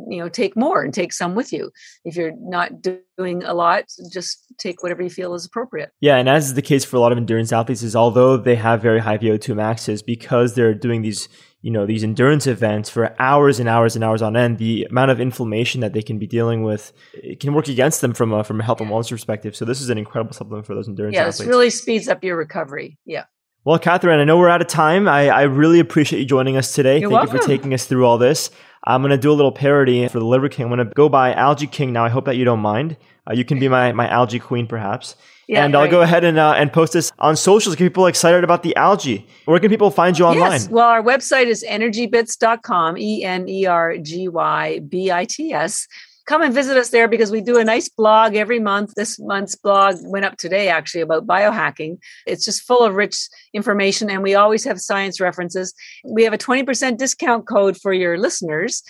you 0.09 0.19
know, 0.19 0.29
take 0.29 0.57
more 0.57 0.83
and 0.83 0.93
take 0.93 1.13
some 1.13 1.35
with 1.35 1.53
you. 1.53 1.71
If 2.05 2.17
you're 2.17 2.35
not 2.39 2.83
doing 2.83 3.43
a 3.45 3.55
lot, 3.55 3.85
just 4.11 4.47
take 4.59 4.83
whatever 4.83 5.03
you 5.03 5.11
feel 5.11 5.35
is 5.35 5.45
appropriate. 5.45 5.91
Yeah. 6.01 6.17
And 6.17 6.29
as 6.29 6.47
is 6.47 6.55
the 6.55 6.63
case 6.63 6.85
for 6.85 6.97
a 6.97 7.01
lot 7.01 7.13
of 7.13 7.19
endurance 7.19 7.53
athletes, 7.53 7.83
is 7.83 7.95
although 7.95 8.37
they 8.37 8.57
have 8.57 8.81
very 8.83 9.01
high 9.01 9.19
VO2 9.19 9.55
maxes, 9.55 10.03
because 10.03 10.55
they're 10.55 10.75
doing 10.75 11.03
these 11.03 11.29
you 11.63 11.71
know 11.71 11.87
these 11.87 12.05
endurance 12.05 12.47
events 12.47 12.91
for 12.91 13.15
hours 13.21 13.59
and 13.59 13.69
hours 13.69 13.95
and 13.95 14.05
hours 14.05 14.21
on 14.21 14.37
end 14.37 14.59
the 14.59 14.85
amount 14.91 15.11
of 15.11 15.21
inflammation 15.21 15.81
that 15.81 15.93
they 15.93 16.03
can 16.03 16.19
be 16.19 16.27
dealing 16.27 16.63
with 16.63 16.93
it 17.15 17.41
can 17.41 17.55
work 17.55 17.69
against 17.69 18.01
them 18.01 18.13
from 18.13 18.33
a 18.33 18.45
from 18.45 18.61
a 18.61 18.65
health 18.65 18.81
and 18.81 18.91
wellness 18.91 19.09
perspective. 19.09 19.57
So 19.57 19.65
this 19.65 19.81
is 19.81 19.89
an 19.89 19.97
incredible 19.97 20.35
supplement 20.35 20.67
for 20.67 20.75
those 20.75 20.89
endurance 20.89 21.15
yeah 21.15 21.23
athletes. 21.23 21.39
this 21.39 21.49
really 21.49 21.71
speeds 21.71 22.09
up 22.09 22.23
your 22.23 22.37
recovery. 22.37 22.99
Yeah 23.07 23.25
well 23.65 23.79
catherine 23.79 24.21
i 24.21 24.25
know 24.25 24.39
we're 24.39 24.49
out 24.49 24.61
of 24.61 24.67
time 24.67 25.09
i, 25.09 25.29
I 25.29 25.43
really 25.43 25.81
appreciate 25.81 26.19
you 26.19 26.25
joining 26.25 26.57
us 26.57 26.75
today 26.75 26.99
You're 27.01 27.11
thank 27.11 27.21
welcome. 27.21 27.37
you 27.37 27.43
for 27.43 27.49
taking 27.49 27.75
us 27.75 27.87
through 27.87 28.07
all 28.07 28.19
this 28.19 28.51
i'm 28.85 29.03
going 29.03 29.11
to 29.11 29.19
do 29.19 29.31
a 29.31 29.35
little 29.35 29.53
parody 29.53 30.07
for 30.09 30.19
the 30.19 30.25
liver 30.25 30.49
king 30.49 30.65
i'm 30.65 30.71
going 30.71 30.87
to 30.87 30.95
go 30.95 31.09
by 31.09 31.33
algae 31.33 31.67
king 31.67 31.93
now 31.93 32.05
i 32.05 32.09
hope 32.09 32.25
that 32.25 32.37
you 32.37 32.45
don't 32.45 32.61
mind 32.61 32.97
uh, 33.29 33.33
you 33.33 33.45
can 33.45 33.59
be 33.59 33.69
my, 33.69 33.93
my 33.93 34.09
algae 34.09 34.39
queen 34.39 34.67
perhaps 34.67 35.17
yeah, 35.49 35.65
and 35.65 35.75
I'll 35.77 35.91
go 35.91 36.01
ahead 36.01 36.25
and 36.25 36.39
uh, 36.39 36.55
and 36.57 36.73
post 36.73 36.93
this 36.93 37.13
on 37.19 37.37
socials. 37.37 37.75
Get 37.75 37.85
people 37.85 38.07
excited 38.07 38.45
about 38.45 38.63
the 38.63 38.75
algae. 38.77 39.27
Where 39.45 39.59
can 39.59 39.69
people 39.69 39.91
find 39.91 40.19
you 40.19 40.25
online? 40.25 40.53
Yes. 40.53 40.69
Well, 40.69 40.89
our 40.89 41.03
website 41.03 41.47
is 41.47 41.65
energybits.com, 41.69 42.97
E 42.97 43.25
N 43.25 43.49
E 43.49 43.67
R 43.67 43.99
G 43.99 44.29
Y 44.29 44.79
B 44.79 45.11
I 45.11 45.25
T 45.25 45.53
S. 45.53 45.89
Come 46.27 46.43
and 46.43 46.55
visit 46.55 46.77
us 46.77 46.91
there 46.91 47.09
because 47.09 47.31
we 47.31 47.41
do 47.41 47.59
a 47.59 47.65
nice 47.65 47.89
blog 47.89 48.35
every 48.35 48.61
month. 48.61 48.95
This 48.95 49.19
month's 49.19 49.57
blog 49.57 49.97
went 50.03 50.25
up 50.25 50.37
today, 50.37 50.69
actually, 50.69 51.01
about 51.01 51.27
biohacking. 51.27 51.99
It's 52.27 52.45
just 52.45 52.63
full 52.63 52.85
of 52.85 52.95
rich 52.95 53.17
information, 53.53 54.09
and 54.09 54.23
we 54.23 54.35
always 54.35 54.65
have 54.65 54.81
science 54.81 55.21
references. 55.21 55.75
We 56.05 56.23
have 56.25 56.33
a 56.33 56.39
20% 56.39 56.97
discount 56.97 57.47
code 57.47 57.77
for 57.77 57.93
your 57.93 58.19
listeners 58.19 58.83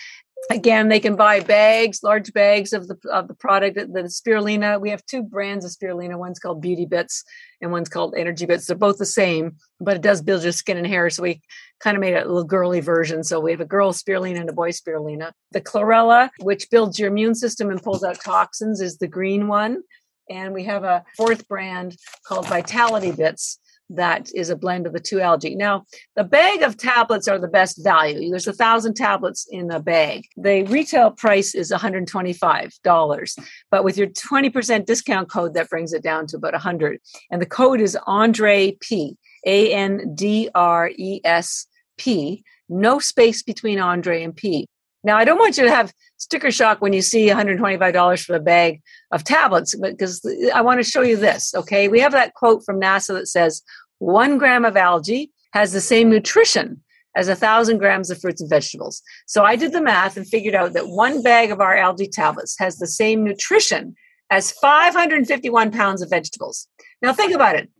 again 0.50 0.88
they 0.88 1.00
can 1.00 1.16
buy 1.16 1.40
bags 1.40 2.02
large 2.02 2.32
bags 2.32 2.72
of 2.72 2.88
the 2.88 2.98
of 3.10 3.28
the 3.28 3.34
product. 3.34 3.76
The 3.76 4.02
spirulina 4.02 4.80
we 4.80 4.90
have 4.90 5.04
two 5.06 5.22
brands 5.22 5.64
of 5.64 5.70
spirulina. 5.70 6.18
One's 6.18 6.38
called 6.38 6.60
beauty 6.60 6.86
bits 6.86 7.24
and 7.60 7.72
one's 7.72 7.88
called 7.88 8.14
energy 8.16 8.46
bits. 8.46 8.66
They're 8.66 8.76
both 8.76 8.98
the 8.98 9.06
same 9.06 9.56
but 9.80 9.96
it 9.96 10.02
does 10.02 10.22
build 10.22 10.42
your 10.42 10.52
skin 10.52 10.76
and 10.76 10.86
hair. 10.86 11.10
So 11.10 11.22
we 11.22 11.42
kind 11.80 11.96
of 11.96 12.00
made 12.00 12.14
a 12.14 12.24
little 12.24 12.44
girly 12.44 12.80
version. 12.80 13.24
So 13.24 13.40
we 13.40 13.50
have 13.50 13.60
a 13.60 13.66
girl 13.66 13.92
spirulina 13.92 14.40
and 14.40 14.48
a 14.48 14.52
boy 14.52 14.70
spirulina. 14.70 15.32
The 15.52 15.60
chlorella 15.60 16.30
which 16.40 16.70
builds 16.70 16.98
your 16.98 17.08
immune 17.08 17.34
system 17.34 17.70
and 17.70 17.82
pulls 17.82 18.04
out 18.04 18.20
toxins 18.20 18.80
is 18.80 18.98
the 18.98 19.08
green 19.08 19.48
one. 19.48 19.82
And 20.30 20.54
we 20.54 20.64
have 20.64 20.84
a 20.84 21.04
fourth 21.16 21.46
brand 21.48 21.96
called 22.26 22.48
vitality 22.48 23.12
bits 23.12 23.58
that 23.96 24.30
is 24.34 24.50
a 24.50 24.56
blend 24.56 24.86
of 24.86 24.92
the 24.92 25.00
two 25.00 25.20
algae. 25.20 25.54
Now, 25.54 25.84
the 26.16 26.24
bag 26.24 26.62
of 26.62 26.76
tablets 26.76 27.28
are 27.28 27.38
the 27.38 27.48
best 27.48 27.82
value. 27.82 28.30
There's 28.30 28.46
a 28.46 28.52
thousand 28.52 28.94
tablets 28.94 29.46
in 29.50 29.70
a 29.70 29.80
bag. 29.80 30.26
The 30.36 30.64
retail 30.64 31.10
price 31.10 31.54
is 31.54 31.70
$125, 31.70 33.38
but 33.70 33.84
with 33.84 33.96
your 33.96 34.08
20% 34.08 34.86
discount 34.86 35.28
code, 35.28 35.54
that 35.54 35.70
brings 35.70 35.92
it 35.92 36.02
down 36.02 36.26
to 36.28 36.36
about 36.36 36.52
100. 36.52 37.00
And 37.30 37.40
the 37.40 37.46
code 37.46 37.80
is 37.80 37.96
Andre 38.06 38.72
P, 38.80 39.16
A 39.46 39.72
N 39.72 40.14
D 40.14 40.48
R 40.54 40.90
E 40.96 41.20
S 41.24 41.66
P, 41.98 42.44
no 42.68 42.98
space 42.98 43.42
between 43.42 43.78
Andre 43.78 44.22
and 44.22 44.34
P. 44.34 44.66
Now, 45.04 45.16
I 45.16 45.24
don't 45.24 45.38
want 45.38 45.56
you 45.56 45.64
to 45.64 45.70
have 45.70 45.92
sticker 46.16 46.52
shock 46.52 46.80
when 46.80 46.92
you 46.92 47.02
see 47.02 47.26
$125 47.26 48.24
for 48.24 48.36
a 48.36 48.40
bag 48.40 48.80
of 49.10 49.24
tablets, 49.24 49.74
because 49.74 50.24
I 50.54 50.60
want 50.60 50.78
to 50.78 50.88
show 50.88 51.02
you 51.02 51.16
this. 51.16 51.52
Okay. 51.54 51.88
We 51.88 51.98
have 52.00 52.12
that 52.12 52.34
quote 52.34 52.64
from 52.64 52.80
NASA 52.80 53.08
that 53.14 53.26
says, 53.26 53.62
one 54.02 54.36
gram 54.36 54.64
of 54.64 54.76
algae 54.76 55.30
has 55.52 55.72
the 55.72 55.80
same 55.80 56.10
nutrition 56.10 56.82
as 57.14 57.28
a 57.28 57.36
thousand 57.36 57.78
grams 57.78 58.10
of 58.10 58.20
fruits 58.20 58.40
and 58.40 58.50
vegetables. 58.50 59.02
So 59.26 59.44
I 59.44 59.54
did 59.54 59.72
the 59.72 59.82
math 59.82 60.16
and 60.16 60.26
figured 60.26 60.54
out 60.54 60.72
that 60.72 60.88
one 60.88 61.22
bag 61.22 61.50
of 61.50 61.60
our 61.60 61.76
algae 61.76 62.08
tablets 62.08 62.56
has 62.58 62.78
the 62.78 62.86
same 62.86 63.22
nutrition 63.22 63.94
as 64.30 64.50
551 64.52 65.70
pounds 65.70 66.02
of 66.02 66.10
vegetables. 66.10 66.66
Now 67.00 67.12
think 67.12 67.32
about 67.32 67.56
it. 67.56 67.70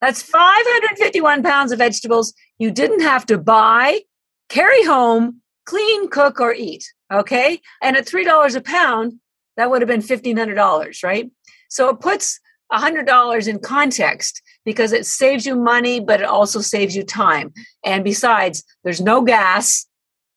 That's 0.00 0.22
551 0.22 1.42
pounds 1.42 1.72
of 1.72 1.78
vegetables 1.78 2.34
you 2.58 2.70
didn't 2.70 3.02
have 3.02 3.24
to 3.26 3.38
buy, 3.38 4.00
carry 4.48 4.84
home, 4.84 5.40
clean, 5.66 6.10
cook, 6.10 6.40
or 6.40 6.52
eat. 6.52 6.84
Okay. 7.12 7.60
And 7.82 7.96
at 7.96 8.06
$3 8.06 8.56
a 8.56 8.60
pound, 8.60 9.14
that 9.56 9.70
would 9.70 9.82
have 9.82 9.88
been 9.88 10.02
$1,500, 10.02 11.04
right? 11.04 11.30
So 11.68 11.88
it 11.88 12.00
puts 12.00 12.40
$100 12.72 13.48
in 13.48 13.58
context 13.60 14.42
because 14.64 14.92
it 14.92 15.06
saves 15.06 15.46
you 15.46 15.56
money, 15.56 16.00
but 16.00 16.20
it 16.20 16.26
also 16.26 16.60
saves 16.60 16.94
you 16.94 17.02
time. 17.02 17.52
And 17.84 18.04
besides, 18.04 18.64
there's 18.84 19.00
no 19.00 19.22
gas, 19.22 19.86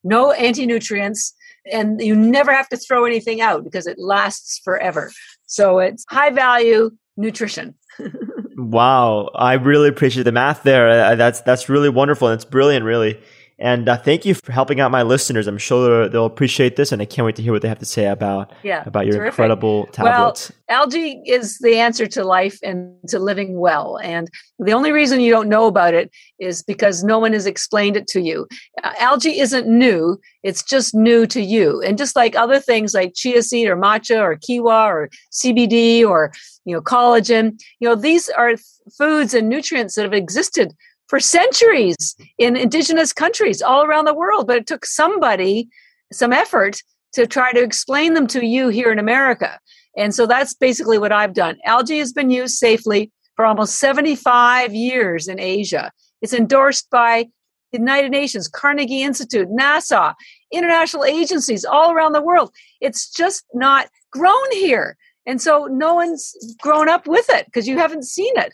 no 0.03 0.31
anti 0.31 0.65
nutrients, 0.65 1.33
and 1.71 2.01
you 2.01 2.15
never 2.15 2.53
have 2.53 2.69
to 2.69 2.77
throw 2.77 3.05
anything 3.05 3.41
out 3.41 3.63
because 3.63 3.87
it 3.87 3.97
lasts 3.97 4.59
forever. 4.63 5.11
So 5.45 5.79
it's 5.79 6.05
high 6.09 6.29
value 6.29 6.91
nutrition. 7.17 7.75
wow, 8.57 9.29
I 9.35 9.53
really 9.53 9.89
appreciate 9.89 10.23
the 10.23 10.31
math 10.31 10.63
there. 10.63 10.89
Uh, 10.89 11.15
that's 11.15 11.41
that's 11.41 11.69
really 11.69 11.89
wonderful 11.89 12.29
it's 12.29 12.45
brilliant, 12.45 12.85
really. 12.85 13.19
And 13.59 13.88
uh, 13.88 13.97
thank 13.97 14.25
you 14.25 14.34
for 14.34 14.51
helping 14.51 14.80
out 14.80 14.89
my 14.91 15.03
listeners. 15.03 15.47
I'm 15.47 15.57
sure 15.57 16.09
they'll 16.09 16.25
appreciate 16.25 16.75
this, 16.75 16.91
and 16.91 17.01
I 17.01 17.05
can't 17.05 17.25
wait 17.25 17.35
to 17.35 17.43
hear 17.43 17.53
what 17.53 17.61
they 17.61 17.67
have 17.67 17.80
to 17.80 17.85
say 17.85 18.07
about 18.07 18.51
yeah, 18.63 18.84
about 18.85 19.05
your 19.05 19.15
terrific. 19.15 19.34
incredible 19.34 19.85
tablets. 19.88 20.51
Well, 20.67 20.80
algae 20.81 21.21
is 21.25 21.59
the 21.59 21.77
answer 21.77 22.07
to 22.07 22.23
life 22.23 22.57
and 22.63 22.95
to 23.09 23.19
living 23.19 23.59
well. 23.59 23.99
And 24.01 24.30
the 24.57 24.73
only 24.73 24.91
reason 24.91 25.19
you 25.19 25.31
don't 25.31 25.49
know 25.49 25.67
about 25.67 25.93
it 25.93 26.11
is 26.39 26.63
because 26.63 27.03
no 27.03 27.19
one 27.19 27.34
has 27.34 27.45
explained 27.45 27.95
it 27.95 28.07
to 28.07 28.21
you. 28.21 28.47
Uh, 28.84 28.93
algae 28.97 29.39
isn't 29.39 29.67
new; 29.67 30.19
it's 30.41 30.63
just 30.63 30.95
new 30.95 31.27
to 31.27 31.41
you. 31.41 31.81
And 31.84 31.97
just 31.97 32.15
like 32.15 32.35
other 32.35 32.59
things 32.59 32.93
like 32.93 33.13
chia 33.13 33.43
seed 33.43 33.67
or 33.67 33.77
matcha 33.77 34.19
or 34.19 34.35
quinoa 34.35 34.88
or 34.88 35.09
CBD 35.31 36.03
or 36.03 36.34
you 36.65 36.75
know 36.75 36.81
collagen, 36.81 37.61
you 37.80 37.88
know 37.88 37.95
these 37.95 38.30
are 38.30 38.55
foods 38.97 39.34
and 39.34 39.47
nutrients 39.47 39.95
that 39.95 40.03
have 40.03 40.13
existed 40.13 40.73
for 41.14 41.19
centuries 41.19 42.15
in 42.40 42.56
indigenous 42.56 43.14
countries 43.14 43.61
all 43.61 43.85
around 43.85 44.06
the 44.06 44.15
world. 44.15 44.48
But 44.48 44.57
it 44.57 44.65
took 44.65 44.84
somebody 44.84 45.69
some 46.11 46.34
effort 46.34 46.81
to 47.14 47.27
try 47.27 47.53
to 47.53 47.61
explain 47.61 48.15
them 48.15 48.26
to 48.26 48.44
you 48.44 48.69
here 48.69 48.91
in 48.91 48.98
America. 48.98 49.60
And 49.95 50.15
so 50.15 50.26
that's 50.26 50.56
basically 50.56 50.98
what 50.98 51.11
I've 51.11 51.35
done. 51.35 51.60
Algae 51.65 51.99
has 51.99 52.14
been 52.14 52.31
used 52.31 52.56
safely 52.56 53.11
for 53.35 53.45
almost 53.45 53.76
75 53.76 54.73
years 54.73 55.27
in 55.27 55.40
Asia. 55.40 55.91
It's 56.23 56.34
endorsed 56.34 56.90
by 56.90 57.27
the 57.72 57.77
United 57.77 58.10
Nations, 58.10 58.48
Carnegie 58.48 59.03
Institute, 59.03 59.49
NASA, 59.49 60.15
international 60.52 61.06
agencies 61.06 61.64
all 61.64 61.91
around 61.91 62.14
the 62.14 62.23
world. 62.23 62.52
It's 62.81 63.07
just 63.11 63.45
not 63.53 63.88
grown 64.11 64.52
here. 64.52 64.98
And 65.27 65.40
so 65.40 65.68
no 65.69 65.94
one's 65.94 66.56
grown 66.60 66.90
up 66.90 67.07
with 67.07 67.30
it 67.30 67.45
because 67.45 67.68
you 67.68 67.77
haven't 67.77 68.06
seen 68.06 68.34
it. 68.35 68.53